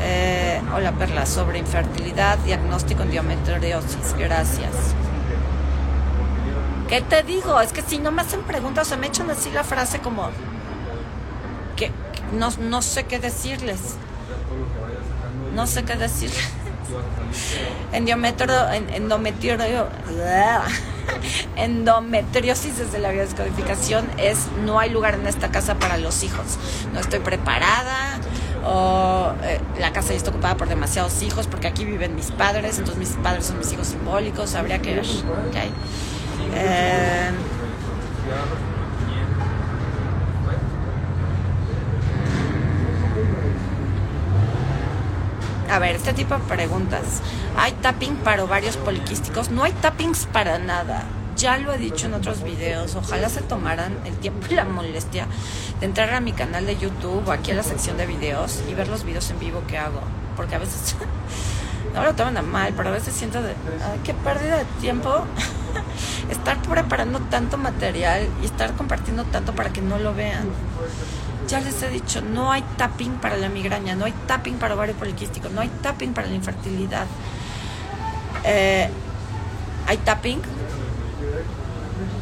Eh, 0.02 0.62
hola 0.74 0.92
Perla, 0.94 1.26
sobre 1.26 1.60
infertilidad, 1.60 2.38
diagnóstico 2.40 3.04
en 3.04 3.10
endometriosis. 3.10 4.14
Gracias. 4.18 4.72
¿Qué 6.88 7.02
te 7.02 7.24
digo? 7.24 7.60
Es 7.62 7.72
que 7.74 7.82
si 7.82 8.00
no 8.00 8.12
me 8.12 8.22
hacen 8.22 8.42
preguntas, 8.42 8.92
o 8.92 8.98
me 8.98 9.08
echan 9.08 9.30
así 9.30 9.52
la 9.52 9.64
frase 9.64 10.00
como 10.00 10.30
que 11.76 11.92
no, 12.34 12.50
no 12.62 12.82
sé 12.82 13.04
qué 13.04 13.20
decirles. 13.20 13.96
No 15.54 15.68
sé 15.68 15.84
qué 15.84 15.96
decirles. 15.96 16.50
Endometrio, 17.94 18.70
endometrio, 18.72 19.58
endometriosis 21.56 22.78
desde 22.78 23.00
la 23.00 23.12
biodescodificación 23.12 24.08
es 24.18 24.48
no 24.66 24.80
hay 24.80 24.90
lugar 24.90 25.16
en 25.16 25.28
esta 25.28 25.52
casa 25.52 25.76
para 25.76 25.98
los 25.98 26.24
hijos. 26.24 26.58
No 26.94 27.00
estoy 27.00 27.20
preparada, 27.20 28.20
o 28.66 29.34
eh, 29.44 29.60
la 29.80 29.92
casa 29.94 30.14
está 30.14 30.32
ocupada 30.32 30.56
por 30.58 30.68
demasiados 30.68 31.22
hijos 31.22 31.48
porque 31.48 31.68
aquí 31.68 31.86
viven 31.86 32.16
mis 32.16 32.32
padres, 32.32 32.80
entonces 32.80 32.98
mis 32.98 33.24
padres 33.24 33.46
son 33.46 33.58
mis 33.58 33.72
hijos 33.72 33.88
simbólicos, 33.88 34.56
habría 34.56 34.82
que 34.82 34.96
ver. 34.96 35.06
Eh, 36.56 37.32
a 45.70 45.80
ver, 45.80 45.96
este 45.96 46.14
tipo 46.14 46.36
de 46.36 46.42
preguntas. 46.42 47.22
¿Hay 47.58 47.74
tapping 47.74 48.16
para 48.18 48.44
ovarios 48.44 48.78
poliquísticos? 48.78 49.52
No 49.52 49.64
hay 49.64 49.74
tappings 49.74 50.26
para 50.26 50.58
nada 50.60 51.04
ya 51.40 51.58
lo 51.58 51.74
he 51.74 51.78
dicho 51.78 52.08
en 52.08 52.14
otros 52.14 52.44
videos, 52.44 52.96
ojalá 52.96 53.30
se 53.30 53.42
tomaran 53.42 53.98
el 54.06 54.14
tiempo 54.18 54.46
y 54.50 54.56
la 54.56 54.66
molestia 54.66 55.26
de 55.80 55.86
entrar 55.86 56.14
a 56.14 56.20
mi 56.20 56.34
canal 56.34 56.66
de 56.66 56.78
YouTube 56.78 57.24
o 57.26 57.32
aquí 57.32 57.52
a 57.52 57.56
la 57.56 57.64
sección 57.64 57.96
de 57.98 58.06
videos 58.06 58.62
y 58.70 58.74
ver 58.74 58.90
los 58.90 59.06
videos 59.06 59.30
en 59.32 59.40
vivo 59.40 59.64
que 59.66 59.78
hago. 59.78 60.02
Porque 60.36 60.56
a 60.56 60.60
veces, 60.60 60.96
no 61.94 62.04
lo 62.04 62.14
toman 62.14 62.36
a 62.38 62.42
mal, 62.42 62.74
pero 62.76 62.90
a 62.90 62.92
veces 62.92 63.14
siento 63.14 63.42
de, 63.42 63.52
ay, 63.52 64.00
qué 64.04 64.14
pérdida 64.14 64.58
de 64.58 64.66
tiempo 64.82 65.24
estar 66.30 66.62
preparando 66.62 67.20
tanto 67.22 67.58
material 67.58 68.28
y 68.42 68.46
estar 68.46 68.74
compartiendo 68.74 69.24
tanto 69.24 69.56
para 69.56 69.72
que 69.72 69.82
no 69.82 69.98
lo 69.98 70.14
vean. 70.14 70.50
Ya 71.48 71.62
les 71.62 71.82
he 71.82 71.90
dicho, 71.90 72.22
no 72.22 72.52
hay 72.52 72.64
tapping 72.76 73.14
para 73.14 73.38
la 73.38 73.48
migraña, 73.48 73.96
no 73.96 74.04
hay 74.06 74.14
tapping 74.28 74.58
para 74.58 74.76
ovario 74.76 74.94
poliquístico, 74.96 75.48
no 75.48 75.62
hay 75.62 75.70
tapping 75.82 76.14
para 76.14 76.28
la 76.28 76.36
infertilidad. 76.36 77.08
Eh, 78.44 78.90
hay 79.88 79.98
tapping 79.98 80.42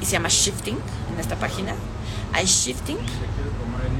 y 0.01 0.05
se 0.05 0.13
llama 0.13 0.29
Shifting 0.29 0.77
en 1.13 1.19
esta 1.19 1.35
página. 1.35 1.73
Hay 2.33 2.45
Shifting 2.45 2.97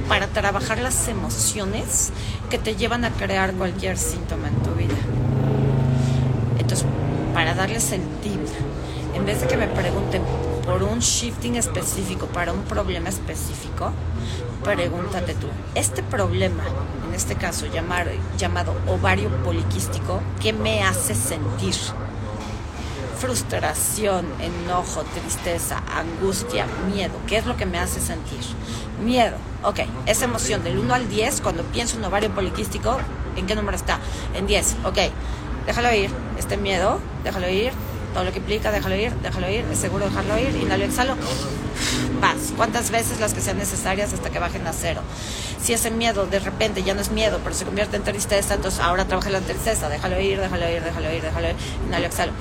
para 0.08 0.26
trabajar 0.26 0.78
las 0.78 1.08
emociones 1.08 2.12
que 2.50 2.58
te 2.58 2.76
llevan 2.76 3.04
a 3.04 3.10
crear 3.10 3.52
cualquier 3.54 3.98
síntoma 3.98 4.48
en 4.48 4.56
tu 4.62 4.70
vida. 4.70 4.94
Entonces, 6.58 6.86
para 7.34 7.54
darles 7.54 7.92
el 7.92 8.02
tip, 8.22 8.40
en 9.14 9.26
vez 9.26 9.40
de 9.40 9.46
que 9.46 9.56
me 9.56 9.66
pregunten 9.66 10.22
por 10.64 10.82
un 10.82 10.98
shifting 11.00 11.56
específico, 11.56 12.26
para 12.26 12.52
un 12.52 12.62
problema 12.62 13.08
específico, 13.08 13.92
pregúntate 14.64 15.34
tú, 15.34 15.46
este 15.74 16.02
problema, 16.02 16.62
en 17.06 17.14
este 17.14 17.36
caso 17.36 17.66
llamado 18.36 18.74
ovario 18.86 19.28
poliquístico, 19.44 20.20
¿qué 20.40 20.52
me 20.52 20.82
hace 20.82 21.14
sentir? 21.14 21.74
Frustración, 23.18 24.26
enojo, 24.40 25.02
tristeza, 25.02 25.82
angustia, 25.94 26.66
miedo. 26.92 27.14
¿Qué 27.26 27.36
es 27.36 27.46
lo 27.46 27.56
que 27.56 27.66
me 27.66 27.78
hace 27.78 28.00
sentir? 28.00 28.38
Miedo. 29.04 29.36
Ok, 29.62 29.80
esa 30.06 30.24
emoción 30.24 30.62
del 30.62 30.78
1 30.78 30.94
al 30.94 31.08
10, 31.08 31.40
cuando 31.40 31.64
pienso 31.64 31.96
en 31.96 32.04
ovario 32.04 32.30
poliquístico, 32.30 32.98
¿en 33.36 33.46
qué 33.46 33.54
número 33.54 33.76
está? 33.76 33.98
En 34.34 34.46
10. 34.46 34.76
Ok, 34.84 34.98
déjalo 35.66 35.92
ir. 35.94 36.10
Este 36.38 36.56
miedo, 36.56 37.00
déjalo 37.24 37.48
ir. 37.48 37.72
Todo 38.14 38.24
lo 38.24 38.32
que 38.32 38.38
implica, 38.38 38.70
déjalo 38.70 38.96
ir, 38.96 39.12
déjalo 39.16 39.50
ir. 39.50 39.64
Es 39.70 39.78
seguro 39.78 40.06
dejarlo 40.06 40.38
ir. 40.38 40.54
Inhalo, 40.56 40.84
exhalo. 40.84 41.14
Paz. 42.20 42.52
¿Cuántas 42.56 42.90
veces 42.90 43.20
las 43.20 43.34
que 43.34 43.40
sean 43.40 43.58
necesarias 43.58 44.12
hasta 44.12 44.30
que 44.30 44.38
bajen 44.38 44.66
a 44.66 44.72
cero? 44.72 45.02
Si 45.60 45.72
ese 45.72 45.90
miedo 45.90 46.26
de 46.26 46.38
repente 46.38 46.82
ya 46.82 46.94
no 46.94 47.00
es 47.00 47.10
miedo, 47.10 47.40
pero 47.42 47.54
se 47.54 47.64
convierte 47.64 47.96
en 47.96 48.04
tristeza, 48.04 48.54
entonces 48.54 48.80
ahora 48.80 49.04
trabaja 49.04 49.30
la 49.30 49.40
tristeza. 49.40 49.88
Déjalo 49.88 50.20
ir, 50.20 50.40
déjalo 50.40 50.68
ir, 50.70 50.82
déjalo 50.82 51.12
ir, 51.12 51.22
déjalo 51.22 51.48
ir. 51.48 51.56
Inhalo, 51.86 52.06
exhalo. 52.06 52.32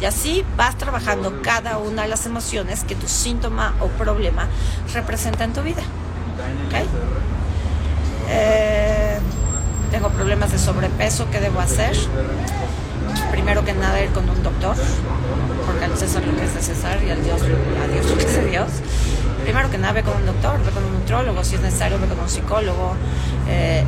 Y 0.00 0.04
así 0.04 0.44
vas 0.56 0.76
trabajando 0.76 1.42
cada 1.42 1.78
una 1.78 2.02
de 2.02 2.08
las 2.08 2.26
emociones 2.26 2.84
que 2.84 2.94
tu 2.94 3.08
síntoma 3.08 3.74
o 3.80 3.88
problema 3.88 4.46
representa 4.94 5.44
en 5.44 5.52
tu 5.52 5.62
vida. 5.62 5.82
Eh, 8.30 9.18
tengo 9.90 10.10
problemas 10.10 10.52
de 10.52 10.58
sobrepeso, 10.58 11.28
¿qué 11.30 11.40
debo 11.40 11.60
hacer? 11.60 11.96
primero 13.30 13.64
que 13.64 13.72
nada 13.72 14.02
ir 14.02 14.10
con 14.10 14.28
un 14.28 14.42
doctor, 14.42 14.76
porque 15.66 15.84
al 15.84 15.96
César 15.96 16.24
lo 16.24 16.36
que 16.36 16.44
es 16.44 16.54
de 16.54 16.60
César 16.60 16.98
y 17.02 17.10
al 17.10 17.22
Dios, 17.22 17.40
a 17.40 17.92
Dios 17.92 18.10
lo 18.10 18.16
que 18.18 18.24
es 18.24 18.34
de 18.34 18.46
Dios. 18.46 18.68
Primero 19.42 19.70
que 19.70 19.78
nada 19.78 19.94
ve 19.94 20.02
con 20.02 20.16
un 20.16 20.26
doctor, 20.26 20.62
ve 20.64 20.70
con 20.70 20.84
un 20.84 20.92
nutrólogo, 20.94 21.42
si 21.44 21.54
es 21.54 21.62
necesario, 21.62 21.98
ve 21.98 22.06
con 22.06 22.20
un 22.20 22.28
psicólogo, 22.28 22.94
eh, 23.48 23.84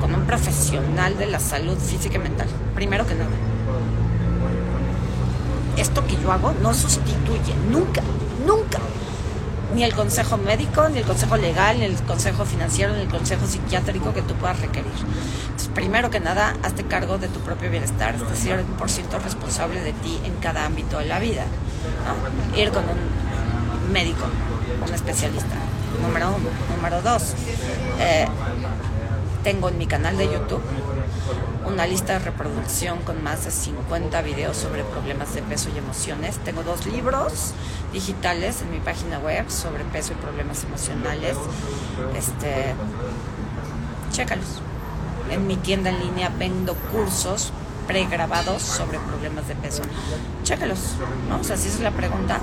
con 0.00 0.12
un 0.14 0.22
profesional 0.22 1.16
de 1.18 1.26
la 1.26 1.38
salud 1.38 1.78
física 1.78 2.16
y 2.16 2.18
mental. 2.18 2.48
Primero 2.74 3.06
que 3.06 3.14
nada. 3.14 3.30
Esto 5.76 6.06
que 6.06 6.16
yo 6.16 6.32
hago 6.32 6.52
no 6.62 6.72
sustituye 6.74 7.54
nunca, 7.70 8.02
nunca 8.46 8.78
ni 9.74 9.84
el 9.84 9.94
consejo 9.94 10.38
médico, 10.38 10.88
ni 10.88 10.98
el 10.98 11.04
consejo 11.04 11.36
legal, 11.36 11.78
ni 11.78 11.84
el 11.84 11.96
consejo 12.02 12.44
financiero, 12.44 12.94
ni 12.94 13.02
el 13.02 13.08
consejo 13.08 13.46
psiquiátrico 13.46 14.14
que 14.14 14.22
tú 14.22 14.34
puedas 14.34 14.58
requerir. 14.60 14.90
Entonces, 15.44 15.68
primero 15.74 16.10
que 16.10 16.18
nada, 16.18 16.56
hazte 16.62 16.84
cargo 16.84 17.18
de 17.18 17.28
tu 17.28 17.40
propio 17.40 17.70
bienestar, 17.70 18.14
es 18.14 18.28
decir, 18.28 18.56
por 18.78 18.88
ciento 18.90 19.18
responsable 19.18 19.80
de 19.82 19.92
ti 19.92 20.18
en 20.24 20.34
cada 20.36 20.64
ámbito 20.64 20.98
de 20.98 21.06
la 21.06 21.18
vida. 21.18 21.44
Ir 22.56 22.70
con 22.70 22.84
un 22.84 23.92
médico, 23.92 24.24
un 24.86 24.94
especialista, 24.94 25.56
número 26.00 26.28
uno. 26.28 26.48
Número 26.74 27.02
dos, 27.02 27.34
eh, 28.00 28.26
tengo 29.42 29.68
en 29.68 29.78
mi 29.78 29.86
canal 29.86 30.16
de 30.16 30.24
YouTube 30.24 30.62
una 31.66 31.86
lista 31.86 32.14
de 32.14 32.18
reproducción 32.20 33.00
con 33.02 33.22
más 33.22 33.44
de 33.44 33.50
50 33.50 34.22
videos 34.22 34.56
sobre 34.56 34.84
problemas 34.84 35.34
de 35.34 35.42
peso 35.42 35.68
y 35.74 35.78
emociones. 35.78 36.38
Tengo 36.38 36.62
dos 36.62 36.86
libros 36.86 37.52
digitales 37.92 38.62
en 38.62 38.70
mi 38.70 38.78
página 38.78 39.18
web 39.18 39.50
sobre 39.50 39.84
peso 39.84 40.12
y 40.12 40.16
problemas 40.16 40.64
emocionales. 40.64 41.36
Este, 42.16 42.74
chécalos. 44.12 44.60
En 45.30 45.46
mi 45.46 45.56
tienda 45.56 45.90
en 45.90 45.98
línea 45.98 46.30
vendo 46.38 46.74
cursos 46.92 47.52
pregrabados 47.86 48.62
sobre 48.62 48.98
problemas 48.98 49.48
de 49.48 49.56
peso. 49.56 49.82
Chécalos, 50.44 50.94
¿no? 51.28 51.40
O 51.40 51.44
sea, 51.44 51.56
si 51.56 51.68
esa 51.68 51.78
es 51.78 51.82
la 51.82 51.90
pregunta, 51.90 52.40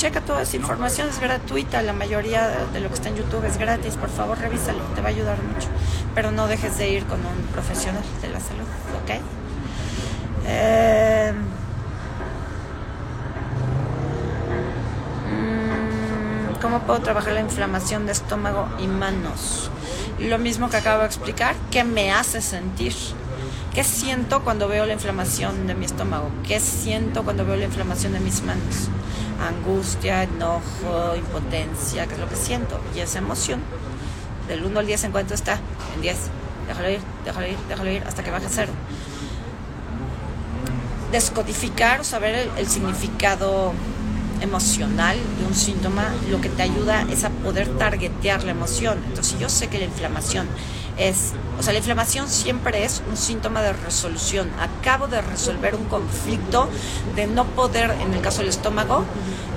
checa 0.00 0.22
toda 0.22 0.40
esa 0.40 0.56
información, 0.56 1.10
es 1.10 1.20
gratuita, 1.20 1.82
la 1.82 1.92
mayoría 1.92 2.48
de 2.72 2.80
lo 2.80 2.88
que 2.88 2.94
está 2.94 3.10
en 3.10 3.16
YouTube 3.16 3.44
es 3.44 3.58
gratis, 3.58 3.96
por 3.96 4.08
favor 4.08 4.38
revísalo, 4.38 4.82
te 4.94 5.02
va 5.02 5.08
a 5.08 5.10
ayudar 5.10 5.36
mucho. 5.42 5.68
Pero 6.14 6.30
no 6.30 6.46
dejes 6.46 6.78
de 6.78 6.88
ir 6.88 7.04
con 7.04 7.20
un 7.20 7.46
profesional 7.52 8.02
de 8.22 8.28
la 8.28 8.40
salud, 8.40 8.64
¿ok? 9.02 9.20
Eh, 10.46 11.34
¿Cómo 16.62 16.80
puedo 16.80 17.00
trabajar 17.00 17.34
la 17.34 17.40
inflamación 17.40 18.06
de 18.06 18.12
estómago 18.12 18.68
y 18.78 18.86
manos? 18.86 19.70
Lo 20.18 20.38
mismo 20.38 20.70
que 20.70 20.78
acabo 20.78 21.00
de 21.00 21.06
explicar, 21.08 21.54
¿qué 21.70 21.84
me 21.84 22.10
hace 22.10 22.40
sentir? 22.40 22.94
¿Qué 23.74 23.84
siento 23.84 24.42
cuando 24.44 24.66
veo 24.66 24.86
la 24.86 24.94
inflamación 24.94 25.66
de 25.66 25.74
mi 25.74 25.84
estómago? 25.84 26.30
¿Qué 26.48 26.58
siento 26.58 27.22
cuando 27.22 27.44
veo 27.44 27.56
la 27.56 27.66
inflamación 27.66 28.14
de 28.14 28.20
mis 28.20 28.42
manos? 28.42 28.88
Angustia, 29.40 30.22
enojo, 30.22 31.16
impotencia, 31.16 32.06
que 32.06 32.14
es 32.14 32.20
lo 32.20 32.28
que 32.28 32.36
siento. 32.36 32.80
Y 32.94 33.00
esa 33.00 33.18
emoción, 33.18 33.60
del 34.48 34.64
1 34.64 34.80
al 34.80 34.86
10 34.86 35.04
en 35.04 35.12
cuanto 35.12 35.34
está, 35.34 35.58
en 35.94 36.02
10, 36.02 36.16
déjalo 36.68 36.90
ir, 36.90 37.00
déjalo 37.24 37.46
ir, 37.46 37.56
déjalo 37.68 37.90
ir, 37.90 38.02
hasta 38.06 38.22
que 38.22 38.30
baje 38.30 38.46
a 38.46 38.50
cero. 38.50 38.72
Descodificar 41.12 42.00
o 42.00 42.04
saber 42.04 42.50
el, 42.56 42.68
significado 42.68 43.72
emocional 44.40 45.16
de 45.38 45.46
un 45.46 45.54
síntoma, 45.54 46.14
lo 46.30 46.40
que 46.40 46.48
te 46.48 46.62
ayuda 46.62 47.04
es 47.10 47.24
a 47.24 47.30
poder 47.30 47.68
targetear 47.78 48.44
la 48.44 48.52
emoción. 48.52 48.98
Entonces, 49.08 49.38
yo 49.38 49.48
sé 49.48 49.68
que 49.68 49.78
la 49.78 49.84
inflamación 49.86 50.46
es, 51.00 51.32
o 51.58 51.62
sea, 51.62 51.72
la 51.72 51.78
inflamación 51.78 52.28
siempre 52.28 52.84
es 52.84 53.02
un 53.08 53.16
síntoma 53.16 53.62
de 53.62 53.72
resolución. 53.72 54.50
Acabo 54.60 55.08
de 55.08 55.22
resolver 55.22 55.74
un 55.74 55.86
conflicto 55.86 56.68
de 57.16 57.26
no 57.26 57.46
poder, 57.46 57.90
en 58.02 58.12
el 58.12 58.20
caso 58.20 58.40
del 58.40 58.50
estómago, 58.50 59.04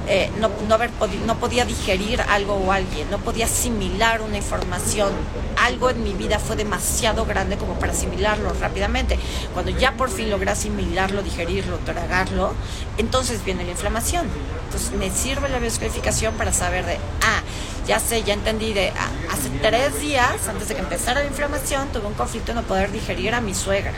eh, 0.08 0.30
no, 0.39 0.50
no, 0.68 0.76
haber 0.76 0.89
no 1.26 1.38
podía 1.38 1.64
digerir 1.64 2.20
algo 2.22 2.56
o 2.56 2.74
alguien, 2.74 3.10
no 3.10 3.20
podía 3.20 3.46
asimilar 3.46 4.22
una 4.22 4.38
información. 4.38 5.12
Algo 5.58 5.89
en 5.89 6.04
mi 6.04 6.14
vida 6.14 6.39
fue 6.39 6.56
demasiado 6.56 7.26
grande 7.26 7.58
como 7.58 7.80
para 7.80 7.94
asimilarlo 7.94 8.54
rápidamente. 8.54 9.18
Cuando 9.54 9.72
ya 9.72 9.94
por 9.96 10.10
fin 10.10 10.30
logré 10.30 10.52
asimilarlo, 10.52 11.24
digerirlo, 11.24 11.78
tragarlo, 11.80 12.54
entonces 12.98 13.44
viene 13.46 13.64
la 13.64 13.72
inflamación. 13.72 14.28
Entonces 14.66 14.91
me 14.94 15.10
sirve 15.10 15.48
la 15.50 15.60
bioscodificación 15.60 16.34
para 16.36 16.52
saber 16.52 16.86
de, 16.86 16.96
ah, 17.22 17.41
ya 17.88 18.00
sé, 18.00 18.24
ya 18.24 18.34
entendí 18.34 18.74
de, 18.74 18.90
ah, 18.90 19.10
hace 19.32 19.50
tres 19.62 20.00
días, 20.00 20.48
antes 20.48 20.70
de 20.70 20.76
que 20.76 20.82
empezara 20.82 21.22
la 21.22 21.28
inflamación, 21.28 21.90
tuve 21.90 22.08
un 22.08 22.14
conflicto 22.14 22.52
en 22.52 22.58
no 22.58 22.64
poder 22.64 22.92
digerir 22.92 23.34
a 23.36 23.42
mi 23.42 23.54
suegra, 23.54 23.94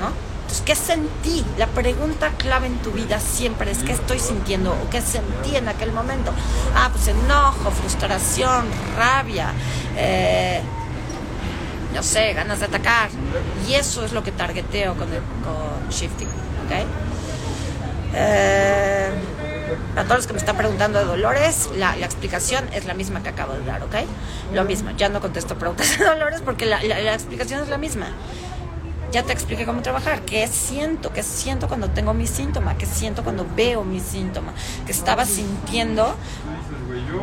¿no? 0.00 0.12
Entonces, 0.48 0.62
¿qué 0.64 0.74
sentí? 0.74 1.44
La 1.58 1.66
pregunta 1.66 2.30
clave 2.38 2.68
en 2.68 2.78
tu 2.78 2.90
vida 2.92 3.20
siempre 3.20 3.70
es 3.70 3.82
¿qué 3.82 3.92
estoy 3.92 4.18
sintiendo 4.18 4.72
o 4.72 4.88
qué 4.88 5.02
sentí 5.02 5.56
en 5.56 5.68
aquel 5.68 5.92
momento? 5.92 6.32
Ah, 6.74 6.88
pues 6.90 7.08
enojo, 7.08 7.70
frustración, 7.70 8.66
rabia, 8.96 9.52
eh, 9.96 10.62
no 11.94 12.02
sé, 12.02 12.32
ganas 12.32 12.60
de 12.60 12.66
atacar. 12.66 13.10
Y 13.68 13.74
eso 13.74 14.04
es 14.04 14.12
lo 14.12 14.22
que 14.22 14.32
targeteo 14.32 14.94
con, 14.96 15.12
el, 15.12 15.20
con 15.44 15.90
Shifting, 15.90 16.28
¿ok? 16.28 16.86
Eh, 18.14 19.10
para 19.94 20.04
todos 20.04 20.18
los 20.18 20.26
que 20.26 20.32
me 20.32 20.38
están 20.38 20.56
preguntando 20.56 20.98
de 20.98 21.04
dolores, 21.04 21.68
la, 21.76 21.96
explicación 21.98 22.64
es 22.72 22.84
la 22.86 22.94
misma 22.94 23.22
que 23.22 23.28
acabo 23.28 23.52
de 23.52 23.64
dar, 23.64 23.82
¿ok? 23.82 23.94
Lo 24.52 24.64
mismo, 24.64 24.90
ya 24.92 25.08
no 25.08 25.20
contesto 25.20 25.56
preguntas 25.58 25.98
de 25.98 26.04
dolores 26.04 26.40
porque 26.44 26.66
la 26.66 27.14
explicación 27.14 27.62
es 27.62 27.68
la 27.68 27.78
misma 27.78 28.08
ya 29.10 29.22
te 29.22 29.32
expliqué 29.32 29.64
cómo 29.64 29.80
trabajar, 29.80 30.22
qué 30.22 30.46
siento, 30.46 31.12
qué 31.12 31.22
siento 31.22 31.68
cuando 31.68 31.88
tengo 31.90 32.12
mi 32.12 32.26
síntoma, 32.26 32.76
qué 32.76 32.86
siento 32.86 33.24
cuando 33.24 33.46
veo 33.56 33.84
mi 33.84 34.00
síntoma, 34.00 34.52
qué 34.84 34.92
estaba 34.92 35.24
sintiendo 35.24 36.14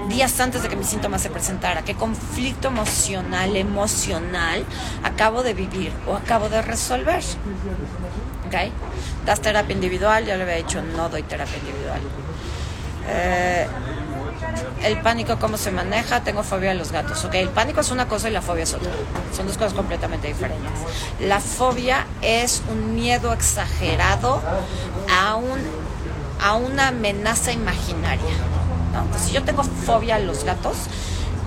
días 0.09 0.39
antes 0.39 0.63
de 0.63 0.69
que 0.69 0.75
mi 0.75 0.83
síntoma 0.83 1.19
se 1.19 1.29
presentara, 1.29 1.83
qué 1.83 1.93
conflicto 1.93 2.69
emocional, 2.69 3.55
emocional 3.55 4.65
acabo 5.03 5.43
de 5.43 5.53
vivir 5.53 5.91
o 6.07 6.15
acabo 6.15 6.49
de 6.49 6.61
resolver. 6.61 7.23
¿Ok? 8.47 8.71
Das 9.25 9.41
terapia 9.41 9.73
individual, 9.73 10.25
ya 10.25 10.37
le 10.37 10.43
había 10.43 10.55
dicho, 10.55 10.81
no 10.81 11.09
doy 11.09 11.23
terapia 11.23 11.57
individual. 11.57 12.01
Eh, 13.07 13.67
el 14.83 15.01
pánico, 15.01 15.37
¿cómo 15.39 15.57
se 15.57 15.71
maneja? 15.71 16.21
Tengo 16.21 16.43
fobia 16.43 16.71
a 16.71 16.73
los 16.75 16.91
gatos. 16.91 17.25
Ok, 17.25 17.33
el 17.35 17.49
pánico 17.49 17.81
es 17.81 17.89
una 17.89 18.07
cosa 18.07 18.29
y 18.29 18.31
la 18.31 18.41
fobia 18.41 18.63
es 18.63 18.73
otra. 18.73 18.91
Son 19.35 19.47
dos 19.47 19.57
cosas 19.57 19.73
completamente 19.73 20.27
diferentes. 20.27 20.71
La 21.19 21.39
fobia 21.39 22.05
es 22.21 22.61
un 22.69 22.93
miedo 22.93 23.33
exagerado 23.33 24.41
a, 25.11 25.35
un, 25.35 25.59
a 26.39 26.53
una 26.55 26.89
amenaza 26.89 27.51
imaginaria. 27.51 28.35
si 29.17 29.33
yo 29.33 29.43
tengo 29.43 29.63
fobia 29.63 30.17
a 30.17 30.19
los 30.19 30.43
gatos, 30.43 30.77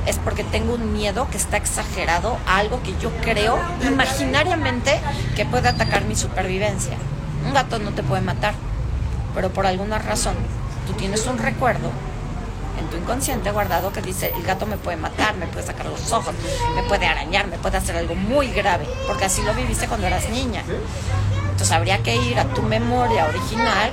es 0.06 0.16
porque 0.18 0.42
tengo 0.42 0.74
un 0.74 0.92
miedo 0.92 1.28
que 1.30 1.36
está 1.36 1.58
exagerado 1.58 2.38
a 2.46 2.58
algo 2.58 2.82
que 2.82 2.92
yo 3.00 3.10
creo 3.22 3.58
imaginariamente 3.86 4.98
que 5.36 5.44
puede 5.44 5.68
atacar 5.68 6.04
mi 6.06 6.16
supervivencia. 6.16 6.96
Un 7.46 7.54
gato 7.54 7.78
no 7.78 7.92
te 7.92 8.02
puede 8.02 8.22
matar, 8.22 8.54
pero 9.34 9.50
por 9.50 9.66
alguna 9.66 9.98
razón 9.98 10.34
tienes 10.98 11.26
un 11.26 11.38
recuerdo 11.38 11.90
en 12.78 12.86
tu 12.88 12.96
inconsciente 12.96 13.50
guardado 13.50 13.92
que 13.92 14.02
dice, 14.02 14.32
el 14.36 14.42
gato 14.42 14.66
me 14.66 14.76
puede 14.76 14.96
matar, 14.96 15.36
me 15.36 15.46
puede 15.46 15.66
sacar 15.66 15.86
los 15.86 16.12
ojos, 16.12 16.34
me 16.74 16.82
puede 16.82 17.06
arañar, 17.06 17.46
me 17.46 17.58
puede 17.58 17.78
hacer 17.78 17.96
algo 17.96 18.14
muy 18.14 18.48
grave, 18.48 18.86
porque 19.06 19.24
así 19.24 19.42
lo 19.42 19.54
viviste 19.54 19.88
cuando 19.88 20.06
eras 20.06 20.28
niña. 20.28 20.62
Entonces 21.42 21.72
habría 21.72 22.02
que 22.02 22.14
ir 22.16 22.38
a 22.38 22.44
tu 22.44 22.62
memoria 22.62 23.26
original, 23.26 23.92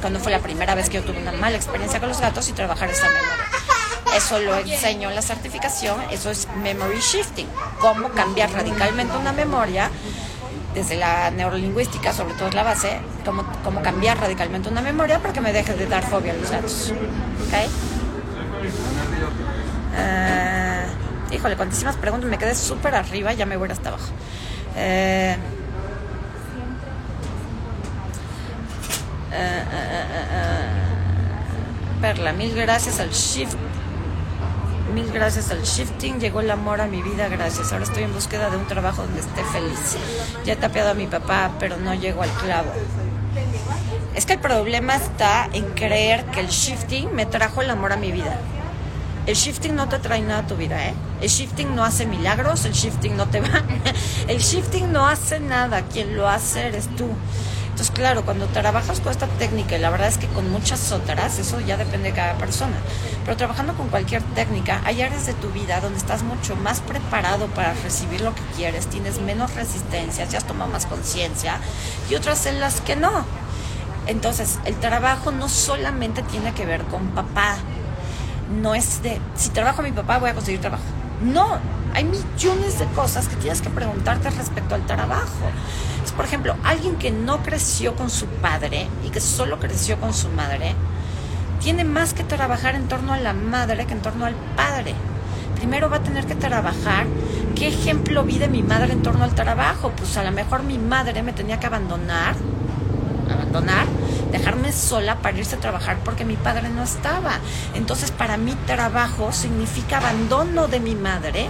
cuando 0.00 0.20
fue 0.20 0.30
la 0.30 0.38
primera 0.38 0.74
vez 0.74 0.88
que 0.88 0.98
yo 0.98 1.02
tuve 1.02 1.20
una 1.20 1.32
mala 1.32 1.56
experiencia 1.56 1.98
con 1.98 2.08
los 2.08 2.20
gatos 2.20 2.48
y 2.48 2.52
trabajar 2.52 2.88
esa 2.88 3.08
memoria. 3.08 3.44
Eso 4.16 4.38
lo 4.38 4.56
enseño 4.56 5.10
en 5.10 5.14
la 5.14 5.22
certificación, 5.22 6.00
eso 6.10 6.30
es 6.30 6.48
memory 6.62 7.00
shifting, 7.00 7.48
cómo 7.78 8.08
cambiar 8.10 8.50
radicalmente 8.52 9.16
una 9.16 9.32
memoria 9.32 9.90
desde 10.78 10.96
la 10.96 11.30
neurolingüística, 11.32 12.12
sobre 12.12 12.34
todo 12.34 12.48
es 12.48 12.54
la 12.54 12.62
base, 12.62 13.00
cómo, 13.24 13.44
cómo 13.64 13.82
cambiar 13.82 14.18
radicalmente 14.18 14.68
una 14.68 14.80
memoria 14.80 15.18
para 15.18 15.32
que 15.32 15.40
me 15.40 15.52
deje 15.52 15.74
de 15.74 15.86
dar 15.86 16.04
fobia 16.04 16.32
a 16.32 16.36
los 16.36 16.50
gatos. 16.50 16.94
¿Okay? 17.48 17.66
Uh, 19.98 21.34
híjole, 21.34 21.56
cuantísimas 21.56 21.96
preguntas, 21.96 22.30
me 22.30 22.38
quedé 22.38 22.54
súper 22.54 22.94
arriba, 22.94 23.32
ya 23.32 23.44
me 23.44 23.56
voy 23.56 23.68
hasta 23.70 23.88
abajo. 23.88 24.06
Uh, 24.76 25.36
Perla, 32.00 32.32
mil 32.32 32.54
gracias 32.54 33.00
al 33.00 33.10
Shift. 33.10 33.56
Mil 34.94 35.10
gracias 35.12 35.50
al 35.50 35.62
shifting, 35.62 36.18
llegó 36.18 36.40
el 36.40 36.50
amor 36.50 36.80
a 36.80 36.86
mi 36.86 37.02
vida, 37.02 37.28
gracias. 37.28 37.72
Ahora 37.72 37.84
estoy 37.84 38.04
en 38.04 38.14
búsqueda 38.14 38.48
de 38.48 38.56
un 38.56 38.66
trabajo 38.66 39.02
donde 39.02 39.20
esté 39.20 39.44
feliz. 39.44 39.96
Ya 40.44 40.54
he 40.54 40.56
tapeado 40.56 40.90
a 40.90 40.94
mi 40.94 41.06
papá, 41.06 41.50
pero 41.58 41.76
no 41.76 41.94
llego 41.94 42.22
al 42.22 42.30
clavo. 42.30 42.72
Es 44.14 44.24
que 44.24 44.32
el 44.34 44.40
problema 44.40 44.96
está 44.96 45.48
en 45.52 45.64
creer 45.74 46.24
que 46.26 46.40
el 46.40 46.48
shifting 46.48 47.14
me 47.14 47.26
trajo 47.26 47.60
el 47.60 47.70
amor 47.70 47.92
a 47.92 47.96
mi 47.96 48.12
vida. 48.12 48.38
El 49.26 49.34
shifting 49.34 49.76
no 49.76 49.90
te 49.90 49.98
trae 49.98 50.22
nada 50.22 50.40
a 50.40 50.46
tu 50.46 50.56
vida, 50.56 50.88
¿eh? 50.88 50.94
El 51.20 51.28
shifting 51.28 51.76
no 51.76 51.84
hace 51.84 52.06
milagros, 52.06 52.64
el 52.64 52.72
shifting 52.72 53.14
no 53.14 53.26
te 53.26 53.40
va. 53.40 53.62
El 54.28 54.38
shifting 54.38 54.90
no 54.90 55.06
hace 55.06 55.38
nada, 55.38 55.82
quien 55.82 56.16
lo 56.16 56.28
hace 56.28 56.68
eres 56.68 56.88
tú. 56.96 57.08
Entonces, 57.78 57.94
claro, 57.94 58.24
cuando 58.24 58.46
trabajas 58.46 58.98
con 58.98 59.12
esta 59.12 59.28
técnica, 59.28 59.76
y 59.76 59.78
la 59.78 59.90
verdad 59.90 60.08
es 60.08 60.18
que 60.18 60.26
con 60.26 60.50
muchas 60.50 60.90
otras, 60.90 61.38
eso 61.38 61.60
ya 61.60 61.76
depende 61.76 62.08
de 62.08 62.16
cada 62.16 62.34
persona, 62.34 62.74
pero 63.24 63.36
trabajando 63.36 63.74
con 63.74 63.88
cualquier 63.88 64.20
técnica, 64.34 64.82
hay 64.84 65.00
áreas 65.00 65.26
de 65.26 65.34
tu 65.34 65.50
vida 65.50 65.80
donde 65.80 65.96
estás 65.96 66.24
mucho 66.24 66.56
más 66.56 66.80
preparado 66.80 67.46
para 67.46 67.74
recibir 67.74 68.22
lo 68.22 68.34
que 68.34 68.42
quieres, 68.56 68.88
tienes 68.88 69.20
menos 69.20 69.54
resistencias, 69.54 70.28
ya 70.28 70.38
has 70.38 70.44
tomado 70.44 70.72
más 70.72 70.86
conciencia, 70.86 71.60
y 72.10 72.16
otras 72.16 72.46
en 72.46 72.58
las 72.58 72.80
que 72.80 72.96
no. 72.96 73.24
Entonces, 74.08 74.58
el 74.64 74.74
trabajo 74.80 75.30
no 75.30 75.48
solamente 75.48 76.24
tiene 76.24 76.54
que 76.54 76.66
ver 76.66 76.82
con 76.82 77.06
papá, 77.10 77.58
no 78.60 78.74
es 78.74 79.04
de, 79.04 79.20
si 79.36 79.50
trabajo 79.50 79.82
a 79.82 79.84
mi 79.84 79.92
papá 79.92 80.18
voy 80.18 80.30
a 80.30 80.34
conseguir 80.34 80.60
trabajo. 80.60 80.82
No, 81.22 81.60
hay 81.98 82.04
millones 82.04 82.78
de 82.78 82.86
cosas 82.94 83.26
que 83.26 83.34
tienes 83.34 83.60
que 83.60 83.70
preguntarte 83.70 84.30
respecto 84.30 84.76
al 84.76 84.86
trabajo. 84.86 85.50
Es, 86.04 86.12
por 86.12 86.26
ejemplo, 86.26 86.54
alguien 86.62 86.94
que 86.94 87.10
no 87.10 87.42
creció 87.42 87.96
con 87.96 88.08
su 88.08 88.26
padre 88.26 88.86
y 89.04 89.10
que 89.10 89.18
solo 89.18 89.58
creció 89.58 89.98
con 89.98 90.14
su 90.14 90.28
madre, 90.28 90.76
tiene 91.60 91.82
más 91.82 92.14
que 92.14 92.22
trabajar 92.22 92.76
en 92.76 92.86
torno 92.86 93.12
a 93.12 93.18
la 93.18 93.32
madre 93.32 93.84
que 93.84 93.94
en 93.94 94.00
torno 94.00 94.26
al 94.26 94.36
padre. 94.54 94.94
Primero 95.56 95.90
va 95.90 95.96
a 95.96 96.02
tener 96.04 96.24
que 96.24 96.36
trabajar 96.36 97.06
qué 97.56 97.66
ejemplo 97.66 98.22
vi 98.22 98.38
de 98.38 98.46
mi 98.46 98.62
madre 98.62 98.92
en 98.92 99.02
torno 99.02 99.24
al 99.24 99.34
trabajo. 99.34 99.90
Pues 99.96 100.16
a 100.16 100.22
lo 100.22 100.30
mejor 100.30 100.62
mi 100.62 100.78
madre 100.78 101.24
me 101.24 101.32
tenía 101.32 101.58
que 101.58 101.66
abandonar, 101.66 102.36
abandonar 103.30 103.86
dejarme 104.30 104.72
sola 104.72 105.16
para 105.16 105.38
irse 105.38 105.56
a 105.56 105.60
trabajar 105.60 105.98
porque 106.04 106.24
mi 106.24 106.36
padre 106.36 106.68
no 106.68 106.82
estaba. 106.82 107.38
Entonces 107.74 108.10
para 108.10 108.36
mí 108.36 108.54
trabajo 108.66 109.32
significa 109.32 109.98
abandono 109.98 110.68
de 110.68 110.80
mi 110.80 110.94
madre. 110.94 111.48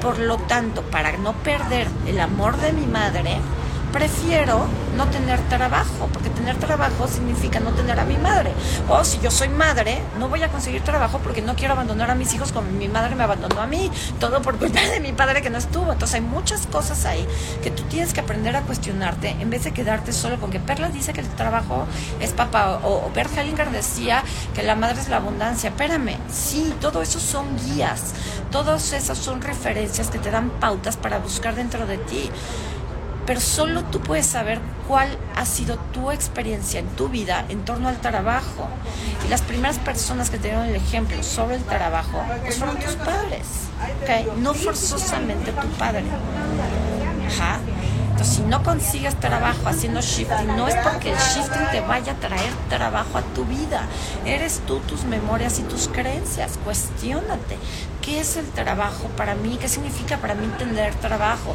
Por 0.00 0.18
lo 0.18 0.36
tanto, 0.38 0.82
para 0.82 1.16
no 1.16 1.32
perder 1.32 1.88
el 2.06 2.20
amor 2.20 2.56
de 2.58 2.72
mi 2.72 2.86
madre, 2.86 3.38
prefiero 3.92 4.66
no 4.96 5.06
tener 5.08 5.40
trabajo, 5.48 6.08
porque 6.12 6.30
tener 6.30 6.56
trabajo 6.56 7.06
significa 7.06 7.60
no 7.60 7.70
tener 7.72 7.98
a 8.00 8.04
mi 8.04 8.16
madre. 8.16 8.52
O 8.88 9.04
si 9.04 9.18
yo 9.20 9.30
soy 9.30 9.48
madre, 9.48 10.02
no 10.18 10.28
voy 10.28 10.42
a 10.42 10.48
conseguir 10.48 10.82
trabajo 10.82 11.20
porque 11.22 11.42
no 11.42 11.54
quiero 11.54 11.74
abandonar 11.74 12.10
a 12.10 12.14
mis 12.14 12.32
hijos 12.34 12.52
como 12.52 12.70
mi 12.70 12.88
madre 12.88 13.14
me 13.14 13.24
abandonó 13.24 13.60
a 13.60 13.66
mí, 13.66 13.90
todo 14.18 14.42
por 14.42 14.56
culpa 14.58 14.80
de 14.80 15.00
mi 15.00 15.12
padre 15.12 15.42
que 15.42 15.50
no 15.50 15.58
estuvo. 15.58 15.92
Entonces 15.92 16.16
hay 16.16 16.20
muchas 16.20 16.66
cosas 16.66 17.04
ahí 17.04 17.26
que 17.62 17.70
tú 17.70 17.82
tienes 17.84 18.12
que 18.14 18.20
aprender 18.20 18.56
a 18.56 18.62
cuestionarte 18.62 19.30
en 19.30 19.50
vez 19.50 19.64
de 19.64 19.72
quedarte 19.72 20.12
solo 20.12 20.38
con 20.38 20.50
que 20.50 20.60
Perla 20.60 20.88
dice 20.88 21.12
que 21.12 21.20
el 21.20 21.28
trabajo 21.28 21.86
es 22.20 22.32
papá 22.32 22.80
o, 22.82 23.10
Bert 23.14 23.36
Hellinger 23.36 23.70
decía 23.70 24.22
que 24.54 24.62
la 24.62 24.74
madre 24.74 25.00
es 25.00 25.08
la 25.08 25.16
abundancia. 25.18 25.70
Espérame, 25.70 26.16
sí, 26.30 26.74
todo 26.80 27.02
eso 27.02 27.20
son 27.20 27.46
guías, 27.66 28.14
todas 28.50 28.92
esas 28.92 29.18
son 29.18 29.40
referencias 29.42 30.08
que 30.08 30.18
te 30.18 30.30
dan 30.30 30.50
pautas 30.50 30.96
para 30.96 31.18
buscar 31.18 31.54
dentro 31.54 31.86
de 31.86 31.98
ti 31.98 32.30
pero 33.26 33.40
solo 33.40 33.82
tú 33.84 34.00
puedes 34.00 34.26
saber 34.26 34.60
cuál 34.86 35.08
ha 35.34 35.44
sido 35.44 35.76
tu 35.92 36.10
experiencia 36.10 36.80
en 36.80 36.86
tu 36.90 37.08
vida 37.08 37.44
en 37.48 37.64
torno 37.64 37.88
al 37.88 38.00
trabajo. 38.00 38.68
Y 39.26 39.28
las 39.28 39.42
primeras 39.42 39.78
personas 39.78 40.30
que 40.30 40.38
te 40.38 40.48
dieron 40.48 40.66
el 40.66 40.76
ejemplo 40.76 41.22
sobre 41.22 41.56
el 41.56 41.64
trabajo 41.64 42.22
pues 42.42 42.56
fueron 42.56 42.78
tus 42.78 42.94
padres, 42.94 43.46
¿okay? 44.02 44.26
no 44.38 44.54
forzosamente 44.54 45.52
tu 45.52 45.68
padre. 45.70 46.04
Ajá. 47.26 47.58
Entonces, 48.16 48.36
si 48.36 48.42
no 48.44 48.62
consigues 48.62 49.14
trabajo 49.20 49.68
haciendo 49.68 50.00
shifting, 50.00 50.56
no 50.56 50.66
es 50.66 50.74
porque 50.76 51.10
el 51.10 51.18
shifting 51.18 51.66
te 51.70 51.82
vaya 51.82 52.12
a 52.12 52.14
traer 52.14 52.50
trabajo 52.70 53.18
a 53.18 53.20
tu 53.20 53.44
vida. 53.44 53.82
Eres 54.24 54.62
tú, 54.66 54.78
tus 54.78 55.04
memorias 55.04 55.58
y 55.58 55.64
tus 55.64 55.88
creencias. 55.88 56.58
Cuestiónate. 56.64 57.58
¿Qué 58.00 58.20
es 58.20 58.38
el 58.38 58.46
trabajo 58.46 59.08
para 59.18 59.34
mí? 59.34 59.58
¿Qué 59.60 59.68
significa 59.68 60.16
para 60.16 60.34
mí 60.34 60.46
entender 60.46 60.94
trabajo? 60.94 61.54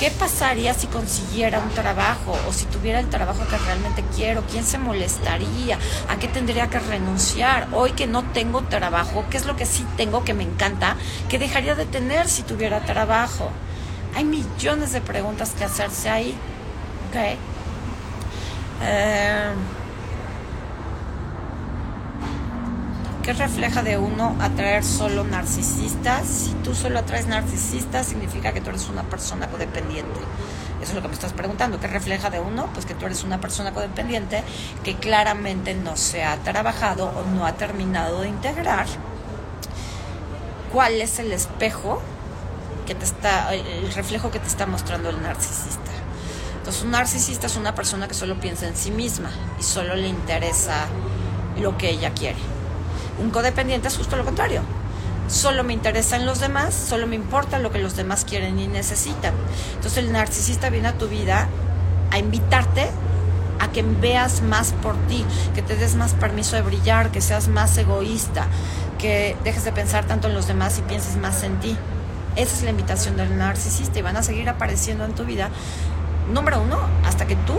¿Qué 0.00 0.10
pasaría 0.10 0.72
si 0.72 0.86
consiguiera 0.86 1.58
un 1.58 1.68
trabajo 1.74 2.34
o 2.48 2.54
si 2.54 2.64
tuviera 2.64 3.00
el 3.00 3.10
trabajo 3.10 3.46
que 3.50 3.58
realmente 3.58 4.02
quiero? 4.16 4.42
¿Quién 4.50 4.64
se 4.64 4.78
molestaría? 4.78 5.78
¿A 6.08 6.16
qué 6.16 6.26
tendría 6.26 6.70
que 6.70 6.78
renunciar? 6.78 7.68
Hoy 7.72 7.92
que 7.92 8.06
no 8.06 8.22
tengo 8.32 8.62
trabajo, 8.62 9.26
¿qué 9.28 9.36
es 9.36 9.44
lo 9.44 9.56
que 9.56 9.66
sí 9.66 9.84
tengo 9.98 10.24
que 10.24 10.32
me 10.32 10.42
encanta? 10.42 10.96
¿Qué 11.28 11.38
dejaría 11.38 11.74
de 11.74 11.84
tener 11.84 12.28
si 12.28 12.42
tuviera 12.42 12.80
trabajo? 12.80 13.50
Hay 14.16 14.24
millones 14.24 14.92
de 14.94 15.02
preguntas 15.02 15.50
que 15.50 15.64
hacerse 15.64 16.08
ahí. 16.08 16.34
¿Ok? 17.10 17.36
Eh, 18.82 19.52
¿Qué 23.30 23.34
refleja 23.34 23.84
de 23.84 23.96
uno 23.96 24.34
atraer 24.40 24.82
solo 24.82 25.22
narcisistas? 25.22 26.26
Si 26.26 26.52
tú 26.64 26.74
solo 26.74 26.98
atraes 26.98 27.28
narcisistas, 27.28 28.08
significa 28.08 28.52
que 28.52 28.60
tú 28.60 28.70
eres 28.70 28.88
una 28.88 29.04
persona 29.04 29.46
codependiente. 29.46 30.18
Eso 30.82 30.90
es 30.90 30.94
lo 30.94 31.00
que 31.00 31.06
me 31.06 31.14
estás 31.14 31.32
preguntando. 31.32 31.78
¿Qué 31.78 31.86
refleja 31.86 32.28
de 32.28 32.40
uno? 32.40 32.68
Pues 32.74 32.86
que 32.86 32.94
tú 32.94 33.06
eres 33.06 33.22
una 33.22 33.40
persona 33.40 33.72
codependiente 33.72 34.42
que 34.82 34.96
claramente 34.96 35.74
no 35.74 35.96
se 35.96 36.24
ha 36.24 36.38
trabajado 36.38 37.06
o 37.06 37.24
no 37.30 37.46
ha 37.46 37.52
terminado 37.52 38.22
de 38.22 38.30
integrar. 38.30 38.86
¿Cuál 40.72 41.00
es 41.00 41.20
el 41.20 41.30
espejo 41.30 42.02
que 42.84 42.96
te 42.96 43.04
está, 43.04 43.54
el 43.54 43.92
reflejo 43.92 44.32
que 44.32 44.40
te 44.40 44.48
está 44.48 44.66
mostrando 44.66 45.08
el 45.08 45.22
narcisista. 45.22 45.92
Entonces 46.58 46.82
un 46.82 46.90
narcisista 46.90 47.46
es 47.46 47.54
una 47.54 47.76
persona 47.76 48.08
que 48.08 48.14
solo 48.14 48.40
piensa 48.40 48.66
en 48.66 48.74
sí 48.74 48.90
misma 48.90 49.30
y 49.60 49.62
solo 49.62 49.94
le 49.94 50.08
interesa 50.08 50.88
lo 51.60 51.78
que 51.78 51.90
ella 51.90 52.10
quiere. 52.10 52.59
Un 53.20 53.30
codependiente 53.30 53.88
es 53.88 53.96
justo 53.96 54.16
lo 54.16 54.24
contrario. 54.24 54.62
Solo 55.28 55.62
me 55.62 55.72
interesa 55.72 56.16
en 56.16 56.26
los 56.26 56.40
demás, 56.40 56.74
solo 56.74 57.06
me 57.06 57.14
importa 57.14 57.58
lo 57.58 57.70
que 57.70 57.78
los 57.78 57.94
demás 57.94 58.24
quieren 58.24 58.58
y 58.58 58.66
necesitan. 58.66 59.34
Entonces 59.74 59.98
el 59.98 60.12
narcisista 60.12 60.70
viene 60.70 60.88
a 60.88 60.98
tu 60.98 61.06
vida 61.06 61.48
a 62.10 62.18
invitarte 62.18 62.90
a 63.60 63.70
que 63.70 63.82
veas 63.82 64.42
más 64.42 64.72
por 64.82 64.96
ti, 65.06 65.24
que 65.54 65.62
te 65.62 65.76
des 65.76 65.94
más 65.94 66.14
permiso 66.14 66.56
de 66.56 66.62
brillar, 66.62 67.10
que 67.12 67.20
seas 67.20 67.46
más 67.46 67.76
egoísta, 67.76 68.46
que 68.98 69.36
dejes 69.44 69.64
de 69.64 69.72
pensar 69.72 70.06
tanto 70.06 70.28
en 70.28 70.34
los 70.34 70.48
demás 70.48 70.78
y 70.78 70.82
pienses 70.82 71.16
más 71.16 71.42
en 71.42 71.60
ti. 71.60 71.76
Esa 72.36 72.56
es 72.56 72.62
la 72.62 72.70
invitación 72.70 73.16
del 73.16 73.36
narcisista 73.36 73.98
y 73.98 74.02
van 74.02 74.16
a 74.16 74.22
seguir 74.22 74.48
apareciendo 74.48 75.04
en 75.04 75.14
tu 75.14 75.24
vida. 75.24 75.50
Número 76.32 76.62
uno, 76.62 76.78
hasta 77.04 77.26
que 77.26 77.36
tú 77.36 77.54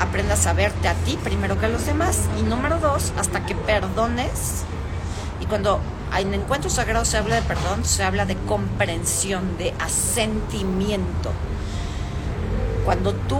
aprendas 0.00 0.46
a 0.46 0.52
verte 0.52 0.88
a 0.88 0.94
ti 0.94 1.18
primero 1.22 1.58
que 1.58 1.66
a 1.66 1.68
los 1.68 1.86
demás. 1.86 2.22
Y 2.38 2.42
número 2.42 2.78
dos, 2.78 3.12
hasta 3.18 3.46
que 3.46 3.54
perdones. 3.54 4.64
Y 5.40 5.46
cuando 5.46 5.80
en 6.16 6.34
encuentro 6.34 6.70
sagrado 6.70 7.04
se 7.04 7.18
habla 7.18 7.36
de 7.36 7.42
perdón, 7.42 7.84
se 7.84 8.02
habla 8.02 8.24
de 8.26 8.36
comprensión, 8.46 9.58
de 9.58 9.74
asentimiento. 9.78 11.30
Cuando 12.84 13.12
tú 13.12 13.38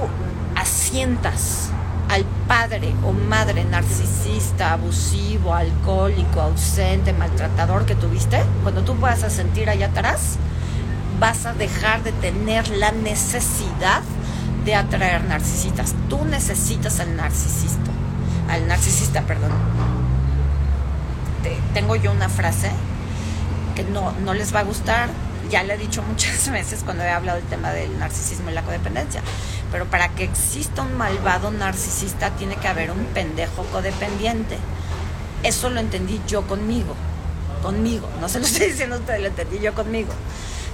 asientas 0.55 1.70
al 2.09 2.24
padre 2.47 2.94
o 3.05 3.12
madre 3.12 3.64
narcisista, 3.64 4.72
abusivo, 4.72 5.55
alcohólico, 5.55 6.40
ausente, 6.40 7.12
maltratador 7.12 7.86
que 7.86 7.94
tuviste, 7.94 8.42
cuando 8.62 8.82
tú 8.82 8.94
puedas 8.97 9.22
asentir 9.22 9.70
allá 9.70 9.86
atrás, 9.86 10.36
vas 11.18 11.47
a 11.47 11.55
dejar 11.55 12.03
de 12.03 12.12
tener 12.12 12.68
la 12.68 12.92
necesidad 12.92 14.03
de 14.64 14.74
atraer 14.74 15.24
narcisistas. 15.24 15.94
Tú 16.09 16.24
necesitas 16.24 17.01
al 17.01 17.16
narcisista, 17.16 17.90
al 18.51 18.66
narcisista, 18.68 19.22
perdón. 19.22 19.53
Tengo 21.74 21.97
yo 21.97 22.12
una 22.12 22.28
frase 22.28 22.70
que 23.74 23.84
no, 23.84 24.12
no 24.24 24.34
les 24.34 24.55
va 24.55 24.61
a 24.61 24.64
gustar, 24.64 25.09
ya 25.51 25.62
le 25.62 25.74
he 25.74 25.78
dicho 25.78 26.03
muchas 26.03 26.51
veces 26.53 26.82
cuando 26.84 27.05
he 27.05 27.11
hablado 27.11 27.38
del 27.38 27.47
tema 27.47 27.70
del 27.72 27.99
narcisismo 27.99 28.51
y 28.51 28.55
la 28.55 28.62
codependencia, 28.62 29.22
pero 29.70 29.86
para 29.86 30.09
que 30.09 30.24
exista 30.24 30.82
un 30.82 30.97
malvado 30.97 31.51
narcisista 31.51 32.30
tiene 32.30 32.57
que 32.57 32.68
haber 32.68 32.90
un 32.90 33.05
pendejo 33.07 33.64
codependiente. 33.72 34.57
Eso 35.42 35.70
lo 35.70 35.80
entendí 35.80 36.20
yo 36.26 36.47
conmigo, 36.47 36.94
conmigo, 37.62 38.09
no 38.20 38.28
se 38.28 38.40
lo 38.40 38.47
estoy 38.47 38.68
diciendo 38.68 38.97
a 38.97 38.99
ustedes, 38.99 39.20
lo 39.20 39.28
entendí 39.28 39.59
yo 39.59 39.74
conmigo. 39.74 40.12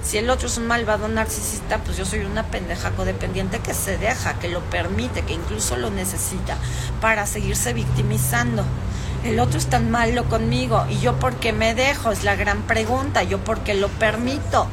Si 0.03 0.17
el 0.17 0.29
otro 0.29 0.47
es 0.47 0.57
un 0.57 0.67
malvado 0.67 1.07
narcisista, 1.07 1.77
pues 1.77 1.95
yo 1.95 2.05
soy 2.05 2.19
una 2.19 2.43
pendeja 2.43 2.91
codependiente 2.91 3.59
que 3.59 3.73
se 3.73 3.97
deja, 3.97 4.37
que 4.37 4.49
lo 4.49 4.59
permite, 4.69 5.21
que 5.21 5.33
incluso 5.33 5.77
lo 5.77 5.91
necesita 5.91 6.57
para 6.99 7.25
seguirse 7.25 7.71
victimizando. 7.71 8.65
El 9.23 9.39
otro 9.39 9.57
es 9.57 9.67
tan 9.67 9.89
malo 9.89 10.25
conmigo 10.25 10.85
y 10.89 10.99
yo 10.99 11.17
por 11.17 11.35
qué 11.35 11.53
me 11.53 11.73
dejo 11.75 12.11
es 12.11 12.23
la 12.23 12.35
gran 12.35 12.63
pregunta, 12.63 13.23
yo 13.23 13.39
por 13.39 13.59
qué 13.59 13.73
lo 13.73 13.87
permito. 13.87 14.67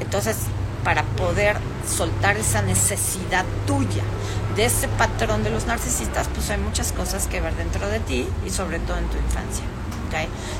Entonces, 0.00 0.36
para 0.84 1.02
poder 1.02 1.56
soltar 1.86 2.36
esa 2.36 2.62
necesidad 2.62 3.44
tuya 3.66 4.04
de 4.54 4.66
ese 4.66 4.86
patrón 4.88 5.42
de 5.42 5.50
los 5.50 5.66
narcisistas, 5.66 6.28
pues 6.28 6.48
hay 6.50 6.58
muchas 6.58 6.92
cosas 6.92 7.26
que 7.26 7.40
ver 7.40 7.54
dentro 7.56 7.88
de 7.88 8.00
ti 8.00 8.28
y 8.46 8.50
sobre 8.50 8.78
todo 8.78 8.98
en 8.98 9.08
tu 9.08 9.16
infancia. 9.16 9.64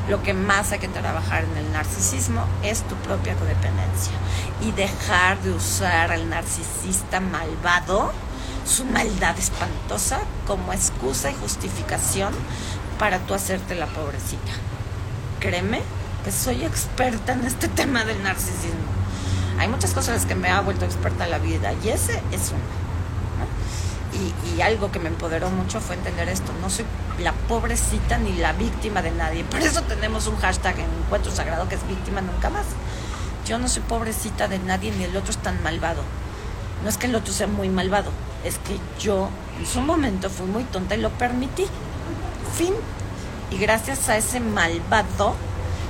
Lo 0.08 0.22
que 0.22 0.34
más 0.34 0.72
hay 0.72 0.78
que 0.78 0.88
trabajar 0.88 1.44
en 1.44 1.56
el 1.56 1.72
narcisismo 1.72 2.44
es 2.62 2.82
tu 2.82 2.94
propia 2.96 3.34
codependencia 3.34 4.12
y 4.60 4.72
dejar 4.72 5.40
de 5.40 5.52
usar 5.52 6.12
al 6.12 6.28
narcisista 6.28 7.20
malvado, 7.20 8.12
su 8.68 8.84
maldad 8.84 9.38
espantosa, 9.38 10.20
como 10.46 10.72
excusa 10.72 11.30
y 11.30 11.34
justificación 11.34 12.34
para 12.98 13.18
tú 13.20 13.34
hacerte 13.34 13.74
la 13.74 13.86
pobrecita. 13.86 14.52
Créeme 15.40 15.80
que 16.24 16.32
soy 16.32 16.64
experta 16.64 17.32
en 17.32 17.44
este 17.46 17.68
tema 17.80 18.04
del 18.04 18.22
narcisismo. 18.22 18.98
Hay 19.58 19.68
muchas 19.68 19.92
cosas 19.92 20.08
en 20.08 20.14
las 20.14 20.26
que 20.26 20.34
me 20.34 20.50
ha 20.50 20.60
vuelto 20.60 20.84
experta 20.84 21.26
la 21.26 21.38
vida 21.38 21.72
y 21.84 21.88
ese 21.88 22.22
es 22.30 22.50
uno. 22.50 22.88
Y, 24.56 24.60
algo 24.62 24.90
que 24.90 24.98
me 24.98 25.08
empoderó 25.08 25.48
mucho 25.50 25.80
fue 25.80 25.94
entender 25.94 26.28
esto. 26.28 26.52
No 26.60 26.68
soy 26.68 26.84
la 27.22 27.32
pobrecita 27.32 28.18
ni 28.18 28.32
la 28.32 28.52
víctima 28.52 29.02
de 29.02 29.12
nadie. 29.12 29.44
Por 29.44 29.60
eso 29.60 29.82
tenemos 29.82 30.26
un 30.26 30.36
hashtag 30.38 30.80
en 30.80 30.86
Encuentro 31.04 31.30
Sagrado 31.30 31.68
que 31.68 31.76
es 31.76 31.86
víctima 31.86 32.20
nunca 32.20 32.50
más. 32.50 32.64
Yo 33.46 33.58
no 33.58 33.68
soy 33.68 33.82
pobrecita 33.82 34.48
de 34.48 34.58
nadie 34.58 34.90
ni 34.90 35.04
el 35.04 35.16
otro 35.16 35.30
es 35.30 35.38
tan 35.38 35.62
malvado. 35.62 36.02
No 36.82 36.88
es 36.88 36.96
que 36.96 37.06
el 37.06 37.14
otro 37.14 37.32
sea 37.32 37.46
muy 37.46 37.68
malvado, 37.68 38.10
es 38.44 38.58
que 38.58 38.78
yo 39.00 39.28
en 39.58 39.66
su 39.66 39.80
momento 39.80 40.30
fui 40.30 40.46
muy 40.46 40.64
tonta 40.64 40.94
y 40.94 41.00
lo 41.00 41.10
permití. 41.10 41.66
Fin. 42.56 42.74
Y 43.50 43.58
gracias 43.58 44.08
a 44.08 44.16
ese 44.16 44.40
malvado 44.40 45.34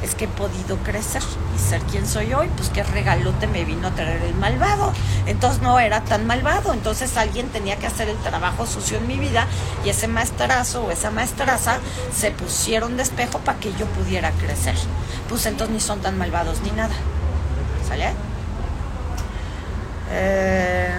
es 0.03 0.15
que 0.15 0.27
he 0.27 0.29
podido 0.29 0.77
crecer 0.79 1.23
y 1.57 1.59
ser 1.59 1.81
quien 1.83 2.07
soy 2.07 2.33
hoy, 2.33 2.49
pues 2.57 2.71
qué 2.71 2.85
regalote 2.85 3.49
me 3.49 3.65
vino 3.65 3.89
a 3.89 3.91
traer 3.91 4.23
el 4.23 4.35
malvado. 4.35 4.93
Entonces 5.27 5.61
no 5.61 5.79
era 5.81 6.05
tan 6.05 6.27
malvado, 6.27 6.73
entonces 6.73 7.17
alguien 7.17 7.49
tenía 7.49 7.77
que 7.77 7.89
hacer 7.89 8.09
el 8.09 8.17
trabajo 8.19 8.67
sucio 8.67 8.99
en 8.99 9.07
mi 9.09 9.19
vida 9.19 9.47
y 9.85 9.89
ese 9.89 10.07
maestrazo 10.07 10.85
o 10.85 10.91
esa 10.91 11.11
maestraza 11.11 11.79
se 12.17 12.31
pusieron 12.31 12.97
de 12.97 13.03
espejo 13.03 13.39
para 13.41 13.59
que 13.59 13.73
yo 13.73 13.87
pudiera 13.87 14.31
crecer. 14.33 14.77
Pues 15.29 15.47
entonces 15.47 15.75
ni 15.75 15.81
son 15.81 16.01
tan 16.01 16.17
malvados 16.17 16.61
ni 16.63 16.71
nada. 16.71 16.95
¿Sale? 17.89 18.13
Eh, 20.11 20.91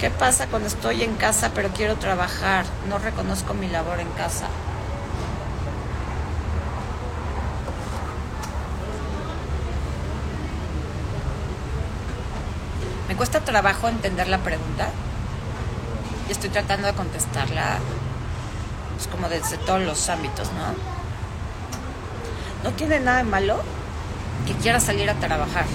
¿Qué 0.00 0.08
pasa 0.08 0.46
cuando 0.46 0.66
estoy 0.66 1.02
en 1.02 1.14
casa 1.16 1.50
pero 1.54 1.68
quiero 1.68 1.96
trabajar? 1.96 2.64
No 2.88 2.96
reconozco 2.96 3.52
mi 3.52 3.68
labor 3.68 4.00
en 4.00 4.08
casa. 4.12 4.46
Me 13.08 13.14
cuesta 13.14 13.40
trabajo 13.40 13.88
entender 13.88 14.28
la 14.28 14.38
pregunta 14.38 14.88
y 16.28 16.32
estoy 16.32 16.48
tratando 16.48 16.86
de 16.86 16.94
contestarla 16.94 17.78
pues, 18.94 19.06
como 19.06 19.28
desde 19.28 19.58
todos 19.58 19.82
los 19.82 20.08
ámbitos, 20.08 20.50
¿no? 20.54 20.72
No 22.64 22.74
tiene 22.74 23.00
nada 23.00 23.18
de 23.18 23.24
malo 23.24 23.58
que 24.46 24.54
quiera 24.54 24.80
salir 24.80 25.10
a 25.10 25.14
trabajar. 25.16 25.66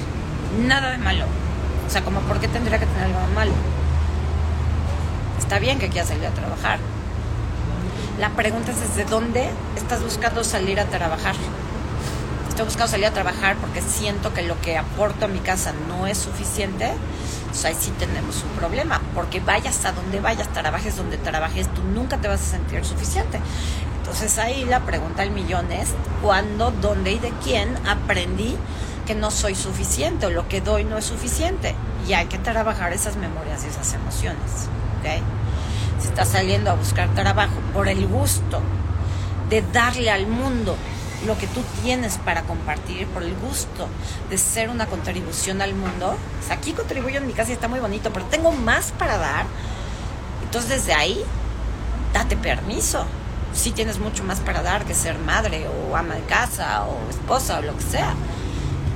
Nada 0.66 0.90
de 0.90 0.98
malo. 0.98 1.26
O 1.86 1.92
sea, 1.92 2.02
como 2.04 2.22
por 2.22 2.40
qué 2.40 2.48
tendría 2.48 2.80
que 2.80 2.88
tener 2.88 3.04
algo 3.04 3.20
de 3.20 3.36
malo. 3.36 3.75
Está 5.46 5.60
bien 5.60 5.78
que 5.78 5.90
quieras 5.90 6.10
salir 6.10 6.26
a 6.26 6.32
trabajar. 6.32 6.80
La 8.20 8.32
pregunta 8.32 8.72
es 8.72 8.80
desde 8.80 9.06
dónde 9.06 9.48
estás 9.78 10.02
buscando 10.02 10.44
salir 10.44 10.80
a 10.80 10.86
trabajar. 10.86 11.36
Estoy 12.50 12.66
buscando 12.66 12.90
salir 12.90 13.06
a 13.06 13.12
trabajar 13.12 13.56
porque 13.58 13.82
siento 13.82 14.34
que 14.34 14.42
lo 14.42 14.60
que 14.60 14.76
aporto 14.76 15.26
a 15.26 15.28
mi 15.28 15.38
casa 15.38 15.72
no 15.88 16.08
es 16.08 16.18
suficiente 16.18 16.92
pues 17.56 17.64
ahí 17.64 17.76
sí 17.80 17.92
tenemos 17.92 18.44
un 18.44 18.50
problema, 18.58 19.00
porque 19.14 19.40
vayas 19.40 19.86
a 19.86 19.94
donde 19.94 20.20
vayas, 20.20 20.52
trabajes 20.52 20.98
donde 20.98 21.18
trabajes, 21.18 21.74
tú 21.74 21.84
nunca 21.84 22.18
te 22.18 22.28
vas 22.28 22.42
a 22.42 22.44
sentir 22.44 22.84
suficiente. 22.84 23.40
Entonces 24.00 24.38
ahí 24.40 24.66
la 24.66 24.82
pregunta 24.82 25.22
del 25.22 25.32
millón 25.32 25.72
es, 25.72 25.94
¿cuándo, 26.22 26.72
dónde 26.72 27.14
y 27.14 27.20
de 27.20 27.32
quién 27.46 27.70
aprendí 27.88 28.58
que 29.06 29.16
no 29.16 29.32
soy 29.32 29.56
suficiente 29.56 30.26
o 30.26 30.32
lo 30.32 30.50
que 30.50 30.60
doy 30.60 30.84
no 30.84 30.98
es 30.98 31.06
suficiente? 31.06 31.76
Y 32.10 32.14
hay 32.14 32.26
que 32.26 32.40
trabajar 32.40 32.92
esas 32.92 33.16
memorias 33.16 33.64
y 33.64 33.68
esas 33.68 33.94
emociones. 33.94 34.68
¿Okay? 35.06 35.22
Si 36.00 36.08
estás 36.08 36.30
saliendo 36.30 36.72
a 36.72 36.74
buscar 36.74 37.14
trabajo 37.14 37.56
por 37.74 37.88
el 37.88 38.08
gusto 38.08 38.62
de 39.50 39.62
darle 39.62 40.10
al 40.10 40.28
mundo 40.28 40.76
lo 41.26 41.38
que 41.38 41.48
tú 41.48 41.62
tienes 41.82 42.18
para 42.18 42.44
compartir, 42.44 43.08
por 43.08 43.24
el 43.24 43.34
gusto 43.36 43.88
de 44.30 44.38
ser 44.38 44.70
una 44.70 44.86
contribución 44.86 45.62
al 45.62 45.74
mundo. 45.74 46.18
aquí 46.52 46.74
contribuyo 46.74 47.18
en 47.18 47.28
mi 47.28 47.34
casa 47.34 47.52
y 47.52 47.54
está 47.54 47.68
muy 47.68 47.80
bonito, 47.80 48.12
pero 48.12 48.26
tengo 48.26 48.52
más 48.52 48.92
para 48.92 49.18
dar. 49.18 49.46
Entonces 50.44 50.70
desde 50.70 50.94
ahí, 50.94 51.22
date 52.14 52.36
permiso. 52.36 53.06
Si 53.54 53.72
tienes 53.72 54.00
mucho 54.00 54.24
más 54.24 54.42
para 54.42 54.62
dar 54.62 54.86
que 54.86 54.94
ser 54.94 55.18
madre 55.18 55.68
o 55.68 55.96
ama 55.96 56.16
de 56.16 56.24
casa 56.24 56.84
o 56.84 57.10
esposa 57.10 57.60
o 57.60 57.62
lo 57.62 57.76
que 57.78 57.84
sea. 57.84 58.14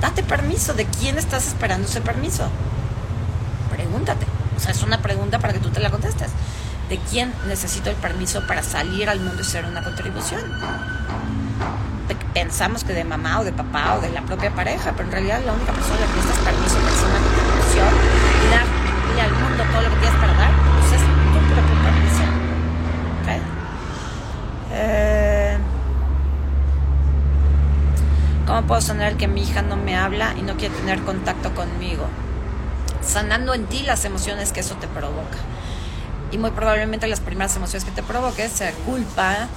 Date 0.00 0.22
permiso. 0.22 0.74
¿De 0.74 0.84
quién 0.84 1.18
estás 1.18 1.46
esperando 1.46 1.88
ese 1.88 2.02
permiso? 2.02 2.48
Pregúntate. 3.74 4.39
O 4.60 4.62
sea, 4.62 4.72
es 4.72 4.82
una 4.82 5.00
pregunta 5.00 5.38
para 5.38 5.54
que 5.54 5.58
tú 5.58 5.70
te 5.70 5.80
la 5.80 5.88
contestes. 5.90 6.30
¿De 6.90 6.98
quién 6.98 7.32
necesito 7.48 7.88
el 7.88 7.96
permiso 7.96 8.46
para 8.46 8.62
salir 8.62 9.08
al 9.08 9.18
mundo 9.18 9.40
y 9.40 9.44
ser 9.44 9.64
una 9.64 9.82
contribución? 9.82 10.42
pensamos 12.34 12.84
que 12.84 12.92
de 12.92 13.04
mamá 13.04 13.40
o 13.40 13.44
de 13.44 13.52
papá 13.52 13.96
o 13.96 14.00
de 14.00 14.10
la 14.10 14.22
propia 14.22 14.54
pareja, 14.54 14.92
pero 14.92 15.04
en 15.04 15.12
realidad 15.12 15.40
la 15.44 15.52
única 15.52 15.72
persona 15.72 15.98
que 15.98 16.14
necesitas 16.14 16.38
permiso 16.38 16.74
para 16.76 16.92
hacer 16.94 17.08
una 17.08 17.20
contribución 17.20 17.88
y 18.44 18.50
darle 18.50 19.20
al 19.22 19.32
mundo 19.32 19.64
todo 19.72 19.82
lo 19.82 19.90
que 19.90 19.96
tienes 19.96 20.20
para 20.20 20.34
dar, 20.34 20.50
pues 20.80 20.92
es 20.92 21.00
tu 21.00 21.40
propia 21.54 21.82
permiso. 21.82 22.22
Eh, 24.72 25.58
¿Cómo 28.46 28.62
puedo 28.62 28.80
sanar 28.80 29.16
que 29.16 29.26
mi 29.26 29.42
hija 29.42 29.62
no 29.62 29.76
me 29.76 29.96
habla 29.96 30.34
y 30.38 30.42
no 30.42 30.56
quiere 30.56 30.74
tener 30.74 31.00
contacto 31.00 31.54
conmigo? 31.54 32.06
Sanando 33.02 33.54
en 33.54 33.66
ti 33.66 33.82
las 33.82 34.04
emociones 34.04 34.52
que 34.52 34.60
eso 34.60 34.74
te 34.76 34.86
provoca. 34.88 35.38
Y 36.32 36.38
muy 36.38 36.50
probablemente 36.50 37.06
las 37.08 37.20
primeras 37.20 37.56
emociones 37.56 37.84
que 37.84 37.90
te 37.90 38.02
provoque 38.02 38.48
sea 38.48 38.72
culpa, 38.86 39.48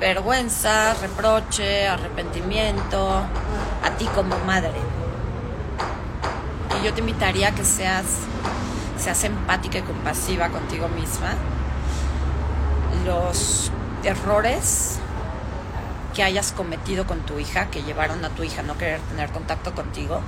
vergüenza, 0.00 0.94
reproche, 0.94 1.86
arrepentimiento 1.86 3.22
a 3.82 3.90
ti 3.98 4.06
como 4.14 4.36
madre. 4.40 4.78
Y 6.80 6.84
yo 6.84 6.94
te 6.94 7.00
invitaría 7.00 7.48
a 7.48 7.54
que 7.54 7.64
seas, 7.64 8.04
seas 8.98 9.24
empática 9.24 9.78
y 9.78 9.82
compasiva 9.82 10.48
contigo 10.48 10.88
misma. 10.88 11.34
Los 13.04 13.70
errores 14.02 14.98
que 16.18 16.24
hayas 16.24 16.50
cometido 16.50 17.06
con 17.06 17.20
tu 17.20 17.38
hija, 17.38 17.70
que 17.70 17.84
llevaron 17.84 18.24
a 18.24 18.30
tu 18.30 18.42
hija 18.42 18.62
a 18.62 18.64
no 18.64 18.76
querer 18.76 18.98
tener 19.02 19.30
contacto 19.30 19.72
contigo, 19.72 20.20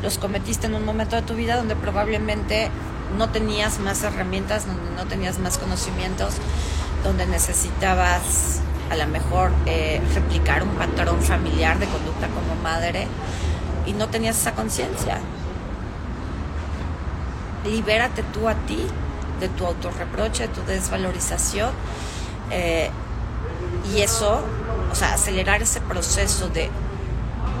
los 0.00 0.16
cometiste 0.16 0.68
en 0.68 0.74
un 0.76 0.84
momento 0.84 1.16
de 1.16 1.22
tu 1.22 1.34
vida 1.34 1.56
donde 1.56 1.74
probablemente 1.74 2.70
no 3.18 3.28
tenías 3.30 3.80
más 3.80 4.04
herramientas, 4.04 4.68
donde 4.68 4.92
no 4.94 5.04
tenías 5.06 5.40
más 5.40 5.58
conocimientos, 5.58 6.34
donde 7.02 7.26
necesitabas 7.26 8.60
a 8.88 8.94
lo 8.94 9.08
mejor 9.08 9.50
eh, 9.66 10.00
replicar 10.14 10.62
un 10.62 10.76
patrón 10.76 11.20
familiar 11.20 11.76
de 11.80 11.86
conducta 11.86 12.28
como 12.28 12.62
madre 12.62 13.08
y 13.84 13.94
no 13.94 14.06
tenías 14.06 14.38
esa 14.38 14.52
conciencia. 14.52 15.18
Libérate 17.64 18.22
tú 18.32 18.48
a 18.48 18.54
ti 18.54 18.86
de 19.40 19.48
tu 19.48 19.66
autorreproche, 19.66 20.46
de 20.46 20.54
tu 20.54 20.62
desvalorización 20.62 21.70
eh, 22.52 22.90
y 23.92 24.02
eso, 24.02 24.44
o 24.92 24.94
sea, 24.94 25.14
acelerar 25.14 25.62
ese 25.62 25.80
proceso 25.80 26.48
de 26.48 26.70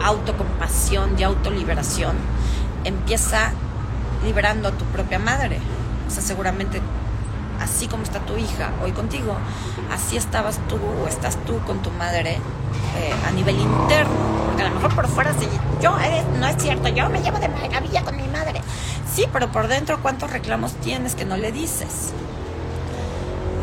autocompasión 0.02 1.18
y 1.18 1.22
autoliberación 1.22 2.14
empieza 2.84 3.52
liberando 4.24 4.68
a 4.68 4.72
tu 4.72 4.84
propia 4.86 5.18
madre. 5.18 5.58
O 6.06 6.10
sea, 6.10 6.22
seguramente 6.22 6.80
así 7.60 7.86
como 7.86 8.02
está 8.02 8.20
tu 8.20 8.36
hija 8.36 8.70
hoy 8.82 8.92
contigo, 8.92 9.34
así 9.90 10.16
estabas 10.16 10.58
tú 10.68 10.76
o 10.76 11.08
estás 11.08 11.36
tú 11.44 11.58
con 11.60 11.80
tu 11.80 11.90
madre 11.92 12.32
eh, 12.96 13.14
a 13.26 13.30
nivel 13.30 13.58
interno. 13.58 14.12
Porque 14.46 14.62
a 14.62 14.68
lo 14.68 14.74
mejor 14.74 14.94
por 14.94 15.08
fuera, 15.08 15.32
sí, 15.32 15.48
yo, 15.80 15.96
eh, 16.00 16.22
no 16.38 16.46
es 16.46 16.62
cierto, 16.62 16.88
yo 16.88 17.08
me 17.08 17.22
llevo 17.22 17.38
de 17.38 17.48
maravilla 17.48 18.02
con 18.02 18.16
mi 18.16 18.28
madre. 18.28 18.60
Sí, 19.14 19.26
pero 19.32 19.50
por 19.50 19.68
dentro, 19.68 20.00
¿cuántos 20.02 20.30
reclamos 20.30 20.74
tienes 20.74 21.14
que 21.14 21.24
no 21.24 21.36
le 21.36 21.52
dices? 21.52 22.12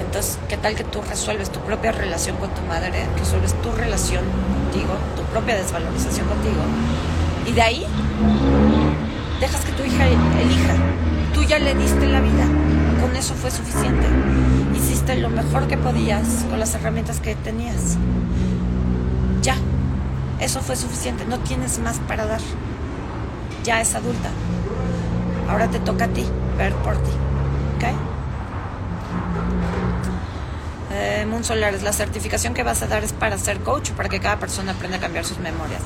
Entonces, 0.09 0.39
¿qué 0.49 0.57
tal 0.57 0.73
que 0.73 0.83
tú 0.83 1.03
resuelves 1.03 1.51
tu 1.51 1.59
propia 1.59 1.91
relación 1.91 2.35
con 2.37 2.49
tu 2.49 2.61
madre, 2.63 3.05
resuelves 3.15 3.53
tu 3.61 3.71
relación 3.71 4.23
contigo, 4.25 4.95
tu 5.15 5.21
propia 5.31 5.55
desvalorización 5.55 6.27
contigo? 6.27 6.63
Y 7.45 7.51
de 7.51 7.61
ahí, 7.61 7.85
dejas 9.39 9.63
que 9.65 9.71
tu 9.73 9.83
hija 9.83 10.07
elija. 10.07 10.73
Tú 11.31 11.43
ya 11.43 11.59
le 11.59 11.75
diste 11.75 12.07
la 12.07 12.21
vida 12.21 12.47
con 12.99 13.15
eso 13.15 13.35
fue 13.35 13.51
suficiente. 13.51 14.07
Hiciste 14.75 15.15
lo 15.17 15.29
mejor 15.29 15.67
que 15.67 15.77
podías 15.77 16.43
con 16.49 16.59
las 16.59 16.73
herramientas 16.73 17.19
que 17.19 17.35
tenías. 17.35 17.95
Ya, 19.43 19.57
eso 20.39 20.59
fue 20.61 20.75
suficiente. 20.75 21.23
No 21.25 21.37
tienes 21.37 21.77
más 21.77 21.99
para 22.07 22.25
dar. 22.25 22.41
Ya 23.63 23.79
es 23.79 23.93
adulta. 23.93 24.29
Ahora 25.47 25.67
te 25.67 25.79
toca 25.79 26.05
a 26.05 26.07
ti 26.07 26.25
ver 26.57 26.73
por 26.77 26.97
ti. 26.97 27.11
¿Ok? 27.75 28.08
Eh, 30.91 31.25
Moon 31.29 31.43
Solares, 31.43 31.83
la 31.83 31.93
certificación 31.93 32.53
que 32.53 32.63
vas 32.63 32.81
a 32.81 32.87
dar 32.87 33.03
es 33.03 33.13
para 33.13 33.37
ser 33.37 33.59
coach, 33.59 33.91
para 33.91 34.09
que 34.09 34.19
cada 34.19 34.37
persona 34.39 34.71
aprenda 34.71 34.97
a 34.97 34.99
cambiar 34.99 35.25
sus 35.25 35.37
memorias. 35.37 35.81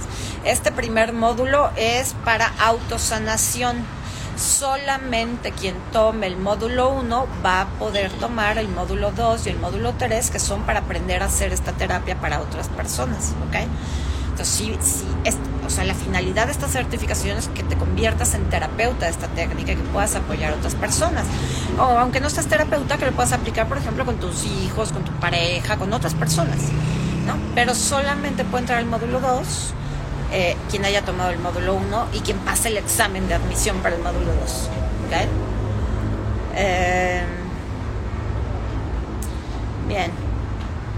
Este 0.45 0.71
primer 0.71 1.13
módulo 1.13 1.71
es 1.75 2.15
para 2.23 2.47
autosanación 2.59 3.85
solamente 4.37 5.51
quien 5.51 5.75
tome 5.91 6.27
el 6.27 6.37
módulo 6.37 6.89
1 6.89 7.27
va 7.45 7.61
a 7.61 7.65
poder 7.67 8.11
tomar 8.13 8.57
el 8.57 8.67
módulo 8.67 9.11
2 9.11 9.45
y 9.45 9.49
el 9.49 9.59
módulo 9.59 9.93
3, 9.97 10.31
que 10.31 10.39
son 10.39 10.63
para 10.63 10.79
aprender 10.79 11.21
a 11.21 11.25
hacer 11.25 11.53
esta 11.53 11.73
terapia 11.73 12.19
para 12.19 12.39
otras 12.39 12.69
personas, 12.69 13.33
¿ok? 13.47 13.67
Entonces, 14.31 14.47
si, 14.47 14.77
o 15.65 15.69
sea, 15.69 15.83
la 15.83 15.95
finalidad 15.95 16.45
de 16.45 16.51
esta 16.51 16.67
certificación 16.67 17.37
es 17.37 17.47
que 17.49 17.63
te 17.63 17.75
conviertas 17.75 18.33
en 18.33 18.49
terapeuta 18.49 19.05
de 19.05 19.11
esta 19.11 19.27
técnica 19.27 19.73
y 19.73 19.75
que 19.75 19.83
puedas 19.83 20.15
apoyar 20.15 20.53
a 20.53 20.55
otras 20.55 20.75
personas. 20.75 21.25
O 21.77 21.83
aunque 21.83 22.19
no 22.19 22.29
seas 22.29 22.47
terapeuta, 22.47 22.97
que 22.97 23.05
lo 23.05 23.11
puedas 23.11 23.31
aplicar, 23.33 23.67
por 23.67 23.77
ejemplo, 23.77 24.05
con 24.05 24.17
tus 24.17 24.45
hijos, 24.45 24.91
con 24.91 25.03
tu 25.03 25.11
pareja, 25.13 25.77
con 25.77 25.91
otras 25.93 26.13
personas, 26.13 26.57
¿no? 27.25 27.35
Pero 27.55 27.75
solamente 27.75 28.43
puede 28.43 28.63
entrar 28.63 28.79
al 28.79 28.85
módulo 28.85 29.19
2 29.19 29.73
eh, 30.35 30.57
quien 30.71 30.83
haya 30.83 31.03
tomado 31.03 31.29
el 31.29 31.37
módulo 31.37 31.75
1 31.75 32.07
y 32.13 32.21
quien 32.21 32.39
pase 32.39 32.69
el 32.69 32.77
examen 32.77 33.27
de 33.27 33.35
admisión 33.35 33.77
para 33.77 33.95
el 33.95 34.01
módulo 34.01 34.33
2. 34.33 34.69
Eh, 36.55 37.21
bien. 39.87 40.11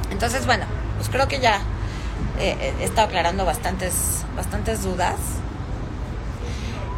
Entonces, 0.09 0.45
bueno, 0.45 0.65
pues 0.97 1.09
creo 1.09 1.27
que 1.27 1.41
ya 1.41 1.59
eh, 2.39 2.73
he 2.79 2.83
estado 2.83 3.07
aclarando 3.07 3.45
bastantes, 3.45 4.23
bastantes 4.35 4.83
dudas. 4.83 5.15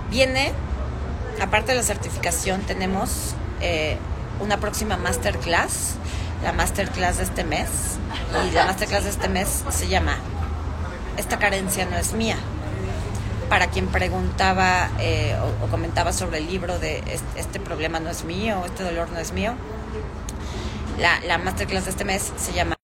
Viene, 0.09 0.53
aparte 1.41 1.71
de 1.71 1.77
la 1.77 1.83
certificación, 1.83 2.61
tenemos 2.61 3.35
eh, 3.61 3.97
una 4.39 4.57
próxima 4.57 4.97
masterclass, 4.97 5.95
la 6.43 6.53
masterclass 6.53 7.17
de 7.17 7.23
este 7.23 7.43
mes. 7.43 7.69
Y 8.47 8.51
la 8.51 8.65
masterclass 8.65 9.03
de 9.03 9.09
este 9.09 9.27
mes 9.27 9.63
se 9.69 9.87
llama 9.87 10.17
Esta 11.17 11.37
carencia 11.39 11.85
no 11.85 11.97
es 11.97 12.13
mía. 12.13 12.37
Para 13.49 13.67
quien 13.67 13.87
preguntaba 13.87 14.89
eh, 14.99 15.35
o, 15.63 15.67
comentaba 15.67 16.13
sobre 16.13 16.39
el 16.39 16.47
libro 16.47 16.79
de 16.79 17.03
este, 17.35 17.59
problema 17.59 17.99
no 17.99 18.09
es 18.09 18.25
mío, 18.25 18.61
este 18.65 18.83
dolor 18.83 19.09
no 19.09 19.19
es 19.19 19.31
mío, 19.31 19.53
la, 20.99 21.19
la 21.21 21.37
masterclass 21.37 21.85
de 21.85 21.91
este 21.91 22.03
mes 22.03 22.33
se 22.35 22.51
llama 22.51 22.76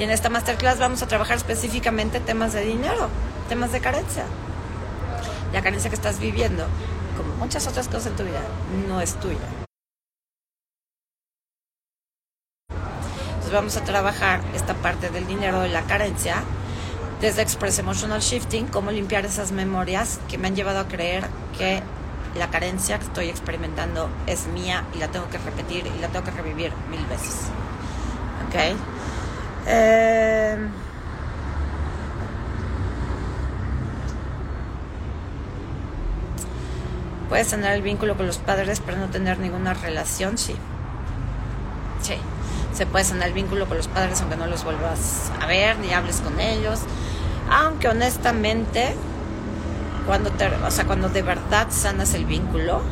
Y 0.00 0.04
en 0.04 0.10
esta 0.10 0.30
masterclass 0.30 0.78
vamos 0.78 1.02
a 1.02 1.08
trabajar 1.08 1.36
específicamente 1.36 2.20
temas 2.20 2.54
de 2.54 2.62
dinero, 2.62 3.10
temas 3.50 3.70
de 3.70 3.82
carencia. 3.82 4.24
La 5.52 5.60
carencia 5.60 5.90
que 5.90 5.96
estás 5.96 6.18
viviendo, 6.18 6.64
como 7.18 7.34
muchas 7.34 7.66
otras 7.66 7.86
cosas 7.86 8.06
en 8.06 8.16
tu 8.16 8.22
vida, 8.22 8.40
no 8.88 9.02
es 9.02 9.14
tuya. 9.20 9.36
Entonces 12.70 13.52
vamos 13.52 13.76
a 13.76 13.84
trabajar 13.84 14.40
esta 14.54 14.72
parte 14.72 15.10
del 15.10 15.26
dinero 15.26 15.60
de 15.60 15.68
la 15.68 15.82
carencia 15.82 16.44
desde 17.20 17.42
Express 17.42 17.78
Emotional 17.78 18.22
Shifting, 18.22 18.68
cómo 18.68 18.92
limpiar 18.92 19.26
esas 19.26 19.52
memorias 19.52 20.18
que 20.30 20.38
me 20.38 20.48
han 20.48 20.56
llevado 20.56 20.78
a 20.78 20.88
creer 20.88 21.26
que 21.58 21.82
la 22.38 22.48
carencia 22.48 22.98
que 22.98 23.04
estoy 23.04 23.28
experimentando 23.28 24.08
es 24.26 24.46
mía 24.46 24.82
y 24.94 24.98
la 24.98 25.08
tengo 25.08 25.28
que 25.28 25.36
repetir 25.36 25.86
y 25.86 26.00
la 26.00 26.08
tengo 26.08 26.24
que 26.24 26.30
revivir 26.30 26.72
mil 26.90 27.04
veces. 27.04 27.50
¿Ok? 28.48 28.78
Eh, 29.72 30.56
puedes 37.28 37.46
tener 37.46 37.74
el 37.74 37.82
vínculo 37.82 38.16
con 38.16 38.26
los 38.26 38.38
padres 38.38 38.82
pero 38.84 38.98
no 38.98 39.06
tener 39.06 39.38
ninguna 39.38 39.74
relación, 39.74 40.38
sí. 40.38 40.56
Sí, 42.02 42.14
se 42.72 42.84
puede 42.84 43.04
sanar 43.04 43.28
el 43.28 43.32
vínculo 43.32 43.66
con 43.66 43.76
los 43.76 43.86
padres 43.86 44.20
aunque 44.20 44.36
no 44.36 44.48
los 44.48 44.64
vuelvas 44.64 45.30
a 45.40 45.46
ver 45.46 45.78
ni 45.78 45.92
hables 45.92 46.20
con 46.20 46.40
ellos. 46.40 46.80
Aunque 47.48 47.86
honestamente, 47.86 48.96
cuando 50.04 50.32
te, 50.32 50.46
o 50.48 50.70
sea, 50.72 50.84
cuando 50.84 51.10
de 51.10 51.22
verdad 51.22 51.68
sanas 51.70 52.14
el 52.14 52.24
vínculo, 52.24 52.82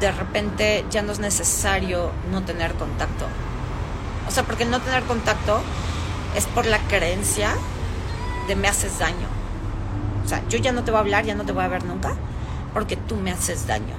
de 0.00 0.10
repente 0.10 0.84
ya 0.90 1.02
no 1.02 1.12
es 1.12 1.20
necesario 1.20 2.10
no 2.32 2.42
tener 2.42 2.72
contacto. 2.74 3.26
O 4.28 4.30
sea, 4.30 4.42
porque 4.44 4.66
no 4.66 4.80
tener 4.80 5.02
contacto 5.04 5.60
es 6.36 6.46
por 6.46 6.66
la 6.66 6.78
creencia 6.80 7.50
de 8.46 8.56
me 8.56 8.68
haces 8.68 8.98
daño. 8.98 9.26
O 10.24 10.28
sea, 10.28 10.46
yo 10.48 10.58
ya 10.58 10.70
no 10.70 10.84
te 10.84 10.90
voy 10.90 10.98
a 10.98 11.00
hablar, 11.00 11.24
ya 11.24 11.34
no 11.34 11.44
te 11.44 11.52
voy 11.52 11.64
a 11.64 11.68
ver 11.68 11.84
nunca, 11.84 12.12
porque 12.74 12.96
tú 12.96 13.16
me 13.16 13.32
haces 13.32 13.66
daño. 13.66 13.94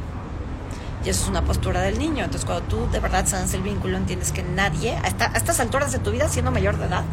Y 1.03 1.09
eso 1.09 1.23
es 1.23 1.29
una 1.29 1.43
postura 1.43 1.81
del 1.81 1.97
niño. 1.97 2.25
Entonces, 2.25 2.45
cuando 2.45 2.65
tú 2.65 2.87
de 2.91 2.99
verdad 2.99 3.25
sanas 3.25 3.53
el 3.55 3.61
vínculo, 3.61 3.97
entiendes 3.97 4.31
que 4.31 4.43
nadie, 4.43 4.95
a, 4.97 5.05
a 5.07 5.37
estas 5.37 5.59
alturas 5.59 5.91
de 5.91 5.97
tu 5.99 6.11
vida, 6.11 6.29
siendo 6.29 6.51
mayor 6.51 6.77
de 6.77 6.85
edad, 6.85 7.03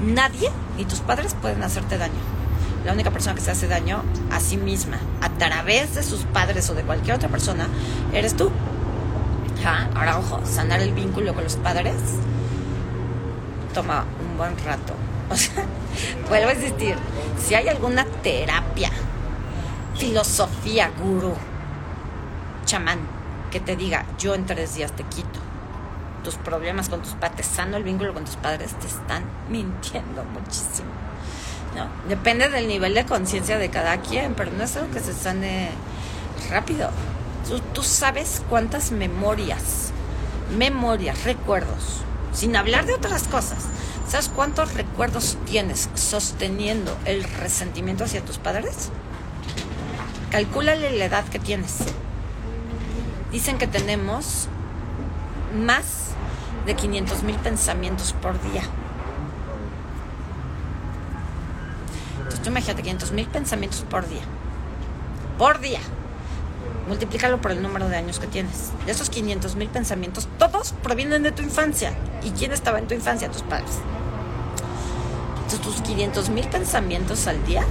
nadie, 0.00 0.50
ni 0.76 0.84
tus 0.84 0.98
padres, 0.98 1.36
pueden 1.40 1.62
hacerte 1.62 1.96
daño. 1.96 2.14
La 2.84 2.92
única 2.92 3.12
persona 3.12 3.36
que 3.36 3.40
se 3.40 3.52
hace 3.52 3.68
daño 3.68 4.02
a 4.32 4.40
sí 4.40 4.56
misma, 4.56 4.98
a 5.20 5.28
través 5.30 5.94
de 5.94 6.02
sus 6.02 6.22
padres 6.24 6.68
o 6.70 6.74
de 6.74 6.82
cualquier 6.82 7.16
otra 7.16 7.28
persona, 7.28 7.68
eres 8.12 8.34
tú. 8.36 8.50
Ahora, 9.94 10.18
ojo, 10.18 10.40
sanar 10.44 10.80
el 10.80 10.92
vínculo 10.92 11.32
con 11.32 11.44
los 11.44 11.56
padres 11.56 11.94
toma 13.74 14.04
un 14.20 14.38
buen 14.38 14.56
rato. 14.64 14.94
O 15.30 15.36
sea, 15.36 15.64
vuelvo 16.28 16.50
a 16.50 16.52
insistir, 16.52 16.96
si 17.42 17.54
hay 17.54 17.66
alguna 17.66 18.04
terapia, 18.22 18.90
filosofía, 19.96 20.90
gurú, 20.98 21.34
chamán, 22.66 22.98
que 23.50 23.58
te 23.58 23.74
diga, 23.74 24.04
yo 24.18 24.34
en 24.34 24.44
tres 24.44 24.74
días 24.74 24.92
te 24.92 25.02
quito 25.04 25.40
tus 26.24 26.34
problemas 26.36 26.88
con 26.88 27.02
tus 27.02 27.12
padres, 27.12 27.46
sano 27.46 27.76
el 27.76 27.84
vínculo 27.84 28.12
con 28.12 28.24
tus 28.24 28.36
padres, 28.36 28.72
te 28.80 28.86
están 28.86 29.24
mintiendo 29.48 30.24
muchísimo. 30.24 30.88
¿no? 31.76 31.88
Depende 32.08 32.48
del 32.48 32.66
nivel 32.66 32.94
de 32.94 33.04
conciencia 33.04 33.58
de 33.58 33.68
cada 33.68 33.98
quien, 33.98 34.34
pero 34.34 34.50
no 34.50 34.64
es 34.64 34.76
algo 34.76 34.92
que 34.92 35.00
se 35.00 35.12
sane 35.12 35.70
rápido. 36.50 36.90
Tú, 37.48 37.60
tú 37.72 37.82
sabes 37.82 38.42
cuántas 38.48 38.90
memorias, 38.90 39.92
memorias, 40.56 41.24
recuerdos, 41.24 42.03
sin 42.34 42.56
hablar 42.56 42.84
de 42.86 42.94
otras 42.94 43.24
cosas. 43.24 43.64
¿Sabes 44.08 44.28
cuántos 44.28 44.74
recuerdos 44.74 45.38
tienes 45.46 45.88
sosteniendo 45.94 46.96
el 47.04 47.24
resentimiento 47.24 48.04
hacia 48.04 48.24
tus 48.24 48.38
padres? 48.38 48.90
Calcúlale 50.30 50.90
la 50.90 51.06
edad 51.06 51.24
que 51.24 51.38
tienes. 51.38 51.78
Dicen 53.32 53.56
que 53.56 53.66
tenemos 53.66 54.48
más 55.56 56.10
de 56.66 56.74
500 56.74 57.22
mil 57.22 57.36
pensamientos 57.36 58.12
por 58.12 58.40
día. 58.42 58.62
Entonces 62.18 62.42
tú 62.42 62.50
imagínate 62.50 62.82
500 62.82 63.12
mil 63.12 63.26
pensamientos 63.26 63.84
por 63.88 64.08
día. 64.08 64.22
Por 65.38 65.60
día 65.60 65.80
multiplícalo 66.86 67.40
por 67.40 67.50
el 67.50 67.62
número 67.62 67.88
de 67.88 67.96
años 67.96 68.18
que 68.18 68.26
tienes. 68.26 68.70
De 68.86 68.92
esos 68.92 69.10
500 69.10 69.56
mil 69.56 69.68
pensamientos, 69.68 70.28
todos 70.38 70.74
provienen 70.82 71.22
de 71.22 71.32
tu 71.32 71.42
infancia. 71.42 71.94
¿Y 72.22 72.30
quién 72.30 72.52
estaba 72.52 72.78
en 72.78 72.86
tu 72.86 72.94
infancia? 72.94 73.30
Tus 73.30 73.42
padres. 73.42 73.70
Entonces, 75.36 75.60
tus 75.60 75.80
500 75.82 76.30
mil 76.30 76.46
pensamientos 76.48 77.26
al 77.26 77.44
día 77.46 77.64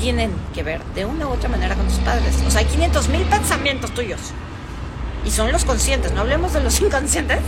tienen 0.00 0.32
que 0.52 0.62
ver 0.62 0.82
de 0.94 1.04
una 1.04 1.28
u 1.28 1.30
otra 1.30 1.48
manera 1.48 1.74
con 1.76 1.86
tus 1.86 1.98
padres. 1.98 2.36
O 2.46 2.50
sea, 2.50 2.60
hay 2.60 2.66
500 2.66 3.08
mil 3.08 3.22
pensamientos 3.22 3.92
tuyos. 3.94 4.20
Y 5.24 5.30
son 5.30 5.52
los 5.52 5.64
conscientes, 5.64 6.12
no 6.12 6.22
hablemos 6.22 6.52
de 6.52 6.60
los 6.60 6.80
inconscientes, 6.80 7.38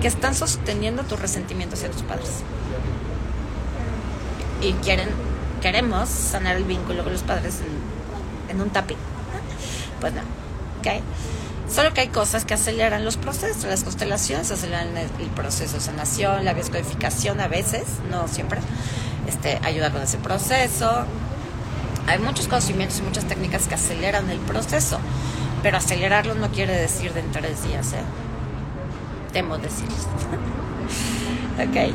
que 0.00 0.08
están 0.08 0.34
sosteniendo 0.34 1.02
tu 1.04 1.16
resentimiento 1.16 1.76
hacia 1.76 1.90
tus 1.90 2.02
padres. 2.02 2.42
Y 4.62 4.72
quieren, 4.74 5.08
queremos 5.60 6.08
sanar 6.08 6.56
el 6.56 6.64
vínculo 6.64 7.04
con 7.04 7.12
los 7.12 7.22
padres 7.22 7.60
en, 7.60 8.54
en 8.54 8.62
un 8.62 8.70
tapping 8.70 8.96
pues 10.04 10.12
no. 10.12 10.20
¿Ok? 10.80 11.02
Solo 11.74 11.94
que 11.94 12.02
hay 12.02 12.08
cosas 12.08 12.44
que 12.44 12.52
aceleran 12.52 13.06
los 13.06 13.16
procesos. 13.16 13.64
Las 13.64 13.84
constelaciones 13.84 14.50
aceleran 14.50 14.88
el, 14.98 15.28
proceso 15.28 15.76
de 15.76 15.80
sanación, 15.80 16.44
la 16.44 16.52
bioscodificación 16.52 17.40
a 17.40 17.48
veces, 17.48 17.84
no 18.10 18.28
siempre, 18.28 18.60
este, 19.26 19.58
ayuda 19.62 19.90
con 19.90 20.02
ese 20.02 20.18
proceso. 20.18 21.06
Hay 22.06 22.18
muchos 22.18 22.48
conocimientos 22.48 22.98
y 22.98 23.02
muchas 23.02 23.24
técnicas 23.24 23.66
que 23.66 23.76
aceleran 23.76 24.28
el 24.28 24.40
proceso, 24.40 24.98
pero 25.62 25.78
acelerarlo 25.78 26.34
no 26.34 26.50
quiere 26.50 26.76
decir 26.76 27.14
de 27.14 27.22
tres 27.22 27.64
días, 27.64 27.94
¿eh? 27.94 28.04
Temo 29.32 29.56
decirles. 29.56 30.00
ok. 31.66 31.76
Eh, 31.76 31.94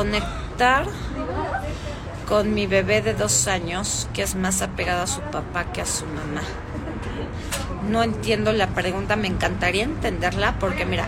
conectar 0.00 0.86
con 2.26 2.54
mi 2.54 2.66
bebé 2.66 3.02
de 3.02 3.12
dos 3.12 3.46
años, 3.48 4.08
que 4.14 4.22
es 4.22 4.34
más 4.34 4.62
apegado 4.62 5.02
a 5.02 5.06
su 5.06 5.20
papá 5.20 5.66
que 5.74 5.82
a 5.82 5.84
su 5.84 6.06
mamá. 6.06 6.40
No 7.86 8.02
entiendo 8.02 8.50
la 8.52 8.68
pregunta, 8.68 9.16
me 9.16 9.28
encantaría 9.28 9.84
entenderla 9.84 10.58
porque 10.58 10.86
mira, 10.86 11.06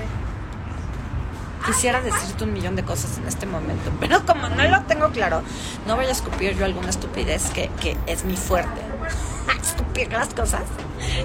quisiera 1.64 2.02
decirte 2.02 2.44
un 2.44 2.52
millón 2.52 2.76
de 2.76 2.82
cosas 2.82 3.16
en 3.16 3.26
este 3.26 3.46
momento, 3.46 3.90
pero 4.00 4.26
como 4.26 4.50
no 4.50 4.62
lo 4.62 4.82
tengo 4.82 5.08
claro, 5.08 5.40
no 5.86 5.96
voy 5.96 6.04
a 6.04 6.10
escupir 6.10 6.54
yo 6.54 6.66
alguna 6.66 6.90
estupidez 6.90 7.48
que, 7.48 7.70
que 7.80 7.96
es 8.06 8.26
mi 8.26 8.36
fuerte. 8.36 8.82
Escupir 9.62 10.12
las 10.12 10.34
cosas. 10.34 10.64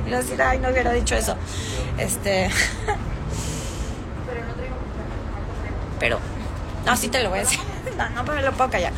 y 0.07 0.09
no 0.09 0.15
decir, 0.15 0.41
ay, 0.41 0.59
no 0.59 0.69
hubiera 0.69 0.93
dicho 0.93 1.15
eso. 1.15 1.35
Este. 1.97 2.49
Pero, 5.99 6.19
no, 6.87 6.95
sí 6.95 7.09
te 7.09 7.21
lo 7.21 7.29
voy 7.29 7.39
a 7.39 7.41
decir. 7.41 7.59
No, 7.97 8.09
no 8.11 8.23
me 8.23 8.43
lo 8.43 8.51
puedo 8.53 8.69
callar. 8.69 8.93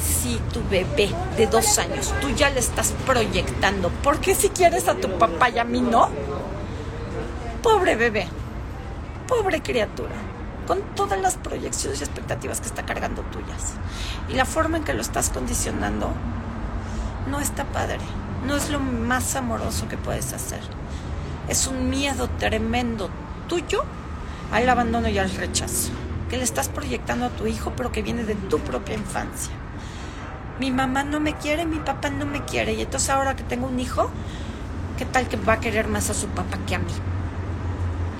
Si 0.00 0.40
tu 0.50 0.66
bebé 0.70 1.10
de 1.36 1.46
dos 1.46 1.78
años, 1.78 2.14
tú 2.22 2.30
ya 2.30 2.48
le 2.48 2.58
estás 2.58 2.94
proyectando, 3.04 3.90
¿por 4.02 4.18
qué 4.18 4.34
si 4.34 4.48
quieres 4.48 4.88
a 4.88 4.94
tu 4.94 5.18
papá 5.18 5.50
y 5.50 5.58
a 5.58 5.64
mí 5.64 5.82
no? 5.82 6.08
Pobre 7.62 7.96
bebé, 7.96 8.26
pobre 9.28 9.60
criatura, 9.60 10.14
con 10.66 10.80
todas 10.94 11.20
las 11.20 11.36
proyecciones 11.36 12.00
y 12.00 12.04
expectativas 12.04 12.62
que 12.62 12.68
está 12.68 12.86
cargando 12.86 13.20
tuyas. 13.24 13.74
Y 14.30 14.34
la 14.34 14.46
forma 14.46 14.78
en 14.78 14.84
que 14.84 14.94
lo 14.94 15.02
estás 15.02 15.28
condicionando 15.28 16.10
no 17.30 17.40
está 17.40 17.64
padre, 17.64 17.98
no 18.46 18.56
es 18.56 18.70
lo 18.70 18.80
más 18.80 19.36
amoroso 19.36 19.86
que 19.86 19.98
puedes 19.98 20.32
hacer. 20.32 20.60
Es 21.46 21.66
un 21.66 21.90
miedo 21.90 22.30
tremendo 22.38 23.10
tuyo 23.48 23.84
al 24.50 24.66
abandono 24.66 25.10
y 25.10 25.18
al 25.18 25.30
rechazo, 25.30 25.90
que 26.30 26.36
le 26.36 26.44
estás 26.44 26.68
proyectando 26.68 27.26
a 27.26 27.28
tu 27.30 27.46
hijo, 27.48 27.72
pero 27.76 27.90
que 27.90 28.02
viene 28.02 28.22
de 28.24 28.36
tu 28.36 28.60
propia 28.60 28.94
infancia. 28.94 29.52
Mi 30.60 30.70
mamá 30.70 31.02
no 31.02 31.18
me 31.18 31.34
quiere, 31.34 31.66
mi 31.66 31.78
papá 31.78 32.08
no 32.08 32.24
me 32.24 32.44
quiere, 32.44 32.74
y 32.74 32.82
entonces 32.82 33.10
ahora 33.10 33.34
que 33.34 33.42
tengo 33.42 33.66
un 33.66 33.80
hijo, 33.80 34.08
¿qué 34.96 35.04
tal 35.04 35.26
que 35.26 35.36
va 35.36 35.54
a 35.54 35.60
querer 35.60 35.88
más 35.88 36.08
a 36.08 36.14
su 36.14 36.28
papá 36.28 36.58
que 36.66 36.76
a 36.76 36.78
mí? 36.78 36.92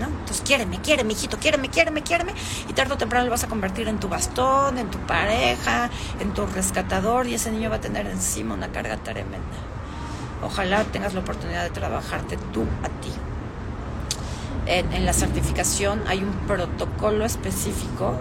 ¿No? 0.01 0.07
Entonces, 0.07 0.41
quiéreme, 0.41 0.81
quiéreme, 0.81 1.13
hijito, 1.13 1.39
quiéreme, 1.39 1.69
quiéreme, 1.69 2.03
quiéreme. 2.03 2.33
Y 2.69 2.73
tarde 2.73 2.95
o 2.95 2.97
temprano 2.97 3.27
lo 3.27 3.31
vas 3.31 3.45
a 3.45 3.49
convertir 3.49 3.87
en 3.87 4.01
tu 4.01 4.09
bastón, 4.09 4.79
en 4.79 4.91
tu 4.91 4.99
pareja, 5.01 5.91
en 6.21 6.33
tu 6.33 6.47
rescatador, 6.47 7.27
y 7.27 7.35
ese 7.35 7.53
niño 7.53 7.71
va 7.71 7.77
a 7.77 7.81
tener 7.81 8.07
encima 8.07 8.55
una 8.55 8.69
carga 8.69 8.97
tremenda. 8.97 9.39
Ojalá 10.43 10.85
tengas 10.85 11.13
la 11.13 11.21
oportunidad 11.21 11.65
de 11.65 11.71
trabajarte 11.71 12.39
tú 12.53 12.65
a 12.83 12.89
ti. 13.03 13.13
En, 14.71 15.05
la 15.05 15.13
certificación 15.13 16.01
hay 16.07 16.23
un 16.23 16.33
protocolo 16.47 17.25
específico 17.25 18.15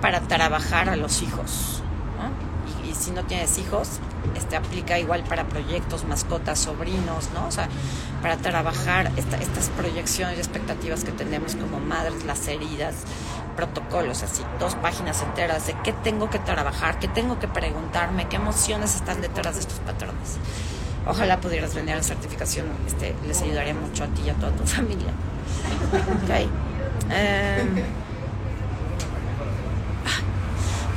para 0.00 0.20
trabajar 0.20 0.88
a 0.88 0.96
los 0.96 1.20
hijos. 1.20 1.82
Y, 2.88 2.94
si 2.94 3.10
no 3.10 3.24
tienes 3.24 3.58
hijos, 3.58 4.00
este 4.34 4.56
aplica 4.56 4.98
igual 4.98 5.24
para 5.24 5.44
proyectos, 5.46 6.04
mascotas, 6.04 6.58
sobrinos, 6.58 7.28
¿no? 7.34 7.46
O 7.46 7.50
sea, 7.50 7.68
para 8.22 8.38
trabajar 8.38 9.12
estas 9.16 9.68
proyecciones 9.76 10.38
y 10.38 10.40
expectativas 10.40 11.04
que 11.04 11.12
tenemos 11.12 11.54
como 11.54 11.80
madres, 11.80 12.24
las 12.24 12.48
heridas, 12.48 12.94
protocolos, 13.54 14.22
así, 14.22 14.42
dos 14.58 14.76
páginas 14.76 15.20
enteras 15.20 15.66
de 15.66 15.74
qué 15.84 15.92
tengo 15.92 16.30
que 16.30 16.38
trabajar, 16.38 16.98
qué 16.98 17.08
tengo 17.08 17.38
que 17.38 17.48
preguntarme, 17.48 18.26
qué 18.28 18.36
emociones 18.36 18.94
están 18.94 19.20
detrás 19.20 19.56
de 19.56 19.60
estos 19.60 19.80
patrones. 19.80 20.38
Ojalá 21.06 21.42
pudieras 21.42 21.74
venir 21.74 21.92
a 21.92 21.96
la 21.98 22.02
certificación, 22.02 22.68
este, 22.86 23.14
les 23.26 23.42
ayudaría 23.42 23.74
mucho 23.74 24.04
a 24.04 24.06
ti 24.06 24.22
y 24.24 24.30
a 24.30 24.34
toda 24.34 24.52
tu 24.52 24.64
familia. 24.66 25.12
Okay. 26.24 26.48
Em, 27.10 27.84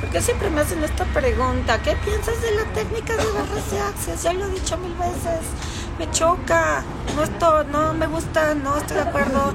¿Por 0.00 0.10
qué 0.10 0.22
siempre 0.22 0.50
me 0.50 0.60
hacen 0.60 0.82
esta 0.82 1.04
pregunta? 1.06 1.80
¿Qué 1.82 1.94
piensas 2.04 2.40
de 2.40 2.52
la 2.52 2.64
técnica 2.72 3.16
de 3.16 3.24
barras 3.24 3.70
de 3.70 3.80
access? 3.80 4.22
Ya 4.22 4.32
lo 4.32 4.46
he 4.46 4.50
dicho 4.50 4.76
mil 4.78 4.94
veces. 4.94 5.46
Me 5.98 6.10
choca. 6.10 6.82
No 7.16 7.24
esto, 7.24 7.64
no 7.64 7.92
me 7.94 8.06
gusta, 8.06 8.54
no 8.54 8.78
estoy 8.78 8.96
de 8.96 9.02
acuerdo. 9.02 9.52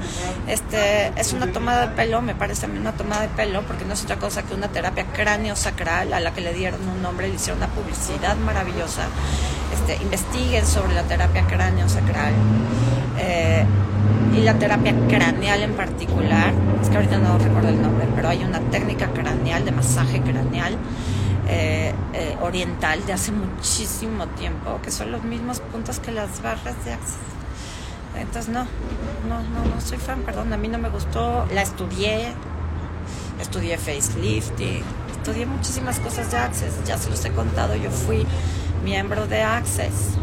Este, 0.48 1.08
es 1.20 1.34
una 1.34 1.52
tomada 1.52 1.88
de 1.88 1.96
pelo, 1.96 2.22
me 2.22 2.36
parece 2.36 2.66
a 2.66 2.70
mí 2.70 2.78
una 2.78 2.92
tomada 2.92 3.22
de 3.22 3.30
pelo, 3.30 3.62
porque 3.64 3.86
no 3.86 3.94
es 3.94 4.04
otra 4.04 4.18
cosa 4.18 4.44
que 4.44 4.54
una 4.54 4.68
terapia 4.68 5.06
cráneo 5.14 5.56
sacral 5.56 6.14
a 6.14 6.20
la 6.20 6.34
que 6.34 6.42
le 6.42 6.54
dieron 6.54 6.88
un 6.88 7.02
nombre, 7.02 7.30
le 7.30 7.36
hicieron 7.36 7.58
una 7.58 7.74
publicidad 7.74 8.36
maravillosa 8.36 9.08
este, 9.74 10.02
investiguen 10.04 10.66
sobre 10.66 10.94
la 10.94 11.04
terapia 11.04 11.46
cráneo 11.48 11.90
sacral 11.90 12.34
eh, 13.18 13.66
y 14.34 14.42
la 14.42 14.56
terapia 14.56 14.94
craneal 15.08 15.62
en 15.62 15.74
particular. 15.74 16.54
Es 16.82 16.90
que 16.90 16.96
ahorita 16.96 17.18
no 17.18 17.38
recuerdo 17.38 17.70
el 17.70 17.82
nombre, 17.82 18.08
pero 18.16 18.30
hay 18.30 18.44
una 18.44 18.60
técnica 18.60 19.08
craneal 19.08 19.66
de 19.66 19.72
masaje 19.72 20.22
craneal 20.22 20.78
eh, 21.48 21.94
eh, 22.14 22.38
oriental 22.42 23.06
de 23.06 23.14
hace 23.14 23.32
muchísimo 23.32 24.28
tiempo, 24.28 24.80
que 24.82 24.92
son 24.92 25.12
los 25.12 25.24
mismos 25.24 25.60
puntos 25.60 26.00
que 26.00 26.12
las 26.12 26.42
barras 26.42 26.84
de 26.86 26.94
Access. 26.94 27.18
Entonces 28.18 28.54
no, 28.54 28.66
no, 29.28 29.40
no, 29.42 29.76
no 29.76 29.82
soy 29.82 29.98
fan, 29.98 30.22
perdón, 30.22 30.54
a 30.54 30.58
mí 30.58 30.68
no 30.68 30.78
me 30.78 30.90
gustó, 30.90 31.46
la 31.54 31.64
estudié, 31.64 32.34
estudié 33.42 33.78
facelifting, 33.78 34.84
estudié 35.12 35.46
muchísimas 35.46 36.00
cosas 36.00 36.32
de 36.32 36.38
Access, 36.38 36.84
ya 36.86 36.98
se 36.98 37.10
los 37.10 37.26
he 37.26 37.32
contado, 37.32 37.76
yo 37.76 37.90
fui 37.90 38.26
miembro 38.84 39.28
de 39.28 39.42
Access. 39.42 40.18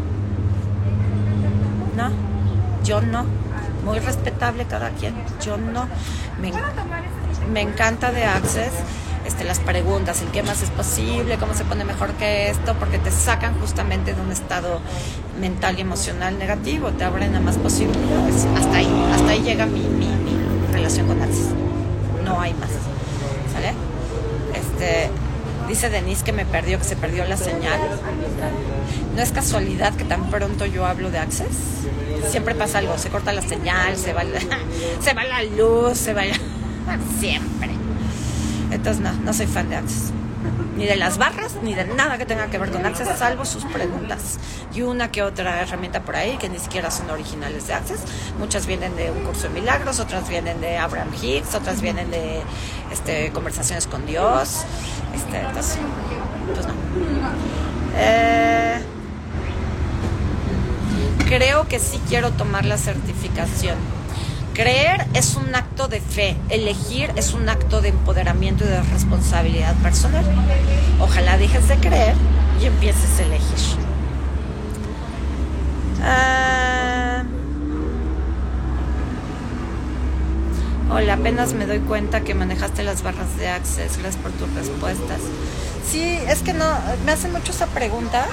No, 1.95 2.09
yo 2.83 3.01
no. 3.01 3.40
Muy 3.83 3.99
respetable 3.99 4.65
cada 4.65 4.89
quien. 4.91 5.15
Yo 5.43 5.57
no. 5.57 5.87
Me, 7.51 7.61
encanta 7.61 8.11
de 8.11 8.23
Access 8.23 8.71
este, 9.25 9.43
las 9.43 9.59
preguntas, 9.59 10.21
en 10.21 10.29
qué 10.29 10.43
más 10.43 10.61
es 10.61 10.69
posible, 10.69 11.37
cómo 11.37 11.53
se 11.53 11.63
pone 11.63 11.83
mejor 11.85 12.13
que 12.13 12.49
esto, 12.49 12.75
porque 12.79 12.97
te 12.97 13.11
sacan 13.11 13.59
justamente 13.59 14.13
de 14.13 14.21
un 14.21 14.31
estado 14.31 14.81
mental 15.39 15.77
y 15.77 15.81
emocional 15.81 16.37
negativo, 16.39 16.89
te 16.91 17.03
abren 17.03 17.35
a 17.35 17.39
más 17.39 17.57
posibilidades. 17.57 18.45
Hasta 18.57 18.77
ahí, 18.77 19.09
hasta 19.13 19.29
ahí 19.31 19.41
llega 19.41 19.65
mi, 19.65 19.81
mi, 19.81 20.07
mi 20.07 20.73
relación 20.73 21.07
con 21.07 21.21
Access. 21.21 21.49
No 22.25 22.39
hay 22.39 22.53
más. 22.55 22.69
¿Sale? 23.53 23.73
Este, 24.53 25.09
Dice 25.71 25.89
Denise 25.89 26.25
que 26.25 26.33
me 26.33 26.45
perdió, 26.45 26.79
que 26.79 26.83
se 26.83 26.97
perdió 26.97 27.23
la 27.23 27.37
señal. 27.37 27.79
No 29.15 29.21
es 29.21 29.31
casualidad 29.31 29.93
que 29.95 30.03
tan 30.03 30.29
pronto 30.29 30.65
yo 30.65 30.85
hablo 30.85 31.11
de 31.11 31.19
Access. 31.19 31.47
Siempre 32.29 32.55
pasa 32.55 32.79
algo, 32.79 32.97
se 32.97 33.09
corta 33.09 33.33
la 33.33 33.41
señal, 33.41 33.97
se 33.97 34.13
va 34.13 34.23
la, 34.23 34.39
se 35.01 35.13
va 35.13 35.23
la 35.23 35.43
luz, 35.43 35.97
se 35.97 36.13
va 36.13 36.23
Siempre. 37.19 37.69
Entonces 38.71 39.01
no, 39.01 39.11
no 39.13 39.33
soy 39.33 39.47
fan 39.47 39.69
de 39.69 39.75
Access. 39.77 40.11
Ni 40.77 40.85
de 40.85 40.95
las 40.95 41.17
barras, 41.17 41.57
ni 41.61 41.75
de 41.75 41.85
nada 41.85 42.17
que 42.17 42.25
tenga 42.25 42.47
que 42.47 42.57
ver 42.57 42.71
con 42.71 42.85
Access, 42.85 43.09
salvo 43.17 43.45
sus 43.45 43.65
preguntas. 43.65 44.39
Y 44.73 44.81
una 44.81 45.11
que 45.11 45.21
otra 45.21 45.61
herramienta 45.61 46.01
por 46.01 46.15
ahí 46.15 46.37
que 46.37 46.49
ni 46.49 46.57
siquiera 46.57 46.89
son 46.89 47.09
originales 47.09 47.67
de 47.67 47.73
Access. 47.73 47.99
Muchas 48.39 48.65
vienen 48.65 48.95
de 48.95 49.11
un 49.11 49.19
curso 49.23 49.43
de 49.43 49.49
milagros, 49.49 49.99
otras 49.99 50.27
vienen 50.29 50.61
de 50.61 50.77
Abraham 50.77 51.09
Hicks, 51.21 51.53
otras 51.53 51.81
vienen 51.81 52.09
de 52.09 52.41
este, 52.91 53.31
conversaciones 53.31 53.85
con 53.85 54.05
Dios. 54.05 54.63
Este, 55.13 55.41
entonces, 55.41 55.77
pues 56.55 56.65
no. 56.65 56.73
Eh, 57.97 58.81
creo 61.31 61.65
que 61.65 61.79
sí 61.79 61.97
quiero 62.09 62.31
tomar 62.31 62.65
la 62.65 62.77
certificación. 62.77 63.77
Creer 64.53 65.07
es 65.13 65.35
un 65.35 65.55
acto 65.55 65.87
de 65.87 66.01
fe, 66.01 66.35
elegir 66.49 67.09
es 67.15 67.33
un 67.33 67.47
acto 67.47 67.79
de 67.79 67.87
empoderamiento 67.87 68.65
y 68.65 68.67
de 68.67 68.83
responsabilidad 68.83 69.73
personal. 69.75 70.25
Ojalá 70.99 71.37
dejes 71.37 71.69
de 71.69 71.77
creer 71.77 72.15
y 72.61 72.65
empieces 72.65 73.17
a 73.17 73.23
elegir. 73.23 73.77
Ah, 76.03 77.23
Hola, 80.93 81.13
apenas 81.13 81.53
me 81.53 81.65
doy 81.65 81.79
cuenta 81.79 82.19
que 82.19 82.33
manejaste 82.33 82.83
las 82.83 83.03
barras 83.03 83.37
de 83.37 83.47
Access. 83.47 83.97
Gracias 83.97 84.21
por 84.21 84.33
tus 84.33 84.53
respuestas. 84.53 85.21
Sí, 85.89 86.03
es 86.27 86.41
que 86.41 86.51
no, 86.51 86.65
me 87.05 87.13
hacen 87.13 87.31
mucho 87.31 87.53
esa 87.53 87.67
pregunta. 87.67 88.27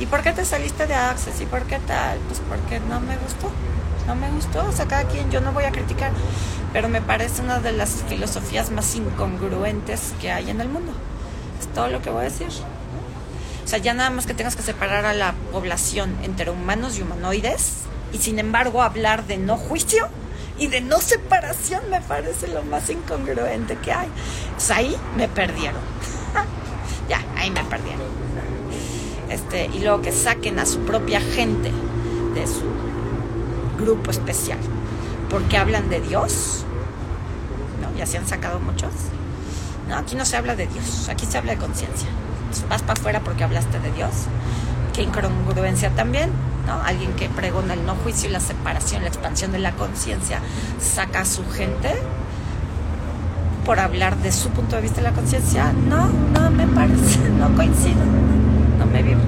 ¿Y 0.00 0.06
por 0.06 0.22
qué 0.22 0.32
te 0.32 0.44
saliste 0.44 0.86
de 0.86 0.94
Access? 0.94 1.40
¿Y 1.40 1.46
por 1.46 1.62
qué 1.62 1.78
tal? 1.78 2.18
Pues 2.26 2.40
porque 2.48 2.80
no 2.80 3.00
me 3.00 3.16
gustó. 3.16 3.50
No 4.06 4.14
me 4.16 4.28
gustó. 4.30 4.66
O 4.66 4.72
sea, 4.72 4.86
cada 4.86 5.04
quien, 5.04 5.30
yo 5.30 5.40
no 5.40 5.52
voy 5.52 5.64
a 5.64 5.70
criticar. 5.70 6.10
Pero 6.72 6.88
me 6.88 7.00
parece 7.00 7.42
una 7.42 7.60
de 7.60 7.72
las 7.72 8.02
filosofías 8.08 8.70
más 8.70 8.94
incongruentes 8.96 10.12
que 10.20 10.32
hay 10.32 10.50
en 10.50 10.60
el 10.60 10.68
mundo. 10.68 10.92
Es 11.60 11.68
todo 11.68 11.88
lo 11.88 12.02
que 12.02 12.10
voy 12.10 12.22
a 12.22 12.24
decir. 12.24 12.48
O 13.64 13.68
sea, 13.68 13.78
ya 13.78 13.94
nada 13.94 14.10
más 14.10 14.26
que 14.26 14.34
tengas 14.34 14.56
que 14.56 14.62
separar 14.62 15.06
a 15.06 15.14
la 15.14 15.34
población 15.52 16.16
entre 16.22 16.50
humanos 16.50 16.98
y 16.98 17.02
humanoides. 17.02 17.84
Y 18.12 18.18
sin 18.18 18.38
embargo 18.38 18.82
hablar 18.82 19.26
de 19.26 19.38
no 19.38 19.56
juicio 19.56 20.08
y 20.58 20.66
de 20.66 20.80
no 20.80 21.00
separación 21.00 21.82
me 21.90 22.00
parece 22.00 22.48
lo 22.48 22.62
más 22.64 22.90
incongruente 22.90 23.76
que 23.76 23.92
hay. 23.92 24.08
Pues 24.54 24.70
ahí 24.70 24.96
me 25.16 25.28
perdieron. 25.28 25.80
ya, 27.08 27.22
ahí 27.36 27.50
me 27.50 27.64
perdieron. 27.64 28.23
Este, 29.34 29.66
y 29.66 29.80
luego 29.80 30.00
que 30.00 30.12
saquen 30.12 30.58
a 30.58 30.66
su 30.66 30.80
propia 30.80 31.20
gente 31.20 31.72
de 32.34 32.46
su 32.46 32.64
grupo 33.78 34.10
especial. 34.10 34.58
Porque 35.28 35.56
hablan 35.56 35.88
de 35.90 36.00
Dios. 36.00 36.64
¿No? 37.80 37.98
Ya 37.98 38.06
se 38.06 38.18
han 38.18 38.26
sacado 38.26 38.60
muchos. 38.60 38.92
No, 39.88 39.96
aquí 39.96 40.16
no 40.16 40.24
se 40.24 40.36
habla 40.36 40.56
de 40.56 40.66
Dios, 40.66 41.08
aquí 41.08 41.26
se 41.26 41.36
habla 41.36 41.52
de 41.52 41.58
conciencia. 41.58 42.08
Vas 42.70 42.82
para 42.82 42.94
afuera 42.94 43.20
porque 43.20 43.44
hablaste 43.44 43.80
de 43.80 43.90
Dios. 43.92 44.12
Qué 44.94 45.02
incongruencia 45.02 45.90
también 45.90 46.30
Alguien 46.66 47.12
que 47.14 47.28
pregona 47.28 47.74
el 47.74 47.84
no 47.84 47.94
juicio 47.94 48.28
y 48.28 48.32
la 48.32 48.40
separación, 48.40 49.02
la 49.02 49.08
expansión 49.08 49.52
de 49.52 49.58
la 49.58 49.72
conciencia, 49.72 50.40
saca 50.80 51.20
a 51.20 51.24
su 51.24 51.44
gente 51.50 51.94
por 53.66 53.80
hablar 53.80 54.16
de 54.18 54.32
su 54.32 54.48
punto 54.50 54.76
de 54.76 54.82
vista 54.82 54.96
de 54.96 55.02
la 55.02 55.12
conciencia. 55.12 55.72
No, 55.72 56.08
no 56.08 56.50
me 56.50 56.66
parece, 56.66 57.28
no 57.38 57.54
coincido, 57.54 58.00
no, 58.78 58.86
me 58.86 59.02
vivo. 59.02 59.20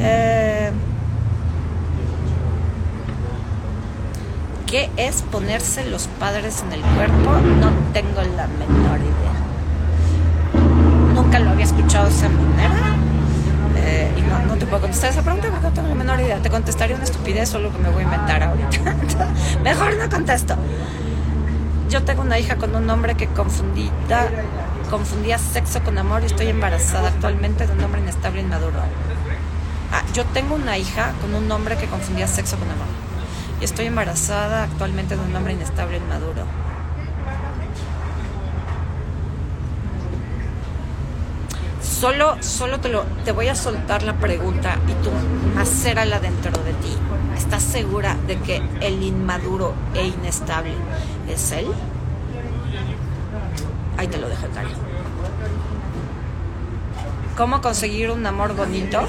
Eh, 0.00 0.70
¿Qué 4.66 4.88
es 4.96 5.22
ponerse 5.22 5.84
los 5.90 6.06
padres 6.06 6.62
en 6.62 6.72
el 6.72 6.80
cuerpo? 6.80 7.32
No 7.60 7.70
tengo 7.92 8.22
la 8.36 8.46
menor 8.46 9.00
idea. 9.00 9.34
Nunca 11.14 11.40
lo 11.40 11.50
había 11.50 11.64
escuchado 11.64 12.06
de 12.06 12.12
esa 12.12 12.28
manera. 12.28 12.94
Eh, 13.76 14.12
y 14.16 14.48
no, 14.48 14.56
te 14.56 14.66
puedo 14.66 14.82
contestar 14.82 15.10
esa 15.10 15.22
pregunta 15.22 15.48
porque 15.50 15.66
no 15.66 15.72
tengo 15.72 15.88
la 15.88 15.94
menor 15.96 16.20
idea. 16.20 16.38
Te 16.38 16.50
contestaría 16.50 16.94
una 16.94 17.04
estupidez 17.04 17.48
solo 17.48 17.72
que 17.72 17.78
me 17.78 17.88
voy 17.88 18.02
a 18.02 18.04
inventar 18.04 18.42
ahorita. 18.44 18.94
Mejor 19.64 19.96
no 19.96 20.08
contesto. 20.08 20.54
Yo 21.88 22.04
tengo 22.04 22.22
una 22.22 22.38
hija 22.38 22.54
con 22.54 22.76
un 22.76 22.88
hombre 22.88 23.16
que 23.16 23.26
confundía, 23.26 23.90
confundía 24.90 25.38
sexo 25.38 25.82
con 25.82 25.96
amor 25.98 26.22
y 26.22 26.26
estoy 26.26 26.48
embarazada 26.48 27.08
actualmente 27.08 27.66
de 27.66 27.72
un 27.72 27.82
hombre 27.82 28.00
inestable 28.00 28.40
e 28.40 28.42
inmaduro. 28.42 28.80
Ah, 29.92 30.02
yo 30.12 30.24
tengo 30.26 30.56
una 30.56 30.76
hija 30.76 31.12
con 31.20 31.34
un 31.34 31.50
hombre 31.50 31.76
que 31.76 31.86
confundía 31.86 32.26
sexo 32.26 32.58
con 32.58 32.68
amor. 32.68 32.86
Y 33.60 33.64
estoy 33.64 33.86
embarazada 33.86 34.64
actualmente 34.64 35.16
de 35.16 35.22
un 35.22 35.34
hombre 35.34 35.52
inestable 35.52 35.96
e 35.96 36.00
inmaduro. 36.00 36.44
Solo, 41.82 42.42
solo 42.42 42.80
te, 42.80 42.88
lo, 42.88 43.02
te 43.24 43.32
voy 43.32 43.48
a 43.48 43.54
soltar 43.54 44.02
la 44.02 44.14
pregunta 44.14 44.76
y 44.88 45.04
tú 45.04 45.10
macérala 45.54 46.18
dentro 46.18 46.50
de 46.64 46.72
ti. 46.72 46.96
¿Estás 47.36 47.62
segura 47.62 48.16
de 48.26 48.38
que 48.38 48.62
el 48.80 49.02
inmaduro 49.02 49.74
e 49.94 50.06
inestable 50.06 50.74
es 51.28 51.52
él? 51.52 51.66
Ahí 54.00 54.08
te 54.08 54.16
lo 54.16 54.30
dejo, 54.30 54.46
Cari. 54.54 54.70
¿Cómo 57.36 57.60
conseguir 57.60 58.10
un 58.10 58.24
amor 58.24 58.56
bonito? 58.56 59.06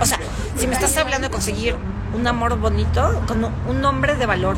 O 0.00 0.04
sea, 0.04 0.18
si 0.56 0.66
me 0.66 0.74
estás 0.74 0.96
hablando 0.96 1.28
de 1.28 1.32
conseguir 1.32 1.76
un 2.12 2.26
amor 2.26 2.58
bonito, 2.58 3.22
con 3.28 3.44
un 3.44 3.84
hombre 3.84 4.16
de 4.16 4.26
valor. 4.26 4.56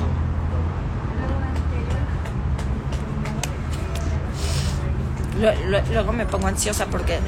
Luego 5.91 6.15
me 6.15 6.25
pongo 6.25 6.47
ansiosa 6.47 6.87
porque, 6.87 7.19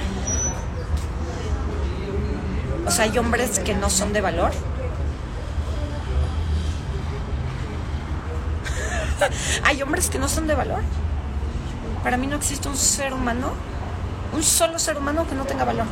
o 2.88 2.90
sea, 2.90 3.04
hay 3.04 3.16
hombres 3.18 3.60
que 3.60 3.74
no 3.74 3.90
son 3.90 4.12
de 4.12 4.20
valor 4.20 4.50
Hay 9.64 9.82
hombres 9.82 10.10
que 10.10 10.18
no 10.18 10.28
son 10.28 10.46
de 10.46 10.54
valor. 10.54 10.80
Para 12.02 12.16
mí 12.16 12.26
no 12.26 12.36
existe 12.36 12.68
un 12.68 12.76
ser 12.76 13.12
humano, 13.12 13.52
un 14.32 14.42
solo 14.42 14.78
ser 14.78 14.96
humano 14.96 15.26
que 15.26 15.34
no 15.34 15.44
tenga 15.44 15.64
valor. 15.64 15.86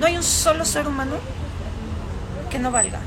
No 0.00 0.06
hay 0.06 0.16
un 0.16 0.22
solo 0.22 0.64
ser 0.64 0.88
humano 0.88 1.16
que 2.50 2.58
no 2.58 2.70
valga. 2.70 3.00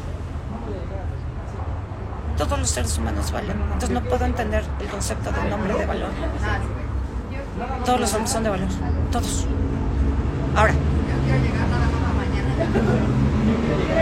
Todos 2.37 2.59
los 2.59 2.69
seres 2.69 2.97
humanos 2.97 3.31
valen. 3.31 3.61
Entonces 3.61 3.89
no 3.89 4.01
puedo 4.01 4.25
entender 4.25 4.63
el 4.79 4.87
concepto 4.87 5.31
de 5.31 5.39
un 5.39 5.53
hombre 5.53 5.73
de 5.73 5.85
valor. 5.85 6.09
Todos 7.85 7.99
los 7.99 8.13
hombres 8.13 8.31
son 8.31 8.43
de 8.43 8.49
valor. 8.49 8.67
Todos. 9.11 9.45
Ahora, 10.55 10.73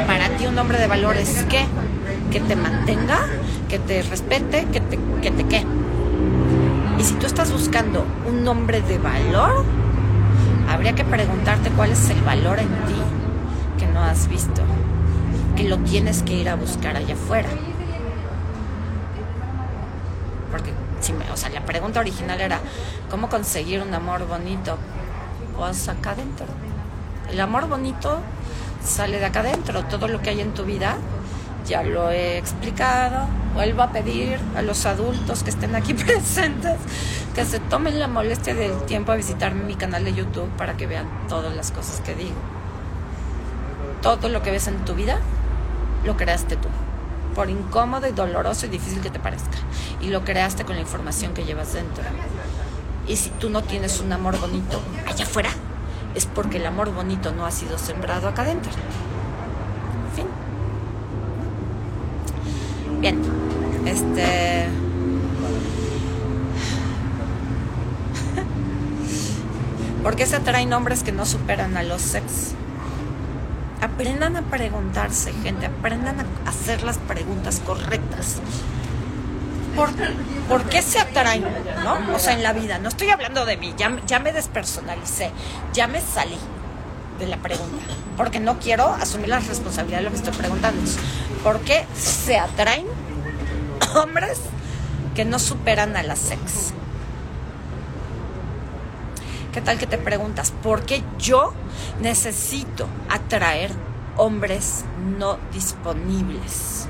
para 0.08 0.30
ti 0.38 0.46
un 0.46 0.58
hombre 0.58 0.80
de 0.80 0.88
valor 0.88 1.18
es 1.18 1.46
qué? 1.50 1.66
Que 2.32 2.40
te 2.40 2.56
mantenga, 2.56 3.20
que 3.70 3.80
te 3.80 4.02
respete, 4.02 4.66
que 4.72 4.80
te 4.80 5.00
que 5.22 5.32
te 5.32 5.44
qué. 5.46 5.66
Y 6.98 7.04
si 7.04 7.14
tú 7.16 7.26
estás 7.26 7.52
buscando 7.52 8.06
un 8.28 8.48
hombre 8.48 8.82
de 8.82 8.98
valor, 8.98 9.66
habría 10.70 10.94
que 10.94 11.04
preguntarte 11.04 11.70
cuál 11.72 11.92
es 11.92 12.10
el 12.10 12.22
valor 12.22 12.60
en 12.60 12.68
ti 12.68 13.02
que 13.78 13.88
no 13.88 14.02
has 14.02 14.28
visto, 14.28 14.62
que 15.56 15.64
lo 15.64 15.78
tienes 15.80 16.24
que 16.24 16.34
ir 16.34 16.50
a 16.50 16.56
buscar 16.56 16.96
allá 16.96 17.14
afuera. 17.14 17.50
Porque, 20.52 20.72
si 21.02 21.14
me, 21.14 21.30
o 21.32 21.38
sea, 21.38 21.50
la 21.50 21.66
pregunta 21.66 22.00
original 22.00 22.40
era, 22.40 22.60
¿cómo 23.10 23.30
conseguir 23.30 23.82
un 23.82 23.94
amor 23.94 24.28
bonito? 24.28 24.78
Pues 25.58 25.90
acá 25.90 26.12
adentro. 26.12 26.46
El 27.32 27.40
amor 27.40 27.68
bonito 27.68 28.20
sale 28.84 29.20
de 29.20 29.26
acá 29.26 29.42
adentro. 29.42 29.84
Todo 29.86 30.08
lo 30.08 30.22
que 30.22 30.30
hay 30.30 30.42
en 30.42 30.54
tu 30.54 30.64
vida, 30.64 30.98
ya 31.66 31.84
lo 31.84 32.10
he 32.10 32.38
explicado, 32.38 33.28
vuelvo 33.54 33.82
a 33.84 33.92
pedir 33.92 34.40
a 34.56 34.62
los 34.62 34.86
adultos 34.86 35.44
que 35.44 35.50
estén 35.50 35.76
aquí 35.76 35.94
presentes 35.94 36.78
que 37.34 37.46
se 37.46 37.60
tomen 37.60 38.00
la 38.00 38.08
molestia 38.08 38.54
del 38.54 38.84
tiempo 38.84 39.12
a 39.12 39.16
visitar 39.16 39.56
mi 39.56 39.76
canal 39.76 40.06
de 40.06 40.14
YouTube 40.14 40.50
para 40.58 40.78
que 40.78 40.86
vean 40.86 41.08
todas 41.28 41.56
las 41.56 41.72
cosas 41.72 42.00
que 42.02 42.14
digo. 42.14 42.36
Todo 44.02 44.30
lo 44.30 44.44
que 44.44 44.52
ves 44.52 44.68
en 44.68 44.84
tu 44.86 44.94
vida 44.94 45.18
lo 46.06 46.16
creaste 46.18 46.58
tú, 46.58 46.68
por 47.34 47.50
incómodo 47.50 48.08
y 48.08 48.12
doloroso 48.12 48.66
y 48.66 48.70
difícil 48.70 49.02
que 49.02 49.10
te 49.10 49.20
parezca. 49.20 49.58
Y 50.02 50.10
lo 50.10 50.24
creaste 50.24 50.66
con 50.66 50.76
la 50.76 50.82
información 50.82 51.34
que 51.34 51.46
llevas 51.46 51.74
dentro. 51.74 52.04
Y 53.08 53.16
si 53.16 53.30
tú 53.32 53.50
no 53.50 53.64
tienes 53.64 54.00
un 54.00 54.14
amor 54.14 54.40
bonito 54.40 54.80
allá 55.08 55.24
afuera, 55.24 55.50
es 56.16 56.26
porque 56.26 56.58
el 56.58 56.66
amor 56.66 56.94
bonito 56.94 57.32
no 57.34 57.46
ha 57.46 57.52
sido 57.52 57.78
sembrado 57.78 58.28
acá 58.28 58.42
adentro. 58.44 58.72
Fin. 60.16 60.28
Bien. 63.00 63.22
Este. 63.86 64.70
¿Por 70.04 70.16
qué 70.16 70.26
se 70.26 70.36
atraen 70.36 70.74
hombres 70.74 71.04
que 71.04 71.12
no 71.12 71.26
superan 71.26 71.78
a 71.78 71.84
los 71.84 72.02
sex? 72.02 72.54
Aprendan 73.82 74.38
a 74.38 74.44
preguntarse, 74.44 75.34
gente, 75.44 75.66
aprendan 75.66 76.22
a 76.22 76.26
hacer 76.50 76.84
las 76.84 76.98
preguntas 76.98 77.62
correctas. 77.66 78.40
¿Por, 79.76 79.90
¿por 80.48 80.70
qué 80.70 80.82
se 80.82 81.00
atraen? 81.00 81.44
¿No? 81.84 82.16
O 82.16 82.20
sea, 82.20 82.34
en 82.34 82.44
la 82.44 82.54
vida. 82.54 82.80
No 82.80 82.90
estoy 82.90 83.10
hablando 83.10 83.46
de 83.46 83.58
mí, 83.58 83.74
ya, 83.78 83.96
ya 84.06 84.20
me 84.20 84.32
despersonalicé, 84.32 85.32
ya 85.74 85.88
me 85.88 86.02
salí 86.02 86.38
de 87.20 87.28
la 87.28 87.38
pregunta, 87.38 87.84
porque 88.18 88.40
no 88.40 88.60
quiero 88.60 88.88
asumir 88.94 89.30
la 89.30 89.40
responsabilidad 89.40 90.00
de 90.00 90.04
lo 90.06 90.10
que 90.12 90.18
estoy 90.18 90.34
preguntando. 90.34 90.82
¿Por 91.44 91.60
qué 91.62 91.86
se 91.96 92.38
atraen 92.38 92.86
hombres 93.96 94.40
que 95.14 95.26
no 95.26 95.40
superan 95.40 95.96
a 95.96 96.04
la 96.04 96.16
sex. 96.16 96.74
¿Qué 99.54 99.62
tal 99.62 99.78
que 99.78 99.86
te 99.86 100.00
preguntas, 100.00 100.52
¿por 100.64 100.84
qué 100.84 101.04
yo 101.20 101.54
necesito 102.02 102.88
atraer 103.10 103.72
hombres 104.18 104.84
no 105.20 105.38
disponibles? 105.52 106.88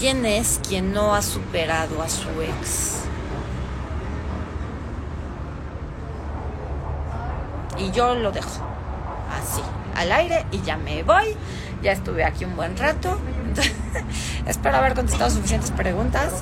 ¿Quién 0.00 0.24
es 0.24 0.62
quien 0.66 0.94
no 0.94 1.14
ha 1.14 1.20
superado 1.20 2.00
a 2.00 2.08
su 2.08 2.26
ex? 2.40 3.02
Y 7.76 7.90
yo 7.90 8.14
lo 8.14 8.32
dejo 8.32 8.48
así, 9.30 9.60
al 9.94 10.10
aire, 10.12 10.46
y 10.52 10.62
ya 10.62 10.78
me 10.78 11.02
voy. 11.02 11.36
Ya 11.82 11.92
estuve 11.92 12.24
aquí 12.24 12.46
un 12.46 12.56
buen 12.56 12.78
rato. 12.78 13.18
Espero 14.46 14.78
haber 14.78 14.94
contestado 14.94 15.28
suficientes 15.28 15.70
preguntas. 15.70 16.32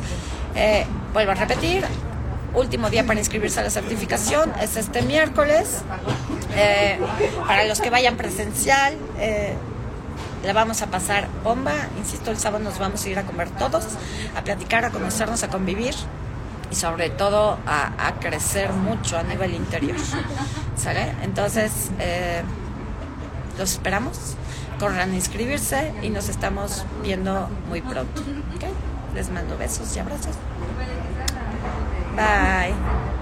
Eh, 0.55 0.87
vuelvo 1.13 1.33
a 1.33 1.35
repetir, 1.35 1.85
último 2.55 2.91
día 2.91 3.05
para 3.07 3.19
inscribirse 3.19 3.59
a 3.59 3.65
la 3.65 3.71
certificación 3.71 4.53
es 4.63 4.77
este 4.77 5.03
miércoles. 5.03 5.83
Eh, 6.55 7.01
para 7.45 7.65
los 7.65 7.81
que 7.81 7.91
vayan 7.91 8.17
presencial, 8.17 8.95
eh, 9.19 9.57
la 10.45 10.53
vamos 10.53 10.83
a 10.83 10.87
pasar 10.87 11.29
bomba. 11.43 11.75
Insisto, 11.99 12.31
el 12.31 12.39
sábado 12.39 12.65
nos 12.65 12.79
vamos 12.79 13.05
a 13.05 13.09
ir 13.09 13.19
a 13.19 13.25
comer 13.25 13.51
todos, 13.51 13.85
a 14.37 14.43
platicar, 14.43 14.85
a 14.85 14.91
conocernos, 14.91 15.43
a 15.43 15.49
convivir 15.49 15.95
y 16.71 16.75
sobre 16.75 17.11
todo 17.11 17.59
a, 17.67 18.15
crecer 18.21 18.73
mucho 18.73 19.19
a 19.19 19.23
nivel 19.23 19.55
interior. 19.55 19.97
¿Sale? 20.77 21.15
Entonces, 21.23 21.91
los 23.59 23.73
esperamos 23.73 24.37
corran 24.79 25.11
a 25.11 25.15
inscribirse 25.15 25.93
y 26.03 26.11
nos 26.11 26.29
estamos 26.29 26.85
viendo 27.03 27.49
muy 27.69 27.81
pronto. 27.81 28.23
Les 29.15 29.31
mando 29.31 29.57
besos 29.59 29.95
y 29.97 29.99
abrazos. 29.99 30.37
Bye. 32.17 33.18